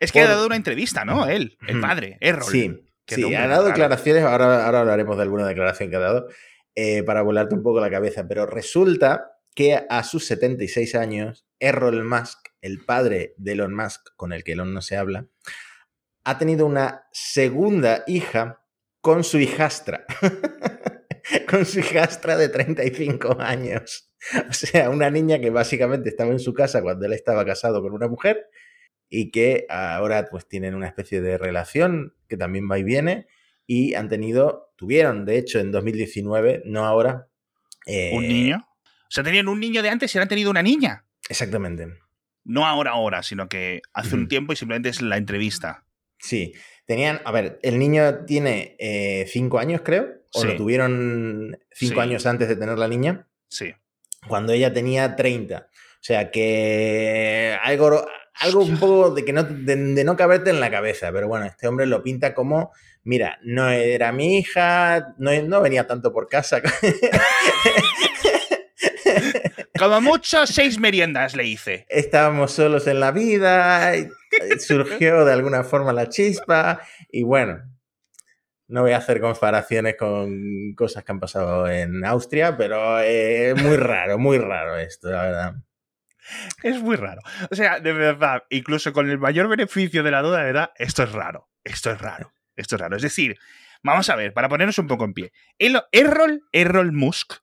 Es 0.00 0.12
que 0.12 0.20
Por- 0.20 0.28
ha 0.28 0.32
dado 0.32 0.46
una 0.46 0.56
entrevista, 0.56 1.04
¿no? 1.04 1.26
Él, 1.26 1.56
el 1.66 1.80
padre, 1.80 2.18
Errol. 2.20 2.50
Sí, 2.50 2.84
sí, 3.06 3.20
nombre 3.20 3.38
ha 3.38 3.48
dado 3.48 3.64
declaraciones, 3.66 4.24
ahora, 4.24 4.66
ahora 4.66 4.80
hablaremos 4.80 5.16
de 5.16 5.22
alguna 5.22 5.46
declaración 5.46 5.90
que 5.90 5.96
ha 5.96 6.00
dado, 6.00 6.28
eh, 6.74 7.02
para 7.02 7.22
volarte 7.22 7.54
un 7.54 7.62
poco 7.62 7.80
la 7.80 7.90
cabeza, 7.90 8.26
pero 8.28 8.44
resulta 8.46 9.32
que 9.54 9.86
a 9.88 10.02
sus 10.04 10.26
76 10.26 10.94
años, 10.94 11.46
Errol 11.58 12.04
Musk, 12.04 12.48
el 12.60 12.84
padre 12.84 13.32
de 13.38 13.52
Elon 13.52 13.74
Musk, 13.74 14.08
con 14.16 14.34
el 14.34 14.44
que 14.44 14.52
Elon 14.52 14.74
no 14.74 14.82
se 14.82 14.98
habla, 14.98 15.26
ha 16.24 16.36
tenido 16.36 16.66
una 16.66 17.06
segunda 17.12 18.04
hija 18.06 18.60
con 19.00 19.24
su 19.24 19.38
hijastra. 19.38 20.04
con 21.48 21.64
su 21.64 21.80
hijastra 21.80 22.36
de 22.36 22.48
35 22.48 23.36
años. 23.40 24.10
O 24.48 24.52
sea, 24.52 24.90
una 24.90 25.10
niña 25.10 25.38
que 25.38 25.50
básicamente 25.50 26.08
estaba 26.08 26.32
en 26.32 26.40
su 26.40 26.52
casa 26.52 26.82
cuando 26.82 27.06
él 27.06 27.12
estaba 27.12 27.44
casado 27.44 27.82
con 27.82 27.92
una 27.92 28.08
mujer 28.08 28.48
y 29.08 29.30
que 29.30 29.66
ahora 29.68 30.26
pues 30.30 30.48
tienen 30.48 30.74
una 30.74 30.88
especie 30.88 31.20
de 31.20 31.38
relación 31.38 32.14
que 32.28 32.36
también 32.36 32.68
va 32.70 32.78
y 32.78 32.82
viene 32.82 33.26
y 33.66 33.94
han 33.94 34.08
tenido, 34.08 34.72
tuvieron 34.76 35.24
de 35.24 35.38
hecho 35.38 35.58
en 35.58 35.72
2019, 35.72 36.62
no 36.64 36.84
ahora. 36.86 37.28
eh, 37.86 38.12
¿Un 38.14 38.26
niño? 38.26 38.68
O 38.84 39.10
sea, 39.10 39.22
tenían 39.22 39.48
un 39.48 39.60
niño 39.60 39.82
de 39.82 39.90
antes 39.90 40.14
y 40.14 40.18
ahora 40.18 40.24
han 40.24 40.28
tenido 40.28 40.50
una 40.50 40.62
niña. 40.62 41.04
Exactamente. 41.28 41.86
No 42.44 42.66
ahora, 42.66 42.92
ahora, 42.92 43.22
sino 43.22 43.48
que 43.48 43.82
hace 43.92 44.14
un 44.14 44.28
tiempo 44.28 44.52
y 44.52 44.56
simplemente 44.56 44.88
es 44.88 45.02
la 45.02 45.16
entrevista. 45.16 45.84
Sí, 46.18 46.54
tenían, 46.86 47.20
a 47.24 47.32
ver, 47.32 47.58
el 47.62 47.78
niño 47.78 48.24
tiene 48.24 48.76
eh, 48.78 49.26
cinco 49.28 49.58
años 49.58 49.82
creo, 49.84 50.08
o 50.36 50.40
Sí. 50.42 50.48
lo 50.48 50.56
tuvieron 50.56 51.58
cinco 51.72 51.94
Sí. 51.96 52.00
años 52.00 52.26
antes 52.26 52.48
de 52.48 52.56
tener 52.56 52.78
la 52.78 52.88
niña, 52.88 53.26
Sí. 53.48 53.74
cuando 54.28 54.52
ella 54.52 54.72
tenía 54.72 55.16
30. 55.16 55.68
O 55.70 56.04
sea 56.06 56.30
que 56.30 57.56
algo, 57.62 58.06
algo 58.34 58.60
un 58.62 58.78
poco 58.78 59.10
de 59.12 59.24
que 59.24 59.32
no, 59.32 59.42
de, 59.42 59.76
de 59.76 60.04
no 60.04 60.16
caberte 60.16 60.50
en 60.50 60.60
la 60.60 60.70
cabeza, 60.70 61.10
pero 61.12 61.26
bueno, 61.26 61.46
este 61.46 61.66
hombre 61.66 61.86
lo 61.86 62.02
pinta 62.02 62.34
como, 62.34 62.70
mira, 63.02 63.38
no 63.42 63.68
era 63.70 64.12
mi 64.12 64.38
hija, 64.38 65.14
no, 65.18 65.30
no 65.42 65.60
venía 65.62 65.86
tanto 65.86 66.12
por 66.12 66.28
casa. 66.28 66.60
Como 69.78 70.00
mucho, 70.00 70.46
seis 70.46 70.78
meriendas 70.78 71.36
le 71.36 71.44
hice. 71.44 71.86
Estábamos 71.88 72.52
solos 72.52 72.86
en 72.86 72.98
la 73.00 73.10
vida, 73.12 73.92
surgió 74.58 75.24
de 75.24 75.32
alguna 75.32 75.64
forma 75.64 75.92
la 75.92 76.08
chispa 76.08 76.80
y 77.10 77.22
bueno, 77.22 77.62
no 78.68 78.82
voy 78.82 78.92
a 78.92 78.96
hacer 78.98 79.20
comparaciones 79.20 79.96
con 79.96 80.74
cosas 80.74 81.04
que 81.04 81.12
han 81.12 81.20
pasado 81.20 81.68
en 81.68 82.04
Austria, 82.04 82.56
pero 82.56 82.98
es 83.00 83.60
muy 83.62 83.76
raro, 83.76 84.18
muy 84.18 84.38
raro 84.38 84.76
esto, 84.78 85.10
la 85.10 85.22
verdad. 85.22 85.54
Es 86.62 86.80
muy 86.82 86.96
raro. 86.96 87.20
O 87.50 87.54
sea, 87.54 87.78
de 87.80 87.92
verdad, 87.92 88.42
incluso 88.50 88.92
con 88.92 89.08
el 89.08 89.18
mayor 89.18 89.48
beneficio 89.48 90.02
de 90.02 90.10
la 90.10 90.22
duda, 90.22 90.38
de 90.38 90.44
verdad, 90.46 90.70
esto 90.76 91.02
es 91.04 91.12
raro. 91.12 91.48
Esto 91.62 91.90
es 91.92 92.00
raro. 92.00 92.32
Esto 92.56 92.74
es 92.74 92.80
raro. 92.80 92.96
Es 92.96 93.02
decir, 93.02 93.38
vamos 93.84 94.10
a 94.10 94.16
ver, 94.16 94.32
para 94.32 94.48
ponernos 94.48 94.78
un 94.78 94.88
poco 94.88 95.04
en 95.04 95.14
pie. 95.14 95.32
El- 95.58 95.80
Errol, 95.92 96.42
Errol 96.52 96.92
Musk 96.92 97.34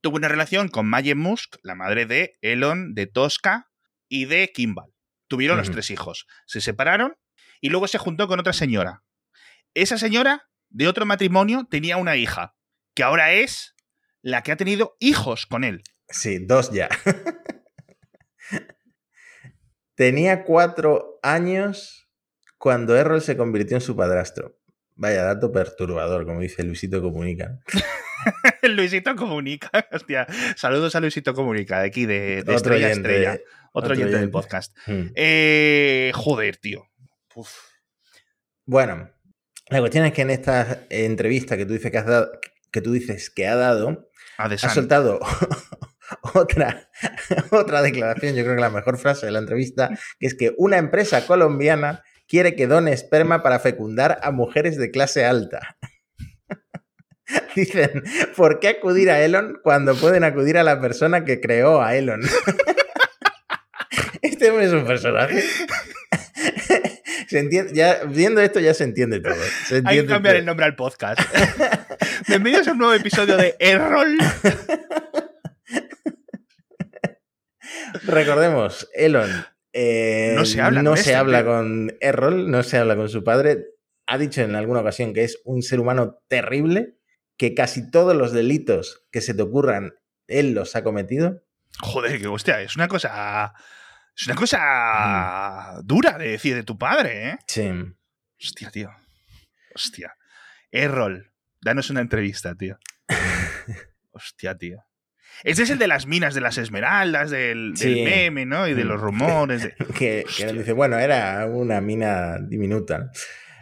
tuvo 0.00 0.16
una 0.16 0.28
relación 0.28 0.68
con 0.68 0.86
Maye 0.86 1.14
Musk, 1.14 1.56
la 1.62 1.74
madre 1.76 2.06
de 2.06 2.36
Elon, 2.40 2.94
de 2.94 3.06
Tosca 3.06 3.70
y 4.08 4.24
de 4.24 4.50
Kimball. 4.52 4.92
Tuvieron 5.28 5.58
los 5.58 5.70
tres 5.70 5.90
hijos. 5.90 6.26
Se 6.46 6.60
separaron 6.60 7.16
y 7.60 7.68
luego 7.68 7.86
se 7.86 7.98
juntó 7.98 8.26
con 8.26 8.40
otra 8.40 8.52
señora. 8.52 9.02
Esa 9.82 9.96
señora, 9.96 10.48
de 10.70 10.88
otro 10.88 11.06
matrimonio, 11.06 11.68
tenía 11.70 11.98
una 11.98 12.16
hija, 12.16 12.56
que 12.94 13.04
ahora 13.04 13.32
es 13.32 13.76
la 14.22 14.42
que 14.42 14.50
ha 14.50 14.56
tenido 14.56 14.96
hijos 14.98 15.46
con 15.46 15.62
él. 15.62 15.84
Sí, 16.08 16.44
dos 16.44 16.72
ya. 16.72 16.88
Tenía 19.94 20.42
cuatro 20.42 21.20
años 21.22 22.08
cuando 22.56 22.96
Errol 22.96 23.22
se 23.22 23.36
convirtió 23.36 23.76
en 23.76 23.80
su 23.80 23.94
padrastro. 23.94 24.58
Vaya 24.96 25.22
dato 25.22 25.52
perturbador, 25.52 26.26
como 26.26 26.40
dice 26.40 26.64
Luisito 26.64 27.00
Comunica. 27.00 27.60
Luisito 28.62 29.14
Comunica. 29.14 29.70
Hostia, 29.92 30.26
saludos 30.56 30.96
a 30.96 31.00
Luisito 31.00 31.34
Comunica, 31.34 31.82
de 31.82 31.86
aquí, 31.86 32.04
de, 32.04 32.18
de 32.18 32.40
Otro 32.40 32.54
estrella 32.56 32.86
oyente, 32.88 33.10
estrella. 33.10 33.40
Otro, 33.72 33.92
oyente 33.92 34.18
del 34.18 34.30
podcast. 34.30 34.76
Hmm. 34.86 35.12
Eh, 35.14 36.10
joder, 36.16 36.56
tío. 36.56 36.88
Uf. 37.36 37.52
Bueno, 38.66 39.08
la 39.70 39.80
cuestión 39.80 40.04
es 40.04 40.12
que 40.12 40.22
en 40.22 40.30
esta 40.30 40.80
entrevista 40.90 41.56
que 41.56 41.66
tú 41.66 41.74
dices 41.74 41.90
que, 41.90 41.98
has 41.98 42.06
dado, 42.06 42.30
que, 42.70 42.80
tú 42.80 42.92
dices 42.92 43.30
que 43.30 43.46
ha 43.46 43.56
dado, 43.56 44.10
ha 44.38 44.56
soltado 44.56 45.20
otra, 46.34 46.88
otra 47.50 47.82
declaración, 47.82 48.34
yo 48.34 48.44
creo 48.44 48.56
que 48.56 48.62
la 48.62 48.70
mejor 48.70 48.98
frase 48.98 49.26
de 49.26 49.32
la 49.32 49.40
entrevista, 49.40 49.90
que 50.18 50.26
es 50.26 50.34
que 50.34 50.54
una 50.56 50.78
empresa 50.78 51.26
colombiana 51.26 52.02
quiere 52.26 52.54
que 52.54 52.66
done 52.66 52.92
esperma 52.92 53.42
para 53.42 53.58
fecundar 53.58 54.18
a 54.22 54.30
mujeres 54.30 54.76
de 54.76 54.90
clase 54.90 55.24
alta. 55.24 55.76
Dicen, 57.54 58.04
¿por 58.36 58.60
qué 58.60 58.68
acudir 58.68 59.10
a 59.10 59.20
Elon 59.22 59.58
cuando 59.62 59.94
pueden 59.94 60.24
acudir 60.24 60.56
a 60.56 60.62
la 60.62 60.80
persona 60.80 61.24
que 61.24 61.40
creó 61.40 61.82
a 61.82 61.96
Elon? 61.96 62.22
Este 64.20 64.50
hombre 64.50 64.66
es 64.66 64.72
un 64.72 64.84
personaje. 64.84 65.42
Se 67.28 67.38
entiende, 67.38 67.74
ya, 67.74 68.04
viendo 68.04 68.40
esto 68.40 68.58
ya 68.58 68.72
se 68.72 68.84
entiende 68.84 69.20
todo. 69.20 69.36
Se 69.66 69.82
Hay 69.84 70.00
que 70.00 70.06
cambiar 70.06 70.34
todo. 70.34 70.40
el 70.40 70.46
nombre 70.46 70.64
al 70.64 70.74
podcast. 70.74 71.20
Bienvenidos 72.28 72.68
a 72.68 72.72
un 72.72 72.78
nuevo 72.78 72.94
episodio 72.94 73.36
de 73.36 73.54
Errol. 73.58 74.16
Recordemos, 78.04 78.88
Elon 78.94 79.30
eh, 79.74 80.32
No 80.36 80.46
se 80.46 80.62
habla 80.62 80.82
no 80.82 80.90
con 80.92 80.96
se 80.96 81.02
este, 81.02 81.14
habla 81.16 81.44
con 81.44 81.94
Errol, 82.00 82.50
no 82.50 82.62
se 82.62 82.78
habla 82.78 82.96
con 82.96 83.10
su 83.10 83.22
padre. 83.22 83.66
Ha 84.06 84.16
dicho 84.16 84.40
en 84.40 84.54
alguna 84.54 84.80
ocasión 84.80 85.12
que 85.12 85.24
es 85.24 85.42
un 85.44 85.60
ser 85.62 85.80
humano 85.80 86.22
terrible, 86.28 86.96
que 87.36 87.54
casi 87.54 87.90
todos 87.90 88.16
los 88.16 88.32
delitos 88.32 89.06
que 89.12 89.20
se 89.20 89.34
te 89.34 89.42
ocurran, 89.42 89.92
él 90.28 90.54
los 90.54 90.76
ha 90.76 90.82
cometido. 90.82 91.44
Joder, 91.80 92.18
que 92.18 92.26
hostia, 92.26 92.62
es 92.62 92.74
una 92.74 92.88
cosa. 92.88 93.52
Es 94.18 94.26
una 94.26 94.34
cosa 94.36 95.80
dura 95.84 96.18
de 96.18 96.28
decir 96.30 96.54
de 96.56 96.64
tu 96.64 96.76
padre, 96.76 97.28
¿eh? 97.30 97.38
Sí. 97.46 97.70
Hostia, 98.40 98.70
tío. 98.70 98.90
Hostia. 99.74 100.16
Errol, 100.72 101.32
danos 101.60 101.90
una 101.90 102.00
entrevista, 102.00 102.54
tío. 102.54 102.78
Hostia, 104.10 104.56
tío. 104.58 104.84
Este 105.44 105.62
es 105.62 105.70
el 105.70 105.78
de 105.78 105.86
las 105.86 106.06
minas 106.06 106.34
de 106.34 106.40
las 106.40 106.58
esmeraldas, 106.58 107.30
del, 107.30 107.74
meme, 107.84 108.44
¿no? 108.44 108.66
Y 108.66 108.74
de 108.74 108.84
los 108.84 109.00
rumores. 109.00 109.62
de- 109.62 109.74
Que, 109.96 110.24
él 110.40 110.58
dice, 110.58 110.72
bueno, 110.72 110.98
era 110.98 111.46
una 111.46 111.80
mina 111.80 112.38
diminuta. 112.40 113.12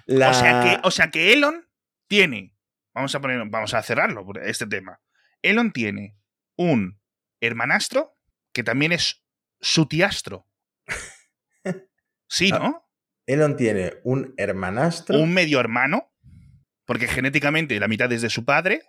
La- 0.06 0.30
O, 0.30 0.34
sea 0.34 0.62
que, 0.62 0.80
o 0.86 0.90
sea 0.90 1.10
que 1.10 1.34
Elon 1.34 1.68
tiene. 2.08 2.54
Vamos 2.94 3.14
a 3.14 3.20
poner, 3.20 3.42
vamos 3.48 3.74
a 3.74 3.82
cerrarlo, 3.82 4.24
por 4.24 4.38
este 4.42 4.66
tema. 4.66 5.00
Elon 5.42 5.70
tiene 5.70 6.16
un 6.56 6.98
hermanastro 7.40 8.16
que 8.54 8.62
también 8.62 8.92
es 8.92 9.22
su 9.60 9.86
tiastro. 9.86 10.46
Sí, 12.28 12.50
¿no? 12.60 12.84
Elon 13.26 13.56
tiene 13.56 13.94
un 14.04 14.34
hermanastro. 14.36 15.18
Un 15.18 15.32
medio 15.34 15.58
hermano, 15.60 16.12
porque 16.84 17.08
genéticamente 17.08 17.78
la 17.80 17.88
mitad 17.88 18.10
es 18.12 18.22
de 18.22 18.30
su 18.30 18.44
padre 18.44 18.82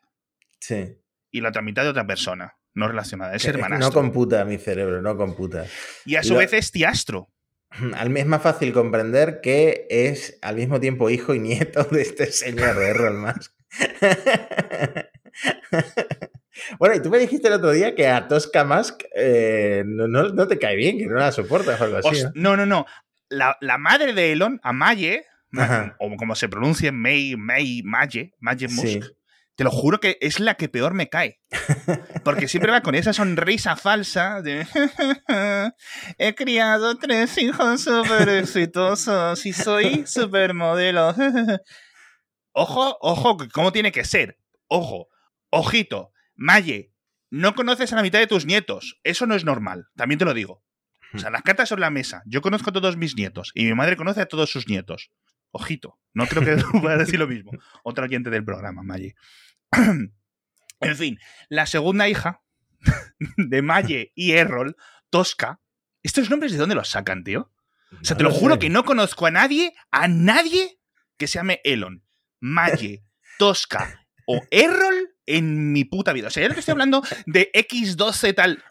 Sí. 0.59 0.97
y 1.31 1.41
la 1.41 1.49
otra 1.49 1.61
mitad 1.61 1.83
de 1.83 1.89
otra 1.89 2.05
persona, 2.05 2.57
no 2.75 2.87
relacionada. 2.87 3.33
Es 3.35 3.43
Que- 3.43 3.49
hermanastro. 3.49 3.87
No 3.89 3.93
computa 3.93 4.45
mi 4.45 4.57
cerebro, 4.57 5.01
no 5.01 5.17
computa. 5.17 5.65
y 6.05 6.15
a 6.17 6.23
su 6.23 6.33
lo- 6.33 6.39
vez 6.39 6.53
es 6.53 6.71
tiastro. 6.71 7.31
Al 7.95 8.15
es 8.15 8.25
más 8.25 8.41
fácil 8.41 8.71
comprender 8.73 9.39
que 9.41 9.87
es 9.89 10.37
al 10.41 10.55
mismo 10.55 10.79
tiempo 10.79 11.09
hijo 11.09 11.33
y 11.33 11.39
nieto 11.39 11.83
de 11.85 12.01
este 12.03 12.31
señor 12.31 12.75
de 12.77 12.91
Elon 12.91 13.19
Musk. 13.21 13.53
bueno, 16.79 16.95
y 16.95 17.01
tú 17.01 17.09
me 17.09 17.17
dijiste 17.19 17.47
el 17.47 17.55
otro 17.55 17.71
día 17.71 17.95
que 17.95 18.07
a 18.07 18.27
Tosca 18.27 18.63
Musk 18.63 19.03
eh, 19.15 19.83
no, 19.85 20.07
no- 20.07 20.29
no 20.29 20.47
te 20.47 20.57
cae 20.59 20.75
bien, 20.75 20.97
que 20.97 21.05
no 21.07 21.15
la 21.15 21.31
soportas 21.31 21.79
o 21.79 21.83
algo 21.83 21.97
así. 21.97 22.23
¿no? 22.35 22.55
no, 22.55 22.57
no, 22.57 22.65
no. 22.65 22.85
La, 23.29 23.57
la 23.61 23.77
madre 23.77 24.13
de 24.13 24.31
Elon, 24.31 24.59
Amaye, 24.63 25.25
Ajá. 25.57 25.95
o 25.99 26.15
como 26.15 26.35
se 26.35 26.47
pronuncia, 26.49 26.91
May, 26.91 27.35
May, 27.35 27.81
Maye, 27.83 28.33
Maye 28.39 28.67
Musk, 28.69 28.85
Sí. 28.87 28.99
te 29.55 29.63
lo 29.63 29.71
juro 29.71 29.99
que 29.99 30.17
es 30.21 30.39
la 30.39 30.55
que 30.55 30.69
peor 30.69 30.93
me 30.93 31.09
cae. 31.09 31.39
Porque 32.23 32.47
siempre 32.47 32.71
va 32.71 32.81
con 32.81 32.95
esa 32.95 33.11
sonrisa 33.13 33.75
falsa 33.75 34.41
de 34.41 34.65
he 36.17 36.35
criado 36.35 36.95
tres 36.97 37.37
hijos 37.37 37.81
súper 37.81 38.29
exitosos 38.29 39.45
y 39.45 39.53
soy 39.53 40.05
supermodelo. 40.07 41.13
ojo, 42.53 42.97
ojo, 43.01 43.37
¿cómo 43.53 43.71
tiene 43.71 43.91
que 43.91 44.03
ser? 44.05 44.37
Ojo, 44.67 45.07
ojito, 45.49 46.11
Maye, 46.37 46.93
no 47.29 47.55
conoces 47.55 47.91
a 47.91 47.97
la 47.97 48.03
mitad 48.03 48.19
de 48.19 48.27
tus 48.27 48.45
nietos. 48.45 48.99
Eso 49.03 49.25
no 49.25 49.35
es 49.35 49.43
normal, 49.43 49.87
también 49.95 50.19
te 50.19 50.25
lo 50.25 50.33
digo. 50.33 50.63
O 51.13 51.19
sea, 51.19 51.29
las 51.29 51.41
cartas 51.41 51.69
sobre 51.69 51.81
la 51.81 51.89
mesa. 51.89 52.21
Yo 52.25 52.41
conozco 52.41 52.69
a 52.69 52.73
todos 52.73 52.97
mis 52.97 53.15
nietos 53.15 53.51
y 53.55 53.65
mi 53.65 53.73
madre 53.73 53.97
conoce 53.97 54.21
a 54.21 54.27
todos 54.27 54.51
sus 54.51 54.67
nietos. 54.67 55.11
Ojito, 55.51 55.99
no 56.13 56.27
creo 56.27 56.43
que 56.43 56.63
pueda 56.81 56.97
decir 56.97 57.19
lo 57.19 57.27
mismo. 57.27 57.51
Otro 57.83 58.05
oyente 58.05 58.29
del 58.29 58.45
programa, 58.45 58.83
Maye. 58.83 59.15
en 59.71 60.95
fin, 60.95 61.19
la 61.49 61.65
segunda 61.65 62.07
hija 62.07 62.41
de 63.37 63.61
Maye 63.61 64.11
y 64.15 64.31
Errol, 64.33 64.75
Tosca. 65.09 65.61
¿Estos 66.03 66.29
nombres 66.29 66.51
de 66.51 66.57
dónde 66.57 66.75
los 66.75 66.89
sacan, 66.89 67.23
tío? 67.23 67.51
O 68.01 68.03
sea, 68.03 68.17
te 68.17 68.23
lo 68.23 68.31
juro 68.31 68.59
que 68.59 68.69
no 68.69 68.83
conozco 68.83 69.25
a 69.25 69.31
nadie, 69.31 69.73
a 69.91 70.07
nadie 70.07 70.79
que 71.17 71.27
se 71.27 71.39
llame 71.39 71.61
Elon, 71.63 72.03
Maye, 72.39 73.05
Tosca 73.39 74.05
o 74.25 74.41
Errol 74.51 74.96
en 75.27 75.71
mi 75.71 75.85
puta 75.85 76.13
vida. 76.13 76.27
O 76.27 76.31
sea, 76.31 76.41
ya 76.41 76.49
no 76.49 76.55
te 76.55 76.61
estoy 76.61 76.71
hablando 76.71 77.03
de 77.27 77.51
X12 77.53 78.33
tal. 78.33 78.63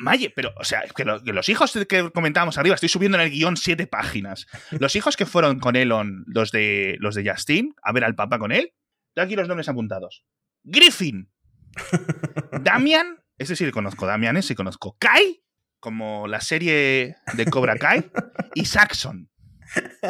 Maye, 0.00 0.30
pero, 0.34 0.52
o 0.56 0.62
sea, 0.64 0.82
que, 0.94 1.04
lo- 1.04 1.20
que 1.22 1.32
los 1.32 1.48
hijos 1.48 1.72
que 1.88 2.10
comentábamos 2.12 2.56
arriba, 2.58 2.74
estoy 2.76 2.88
subiendo 2.88 3.18
en 3.18 3.24
el 3.24 3.30
guion 3.30 3.56
siete 3.56 3.86
páginas. 3.88 4.46
Los 4.70 4.94
hijos 4.96 5.16
que 5.16 5.26
fueron 5.26 5.58
con 5.58 5.74
Elon, 5.76 6.24
los 6.28 6.50
de, 6.52 6.96
los 7.00 7.14
de 7.16 7.28
Justin, 7.28 7.74
a 7.82 7.90
ver 7.92 8.04
al 8.04 8.14
papá 8.14 8.38
con 8.38 8.52
él, 8.52 8.72
tengo 9.14 9.26
aquí 9.26 9.34
los 9.36 9.48
nombres 9.48 9.68
apuntados. 9.68 10.24
Griffin, 10.62 11.28
Damian, 12.62 13.18
ese 13.38 13.56
sí 13.56 13.64
le 13.66 13.72
conozco, 13.72 14.06
Damian 14.06 14.36
ese 14.36 14.48
sí 14.48 14.54
conozco. 14.54 14.96
Kai, 15.00 15.42
como 15.80 16.28
la 16.28 16.40
serie 16.40 17.16
de 17.34 17.44
Cobra 17.46 17.76
Kai, 17.76 18.08
y 18.54 18.64
Saxon. 18.66 19.28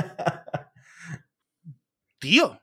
Tío, 2.18 2.61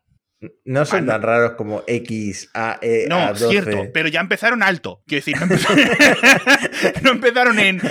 No 0.65 0.85
son 0.85 1.05
tan 1.05 1.21
raros 1.21 1.53
como 1.53 1.83
X, 1.87 2.49
A, 2.53 2.79
E, 2.81 3.05
no, 3.09 3.19
A12. 3.19 3.49
cierto, 3.49 3.83
pero 3.93 4.09
ya 4.09 4.21
empezaron 4.21 4.63
alto. 4.63 5.03
Quiero 5.07 5.25
decir, 5.25 5.37
no 5.37 5.43
empezaron, 5.43 5.79
no 7.03 7.11
empezaron 7.11 7.59
en, 7.59 7.81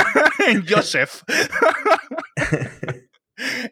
en 0.48 0.66
Joseph. 0.66 1.22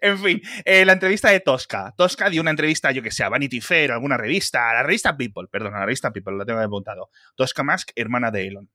En 0.00 0.18
fin, 0.18 0.42
eh, 0.64 0.85
la 0.85 0.94
entrevista 0.94 1.31
de 1.31 1.38
Tosca. 1.38 1.94
Tosca 1.96 2.28
dio 2.28 2.40
una 2.40 2.50
entrevista, 2.50 2.90
yo 2.90 3.00
que 3.00 3.12
sé, 3.12 3.22
a 3.22 3.28
Vanity 3.28 3.61
Fair, 3.61 3.92
a 3.92 3.94
alguna 3.94 4.16
revista, 4.16 4.68
a 4.70 4.74
la 4.74 4.83
revista 4.83 5.16
People, 5.16 5.46
perdón, 5.50 5.74
a 5.74 5.78
la 5.78 5.87
revista 5.87 6.12
People, 6.12 6.35
lo 6.35 6.44
tengo 6.44 6.59
apuntado. 6.61 7.11
Tosca 7.37 7.62
Musk, 7.62 7.90
hermana 7.94 8.33
de 8.33 8.48
Elon. 8.48 8.70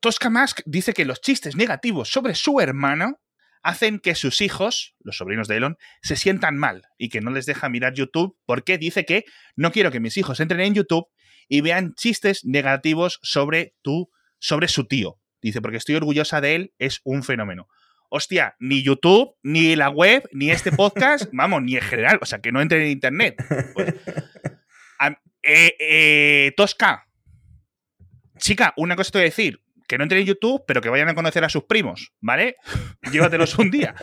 Tosca 0.00 0.30
Musk 0.30 0.60
dice 0.64 0.92
que 0.94 1.04
los 1.04 1.20
chistes 1.20 1.56
negativos 1.56 2.10
sobre 2.10 2.34
su 2.34 2.60
hermano 2.60 3.20
hacen 3.64 3.98
que 3.98 4.14
sus 4.14 4.40
hijos, 4.40 4.94
los 5.00 5.16
sobrinos 5.16 5.48
de 5.48 5.56
Elon, 5.56 5.76
se 6.02 6.14
sientan 6.16 6.56
mal 6.56 6.82
y 6.98 7.08
que 7.08 7.20
no 7.20 7.30
les 7.32 7.46
deja 7.46 7.68
mirar 7.68 7.94
YouTube 7.94 8.38
porque 8.46 8.78
dice 8.78 9.04
que 9.04 9.24
no 9.56 9.72
quiero 9.72 9.90
que 9.90 10.00
mis 10.00 10.16
hijos 10.16 10.38
entren 10.38 10.60
en 10.60 10.74
YouTube 10.74 11.06
y 11.48 11.62
vean 11.62 11.94
chistes 11.94 12.44
negativos 12.44 13.18
sobre 13.22 13.74
tu, 13.82 14.10
sobre 14.38 14.68
su 14.68 14.84
tío. 14.86 15.18
Dice, 15.42 15.60
porque 15.60 15.78
estoy 15.78 15.94
orgullosa 15.96 16.40
de 16.40 16.54
él, 16.54 16.74
es 16.78 17.00
un 17.04 17.22
fenómeno. 17.22 17.66
Hostia, 18.10 18.54
ni 18.60 18.82
YouTube, 18.82 19.34
ni 19.42 19.74
la 19.76 19.88
web, 19.88 20.28
ni 20.32 20.50
este 20.50 20.70
podcast, 20.70 21.28
vamos, 21.32 21.62
ni 21.62 21.76
en 21.76 21.82
general, 21.82 22.18
o 22.22 22.26
sea, 22.26 22.40
que 22.40 22.52
no 22.52 22.60
entren 22.60 22.82
en 22.82 22.88
internet. 22.90 23.42
Pues, 23.74 23.94
a- 24.98 25.18
eh, 25.42 25.74
eh, 25.78 26.52
Tosca, 26.56 27.06
chica, 28.38 28.72
una 28.76 28.94
cosa 28.96 29.10
te 29.10 29.18
voy 29.18 29.22
a 29.22 29.30
decir, 29.30 29.60
que 29.86 29.98
no 29.98 30.04
entren 30.04 30.22
en 30.22 30.26
YouTube, 30.26 30.62
pero 30.66 30.80
que 30.80 30.88
vayan 30.88 31.08
a 31.08 31.14
conocer 31.14 31.44
a 31.44 31.48
sus 31.48 31.64
primos, 31.64 32.12
¿vale? 32.20 32.56
Llévatelos 33.12 33.58
un 33.58 33.70
día 33.70 33.94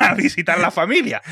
a 0.00 0.14
visitar 0.14 0.58
la 0.58 0.70
familia. 0.70 1.22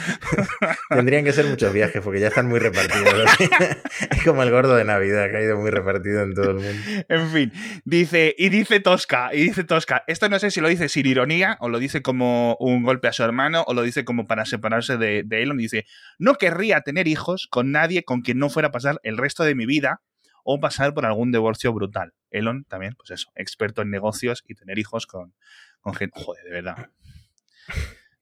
Tendrían 0.89 1.25
que 1.25 1.33
ser 1.33 1.47
muchos 1.47 1.73
viajes 1.73 2.03
porque 2.03 2.21
ya 2.21 2.29
están 2.29 2.49
muy 2.49 2.59
repartidos. 2.59 3.31
es 4.11 4.23
como 4.25 4.43
el 4.43 4.51
gordo 4.51 4.77
de 4.77 4.85
Navidad 4.85 5.31
que 5.31 5.37
ha 5.37 5.43
ido 5.43 5.59
muy 5.59 5.71
repartido 5.71 6.23
en 6.23 6.35
todo 6.35 6.51
el 6.51 6.57
mundo. 6.57 7.05
En 7.09 7.31
fin, 7.31 7.53
dice, 7.85 8.35
y 8.39 8.49
dice 8.49 8.81
Tosca, 8.81 9.31
y 9.33 9.43
dice 9.43 9.65
Tosca, 9.65 10.05
esto 10.07 10.29
no 10.29 10.39
sé 10.39 10.51
si 10.51 10.61
lo 10.61 10.69
dice 10.69 10.89
sin 10.89 11.07
ironía, 11.07 11.57
o 11.61 11.69
lo 11.69 11.79
dice 11.79 12.03
como 12.03 12.57
un 12.61 12.83
golpe 12.83 13.09
a 13.09 13.13
su 13.13 13.23
hermano, 13.23 13.65
o 13.67 13.75
lo 13.75 13.83
dice 13.83 14.05
como 14.05 14.27
para 14.27 14.47
separarse 14.47 14.97
de, 14.97 15.23
de 15.25 15.43
Elon. 15.43 15.59
Dice, 15.59 15.87
no 16.19 16.35
querría 16.35 16.81
tener 16.81 17.09
hijos 17.09 17.47
con 17.51 17.73
nadie 17.73 18.05
con 18.05 18.23
quien 18.23 18.39
no 18.39 18.49
fuera 18.49 18.69
a 18.69 18.73
pasar 18.73 19.01
el 19.03 19.19
resto 19.19 19.45
de 19.45 19.55
mi 19.55 19.67
vida 19.67 20.01
o 20.45 20.61
pasar 20.61 20.95
por 20.95 21.07
algún 21.07 21.31
divorcio 21.31 21.73
brutal. 21.73 22.13
Elon 22.33 22.65
también, 22.65 22.95
pues 22.97 23.11
eso, 23.11 23.31
experto 23.37 23.83
en 23.83 23.91
negocios 23.91 24.43
y 24.49 24.55
tener 24.55 24.79
hijos 24.79 25.07
con, 25.07 25.35
con 25.81 25.95
gente. 25.95 26.21
Joder, 26.21 26.45
de 26.45 26.51
verdad. 26.51 26.89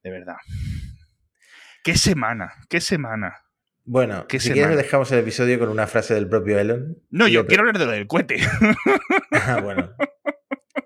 De 0.02 0.10
verdad. 0.10 0.36
¿Qué 1.82 1.96
semana? 1.96 2.52
¿Qué 2.68 2.80
semana? 2.80 3.36
Bueno, 3.84 4.26
¿Qué 4.28 4.38
si 4.38 4.48
semana? 4.48 4.68
quieres 4.68 4.84
dejamos 4.84 5.10
el 5.12 5.20
episodio 5.20 5.58
con 5.58 5.68
una 5.70 5.86
frase 5.86 6.14
del 6.14 6.28
propio 6.28 6.58
Elon. 6.58 6.98
No, 7.10 7.26
yo 7.28 7.46
quiero 7.46 7.62
hablar 7.62 7.78
de 7.78 7.86
lo 7.86 7.92
del 7.92 8.06
cohete. 8.06 8.36
Ah, 9.32 9.60
bueno. 9.62 9.90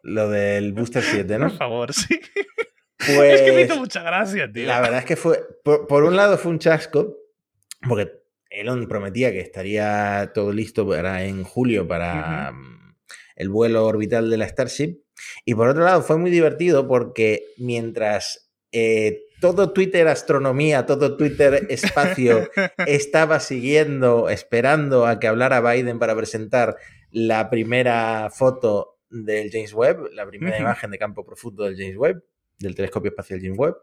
Lo 0.02 0.28
del 0.28 0.72
Booster 0.74 1.02
7, 1.02 1.38
¿no? 1.38 1.48
Por 1.48 1.56
favor, 1.58 1.92
sí. 1.94 2.20
Pues 2.98 3.40
Es 3.40 3.42
que 3.42 3.52
me 3.52 3.62
hizo 3.62 3.76
mucha 3.76 4.02
gracia, 4.02 4.50
tío. 4.50 4.66
la 4.66 4.80
verdad 4.80 5.00
es 5.00 5.04
que 5.04 5.16
fue, 5.16 5.40
por, 5.64 5.86
por 5.86 6.04
un 6.04 6.14
lado 6.16 6.38
fue 6.38 6.52
un 6.52 6.58
chasco, 6.58 7.16
porque 7.88 8.12
Elon 8.50 8.86
prometía 8.86 9.32
que 9.32 9.40
estaría 9.40 10.30
todo 10.34 10.52
listo 10.52 10.88
para, 10.88 11.24
en 11.24 11.42
julio 11.42 11.88
para 11.88 12.52
el 13.36 13.48
vuelo 13.48 13.86
orbital 13.86 14.30
de 14.30 14.36
la 14.36 14.48
Starship. 14.48 15.02
Y 15.44 15.54
por 15.54 15.68
otro 15.68 15.84
lado 15.84 16.02
fue 16.02 16.18
muy 16.18 16.30
divertido 16.30 16.86
porque 16.86 17.44
mientras 17.58 18.50
eh, 18.72 19.22
todo 19.40 19.72
Twitter 19.72 20.08
astronomía, 20.08 20.86
todo 20.86 21.16
Twitter 21.16 21.66
espacio 21.70 22.50
estaba 22.86 23.40
siguiendo, 23.40 24.28
esperando 24.28 25.06
a 25.06 25.20
que 25.20 25.28
hablara 25.28 25.60
Biden 25.60 25.98
para 25.98 26.16
presentar 26.16 26.76
la 27.10 27.50
primera 27.50 28.30
foto 28.30 28.98
del 29.10 29.50
James 29.50 29.72
Webb, 29.72 30.10
la 30.12 30.26
primera 30.26 30.58
imagen 30.58 30.90
de 30.90 30.98
campo 30.98 31.24
profundo 31.24 31.64
del 31.64 31.76
James 31.76 31.96
Webb, 31.96 32.24
del 32.58 32.74
telescopio 32.74 33.10
espacial 33.10 33.40
James 33.40 33.58
Webb. 33.58 33.76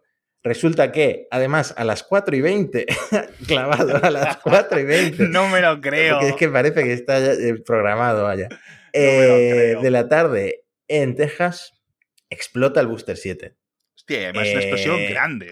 Resulta 0.43 0.91
que, 0.91 1.27
además, 1.29 1.73
a 1.77 1.83
las 1.83 2.03
4 2.03 2.35
y 2.35 2.41
20, 2.41 2.85
clavado 3.47 4.03
a 4.03 4.09
las 4.09 4.37
4 4.37 4.79
y 4.79 4.83
20. 4.83 5.27
no 5.27 5.47
me 5.47 5.61
lo 5.61 5.79
creo. 5.79 6.15
Porque 6.15 6.29
es 6.29 6.35
que 6.35 6.49
parece 6.49 6.83
que 6.83 6.93
está 6.93 7.19
programado 7.63 8.27
allá. 8.27 8.49
Eh, 8.93 9.75
de 9.81 9.91
la 9.91 10.07
tarde 10.07 10.63
en 10.87 11.15
Texas 11.15 11.73
explota 12.29 12.79
el 12.81 12.87
Booster 12.87 13.17
7. 13.17 13.55
Hostia, 13.95 14.29
además 14.29 14.47
es 14.47 14.51
una 14.53 14.61
explosión 14.61 14.95
Eh, 14.99 15.09
grande. 15.11 15.47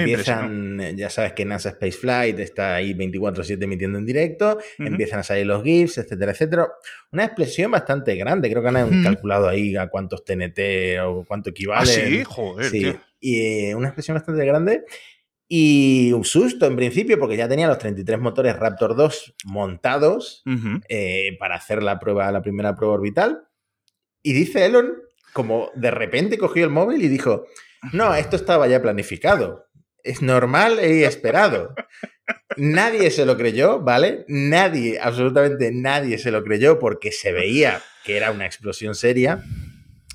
Empiezan, 0.00 0.80
eh, 0.80 0.94
ya 0.96 1.10
sabes 1.10 1.32
que 1.34 1.44
NASA 1.44 1.70
Space 1.70 1.98
Flight 1.98 2.38
está 2.38 2.76
ahí 2.76 2.94
24-7 2.94 3.62
emitiendo 3.64 3.98
en 3.98 4.06
directo, 4.06 4.58
empiezan 4.78 5.18
a 5.20 5.22
salir 5.22 5.44
los 5.46 5.62
GIFs, 5.62 5.98
etcétera, 5.98 6.32
etcétera. 6.32 6.68
Una 7.12 7.24
explosión 7.26 7.70
bastante 7.70 8.14
grande, 8.16 8.50
creo 8.50 8.62
que 8.62 8.68
han 8.70 9.02
calculado 9.02 9.48
ahí 9.48 9.76
a 9.76 9.88
cuántos 9.88 10.24
TNT 10.24 10.98
o 11.04 11.24
cuánto 11.28 11.50
equivale. 11.50 11.82
Ah, 11.82 11.84
sí, 12.06 12.24
joder, 12.24 12.70
Sí, 12.70 12.78
tío. 12.80 13.00
y 13.20 13.40
eh, 13.68 13.74
una 13.74 13.88
explosión 13.88 14.14
bastante 14.16 14.46
grande. 14.46 14.84
Y 15.56 16.10
un 16.12 16.24
susto 16.24 16.66
en 16.66 16.74
principio, 16.74 17.16
porque 17.16 17.36
ya 17.36 17.48
tenía 17.48 17.68
los 17.68 17.78
33 17.78 18.18
motores 18.18 18.56
Raptor 18.56 18.96
2 18.96 19.36
montados 19.44 20.42
eh, 20.88 21.36
para 21.38 21.54
hacer 21.54 21.80
la 21.80 22.00
prueba, 22.00 22.32
la 22.32 22.42
primera 22.42 22.74
prueba 22.74 22.94
orbital. 22.94 23.46
Y 24.20 24.32
dice 24.32 24.66
Elon, 24.66 24.94
como 25.32 25.70
de 25.76 25.92
repente 25.92 26.38
cogió 26.38 26.64
el 26.64 26.72
móvil 26.72 27.02
y 27.02 27.08
dijo: 27.08 27.46
No, 27.92 28.16
esto 28.16 28.34
estaba 28.34 28.66
ya 28.66 28.82
planificado. 28.82 29.66
Es 30.02 30.22
normal 30.22 30.80
y 30.82 31.04
esperado. 31.04 31.72
Nadie 32.56 33.12
se 33.12 33.24
lo 33.24 33.36
creyó, 33.36 33.78
¿vale? 33.78 34.24
Nadie, 34.26 34.98
absolutamente 35.00 35.70
nadie 35.72 36.18
se 36.18 36.32
lo 36.32 36.42
creyó 36.42 36.80
porque 36.80 37.12
se 37.12 37.30
veía 37.30 37.80
que 38.04 38.16
era 38.16 38.32
una 38.32 38.46
explosión 38.46 38.96
seria. 38.96 39.44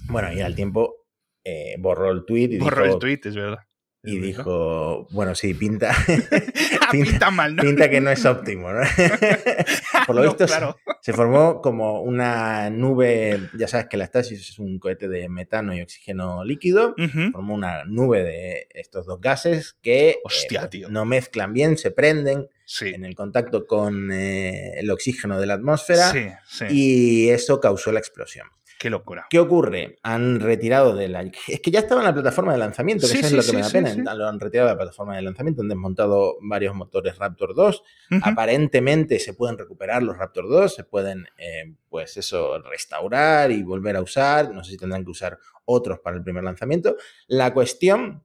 Bueno, 0.09 0.33
y 0.33 0.41
al 0.41 0.53
tiempo 0.53 1.07
eh, 1.45 1.75
borró 1.79 2.11
el 2.11 2.25
tweet 2.25 2.49
y 2.51 2.57
Borró 2.57 2.83
dijo, 2.83 2.95
el 2.95 2.99
tweet, 2.99 3.21
es 3.23 3.35
verdad. 3.35 3.68
Y 4.01 4.17
dijo, 4.19 5.07
bueno, 5.11 5.35
sí, 5.35 5.53
pinta, 5.53 5.93
pinta- 6.07 6.89
pinta 6.91 7.31
mal, 7.31 7.55
¿no? 7.55 7.63
pinta 7.63 7.89
que 7.89 7.99
no 8.01 8.09
es 8.09 8.25
óptimo, 8.25 8.71
¿no? 8.71 8.79
Por 10.07 10.15
lo 10.15 10.23
No, 10.23 10.29
visto, 10.29 10.47
se- 10.47 10.53
claro. 10.57 10.77
se 11.01 11.13
formó 11.13 11.61
como 11.61 12.01
una 12.01 12.69
nube, 12.69 13.49
ya 13.57 13.67
sabes 13.67 13.87
que 13.87 13.97
la 13.97 14.05
Stasis 14.05 14.49
es 14.51 14.59
un 14.59 14.79
cohete 14.79 15.07
de 15.07 15.27
metano 15.29 15.75
y 15.75 15.81
oxígeno 15.81 16.43
líquido, 16.45 16.95
formó 17.31 17.53
una 17.53 17.83
nube 17.85 18.23
de 18.23 18.67
estos 18.73 19.05
dos 19.05 19.19
gases 19.19 19.75
que 19.81 20.09
eh, 20.11 20.67
tío. 20.71 20.89
no 20.89 21.05
mezclan 21.05 21.53
bien, 21.53 21.77
se 21.77 21.91
prenden 21.91 22.47
Sí. 22.71 22.89
en 22.89 23.03
el 23.03 23.15
contacto 23.15 23.65
con 23.65 24.11
eh, 24.11 24.73
el 24.79 24.91
oxígeno 24.91 25.39
de 25.39 25.47
la 25.47 25.55
atmósfera 25.55 26.11
Sí, 26.11 26.27
sí. 26.47 26.65
y 26.69 27.29
eso 27.29 27.59
causó 27.59 27.91
la 27.91 27.97
explosión. 27.99 28.47
Qué 28.79 28.89
locura. 28.89 29.27
¿Qué 29.29 29.39
ocurre? 29.39 29.97
Han 30.03 30.39
retirado 30.39 30.95
de 30.95 31.09
la... 31.09 31.29
Es 31.49 31.59
que 31.59 31.69
ya 31.69 31.79
estaba 31.79 31.99
en 31.99 32.07
la 32.07 32.13
plataforma 32.13 32.53
de 32.53 32.59
lanzamiento, 32.59 33.07
que 33.07 33.11
Sí, 33.11 33.19
eso 33.19 33.27
sí, 33.27 33.35
es 33.35 33.37
lo 33.37 33.41
que 33.41 33.49
sí, 33.69 33.77
me 33.77 33.83
da 33.83 33.93
pena. 33.93 34.15
Lo 34.15 34.25
han 34.25 34.39
retirado 34.39 34.69
de 34.69 34.73
la 34.75 34.77
plataforma 34.77 35.17
de 35.17 35.21
lanzamiento, 35.21 35.61
han 35.61 35.67
desmontado 35.67 36.37
varios 36.41 36.73
motores 36.73 37.17
Raptor 37.17 37.53
2. 37.53 37.83
Ujú. 38.11 38.21
Aparentemente 38.23 39.19
se 39.19 39.33
pueden 39.33 39.57
recuperar 39.57 40.01
los 40.01 40.17
Raptor 40.17 40.47
2, 40.47 40.73
se 40.73 40.85
pueden, 40.85 41.27
eh, 41.37 41.75
pues 41.89 42.15
eso, 42.15 42.57
restaurar 42.59 43.51
y 43.51 43.63
volver 43.63 43.97
a 43.97 44.01
usar. 44.01 44.53
No 44.53 44.63
sé 44.63 44.71
si 44.71 44.77
tendrán 44.77 45.03
que 45.03 45.11
usar 45.11 45.37
otros 45.65 45.99
para 45.99 46.15
el 46.15 46.23
primer 46.23 46.45
lanzamiento. 46.45 46.95
La 47.27 47.53
cuestión 47.53 48.23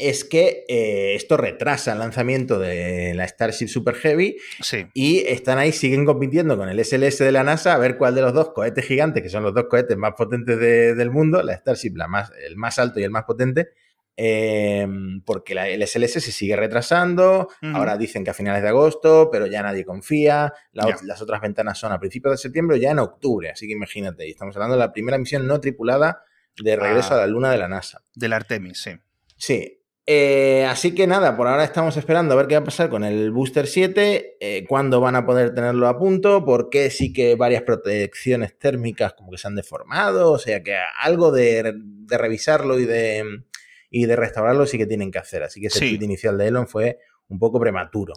es 0.00 0.24
que 0.24 0.64
eh, 0.68 1.14
esto 1.14 1.36
retrasa 1.36 1.92
el 1.92 1.98
lanzamiento 1.98 2.58
de 2.58 3.12
la 3.14 3.26
Starship 3.28 3.68
Super 3.68 3.94
Heavy 3.96 4.36
Sí. 4.62 4.86
y 4.94 5.18
están 5.26 5.58
ahí, 5.58 5.72
siguen 5.72 6.04
compitiendo 6.04 6.56
con 6.56 6.68
el 6.68 6.78
SLS 6.84 7.18
de 7.24 7.32
la 7.32 7.42
NASA 7.44 7.74
a 7.74 7.78
ver 7.78 7.96
cuál 7.98 8.14
de 8.14 8.22
los 8.22 8.32
dos 8.32 8.50
cohetes 8.52 8.84
gigantes, 8.86 9.22
que 9.22 9.28
son 9.28 9.42
los 9.42 9.54
dos 9.54 9.64
cohetes 9.68 9.96
más 9.96 10.12
potentes 10.16 10.58
de- 10.58 10.94
del 10.94 11.10
mundo, 11.10 11.42
la 11.42 11.54
Starship, 11.56 11.92
la 11.96 12.08
más, 12.08 12.32
el 12.46 12.56
más 12.56 12.78
alto 12.78 13.00
y 13.00 13.04
el 13.04 13.10
más 13.10 13.24
potente, 13.24 13.68
eh, 14.16 14.86
porque 15.24 15.54
la- 15.54 15.68
el 15.68 15.80
SLS 15.82 16.20
se 16.20 16.32
sigue 16.32 16.54
retrasando, 16.56 17.48
ahora 17.74 17.96
dicen 17.96 18.22
que 18.24 18.30
a 18.30 18.34
finales 18.34 18.62
de 18.62 18.68
agosto, 18.68 19.30
pero 19.32 19.46
ya 19.46 19.62
nadie 19.62 19.84
confía, 19.84 20.52
la 20.72 20.94
las 21.04 21.22
otras 21.22 21.40
ventanas 21.40 21.78
son 21.78 21.92
a 21.92 21.98
principios 21.98 22.32
de 22.34 22.38
septiembre 22.38 22.76
o 22.76 22.80
ya 22.80 22.90
en 22.90 22.98
octubre, 22.98 23.50
así 23.50 23.66
que 23.66 23.72
imagínate, 23.72 24.26
y 24.26 24.32
estamos 24.32 24.54
hablando 24.56 24.74
de 24.76 24.80
la 24.80 24.92
primera 24.92 25.16
misión 25.18 25.46
no 25.46 25.60
tripulada 25.60 26.22
de 26.62 26.76
regreso 26.76 27.14
Ah. 27.14 27.16
a 27.16 27.20
la 27.20 27.26
Luna 27.28 27.50
de 27.50 27.58
la 27.58 27.68
NASA. 27.68 28.02
Del 28.14 28.32
Artemis, 28.34 28.82
sí. 28.82 28.90
Sí. 29.36 29.79
Eh, 30.06 30.64
así 30.68 30.94
que 30.94 31.06
nada, 31.06 31.36
por 31.36 31.46
ahora 31.46 31.62
estamos 31.62 31.96
esperando 31.96 32.34
a 32.34 32.36
ver 32.36 32.46
qué 32.48 32.54
va 32.56 32.62
a 32.62 32.64
pasar 32.64 32.88
con 32.88 33.04
el 33.04 33.30
Booster 33.30 33.66
7, 33.66 34.38
eh, 34.40 34.64
cuándo 34.66 35.00
van 35.00 35.14
a 35.14 35.24
poder 35.24 35.54
tenerlo 35.54 35.86
a 35.86 35.98
punto, 35.98 36.44
porque 36.44 36.90
sí 36.90 37.12
que 37.12 37.36
varias 37.36 37.62
protecciones 37.62 38.58
térmicas 38.58 39.12
como 39.12 39.30
que 39.30 39.38
se 39.38 39.46
han 39.46 39.54
deformado, 39.54 40.32
o 40.32 40.38
sea 40.38 40.62
que 40.62 40.76
algo 41.00 41.30
de, 41.30 41.74
de 41.76 42.18
revisarlo 42.18 42.80
y 42.80 42.86
de, 42.86 43.44
y 43.90 44.06
de 44.06 44.16
restaurarlo 44.16 44.66
sí 44.66 44.78
que 44.78 44.86
tienen 44.86 45.10
que 45.12 45.18
hacer. 45.18 45.42
Así 45.44 45.60
que 45.60 45.68
ese 45.68 45.78
Sí. 45.78 45.88
tweet 45.96 46.04
inicial 46.04 46.36
de 46.38 46.48
Elon 46.48 46.66
fue 46.66 46.98
un 47.28 47.38
poco 47.38 47.60
prematuro. 47.60 48.14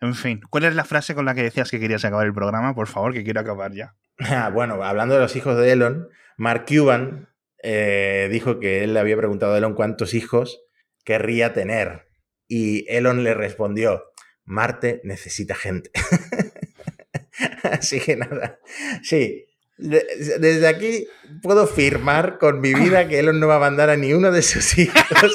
En 0.00 0.14
fin, 0.14 0.40
¿cuál 0.50 0.64
es 0.64 0.74
la 0.74 0.84
frase 0.84 1.14
con 1.14 1.26
la 1.26 1.34
que 1.34 1.42
decías 1.42 1.70
que 1.70 1.78
querías 1.78 2.04
acabar 2.04 2.26
el 2.26 2.32
programa? 2.34 2.74
Por 2.74 2.88
favor, 2.88 3.12
que 3.12 3.22
quiero 3.22 3.40
acabar 3.40 3.72
ya. 3.72 3.94
Ah, 4.18 4.50
bueno, 4.52 4.82
hablando 4.82 5.14
de 5.14 5.20
los 5.20 5.36
hijos 5.36 5.56
de 5.56 5.70
Elon, 5.72 6.08
Mark 6.36 6.64
Cuban 6.66 7.28
eh, 7.62 8.28
dijo 8.32 8.58
que 8.58 8.82
él 8.82 8.94
le 8.94 9.00
había 9.00 9.16
preguntado 9.16 9.54
a 9.54 9.58
Elon 9.58 9.74
cuántos 9.74 10.12
hijos 10.14 10.62
querría 11.04 11.52
tener. 11.52 12.06
Y 12.48 12.84
Elon 12.92 13.22
le 13.24 13.34
respondió, 13.34 14.04
Marte 14.44 15.00
necesita 15.04 15.54
gente. 15.54 15.90
Así 17.62 18.00
que 18.00 18.16
nada, 18.16 18.58
sí. 19.02 19.46
de- 19.78 20.04
Desde 20.40 20.66
aquí 20.68 21.06
puedo 21.42 21.66
firmar 21.66 22.38
con 22.38 22.60
mi 22.60 22.74
vida 22.74 23.06
que 23.08 23.18
Elon 23.20 23.38
no 23.40 23.46
va 23.46 23.56
a 23.56 23.60
mandar 23.60 23.88
a 23.90 23.96
ni 23.96 24.12
uno 24.12 24.30
de 24.32 24.42
sus 24.42 24.76
hijos 24.78 25.32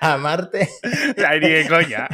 a 0.00 0.16
Marte. 0.16 0.68
Ni 1.40 1.48
de 1.50 1.66
coña. 1.68 2.08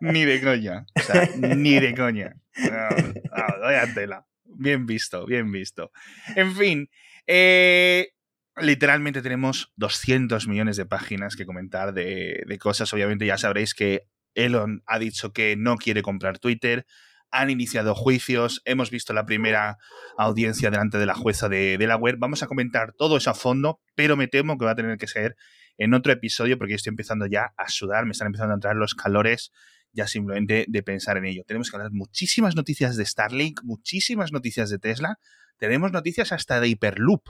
ni 0.00 0.24
de 0.24 0.40
coña. 0.42 0.86
O 0.96 1.00
sea, 1.00 1.28
ni 1.36 1.78
de 1.78 1.94
coña. 1.94 2.34
No, 2.56 2.88
no, 2.90 3.94
tela. 3.94 4.26
Bien 4.44 4.86
visto, 4.86 5.26
bien 5.26 5.50
visto. 5.52 5.92
En 6.36 6.54
fin, 6.56 6.88
eh, 7.26 8.08
literalmente 8.56 9.22
tenemos 9.22 9.72
200 9.76 10.46
millones 10.48 10.76
de 10.76 10.86
páginas 10.86 11.36
que 11.36 11.46
comentar 11.46 11.94
de, 11.94 12.58
cosas. 12.60 12.92
Obviamente 12.92 13.26
ya 13.26 13.38
sabréis 13.38 13.74
que 13.74 14.08
Elon 14.34 14.82
ha 14.86 14.98
dicho 14.98 15.32
que 15.32 15.56
no 15.56 15.76
quiere 15.76 16.02
comprar 16.02 16.38
Twitter. 16.38 16.86
Han 17.30 17.50
iniciado 17.50 17.94
juicios. 17.94 18.60
Hemos 18.64 18.90
visto 18.90 19.12
la 19.14 19.24
primera 19.24 19.78
audiencia 20.18 20.70
delante 20.70 20.98
de 20.98 21.06
la 21.06 21.14
jueza 21.14 21.48
de 21.48 21.78
Delaware. 21.78 22.16
Vamos 22.18 22.42
a 22.42 22.46
comentar 22.46 22.92
todo 22.92 23.16
eso 23.16 23.30
a 23.30 23.34
fondo, 23.34 23.80
pero 23.94 24.16
me 24.16 24.28
temo 24.28 24.58
que 24.58 24.66
va 24.66 24.72
a 24.72 24.76
tener 24.76 24.98
que 24.98 25.06
ser 25.06 25.36
en 25.78 25.94
otro 25.94 26.12
episodio 26.12 26.58
porque 26.58 26.74
estoy 26.74 26.90
empezando 26.90 27.26
ya 27.26 27.54
a 27.56 27.68
sudar, 27.68 28.04
me 28.04 28.12
están 28.12 28.26
empezando 28.26 28.52
a 28.52 28.56
entrar 28.56 28.76
los 28.76 28.94
calores 28.94 29.50
ya 29.94 30.06
simplemente 30.06 30.66
de 30.68 30.82
pensar 30.82 31.16
en 31.16 31.24
ello. 31.24 31.42
Tenemos 31.46 31.70
que 31.70 31.76
hablar 31.76 31.92
muchísimas 31.92 32.54
noticias 32.54 32.96
de 32.96 33.04
Starlink, 33.04 33.60
muchísimas 33.62 34.32
noticias 34.32 34.70
de 34.70 34.78
Tesla, 34.78 35.18
tenemos 35.58 35.92
noticias 35.92 36.32
hasta 36.32 36.60
de 36.60 36.68
Hyperloop 36.68 37.22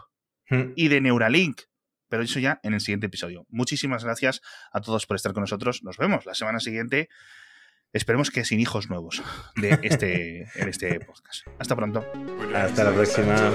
y 0.76 0.88
de 0.88 1.00
Neuralink, 1.00 1.62
pero 2.08 2.22
eso 2.22 2.38
ya 2.40 2.60
en 2.62 2.74
el 2.74 2.80
siguiente 2.80 3.06
episodio. 3.06 3.46
Muchísimas 3.48 4.04
gracias 4.04 4.42
a 4.72 4.80
todos 4.80 5.06
por 5.06 5.16
estar 5.16 5.32
con 5.32 5.42
nosotros. 5.42 5.82
Nos 5.82 5.96
vemos 5.96 6.26
la 6.26 6.34
semana 6.34 6.60
siguiente. 6.60 7.08
Esperemos 7.92 8.30
que 8.30 8.44
sin 8.44 8.60
hijos 8.60 8.88
nuevos 8.88 9.22
de 9.56 9.78
este, 9.82 10.42
en 10.56 10.68
este 10.68 11.00
podcast. 11.00 11.46
Hasta 11.58 11.76
pronto. 11.76 12.06
Hasta 12.54 12.84
la 12.84 12.92
próxima. 12.92 13.50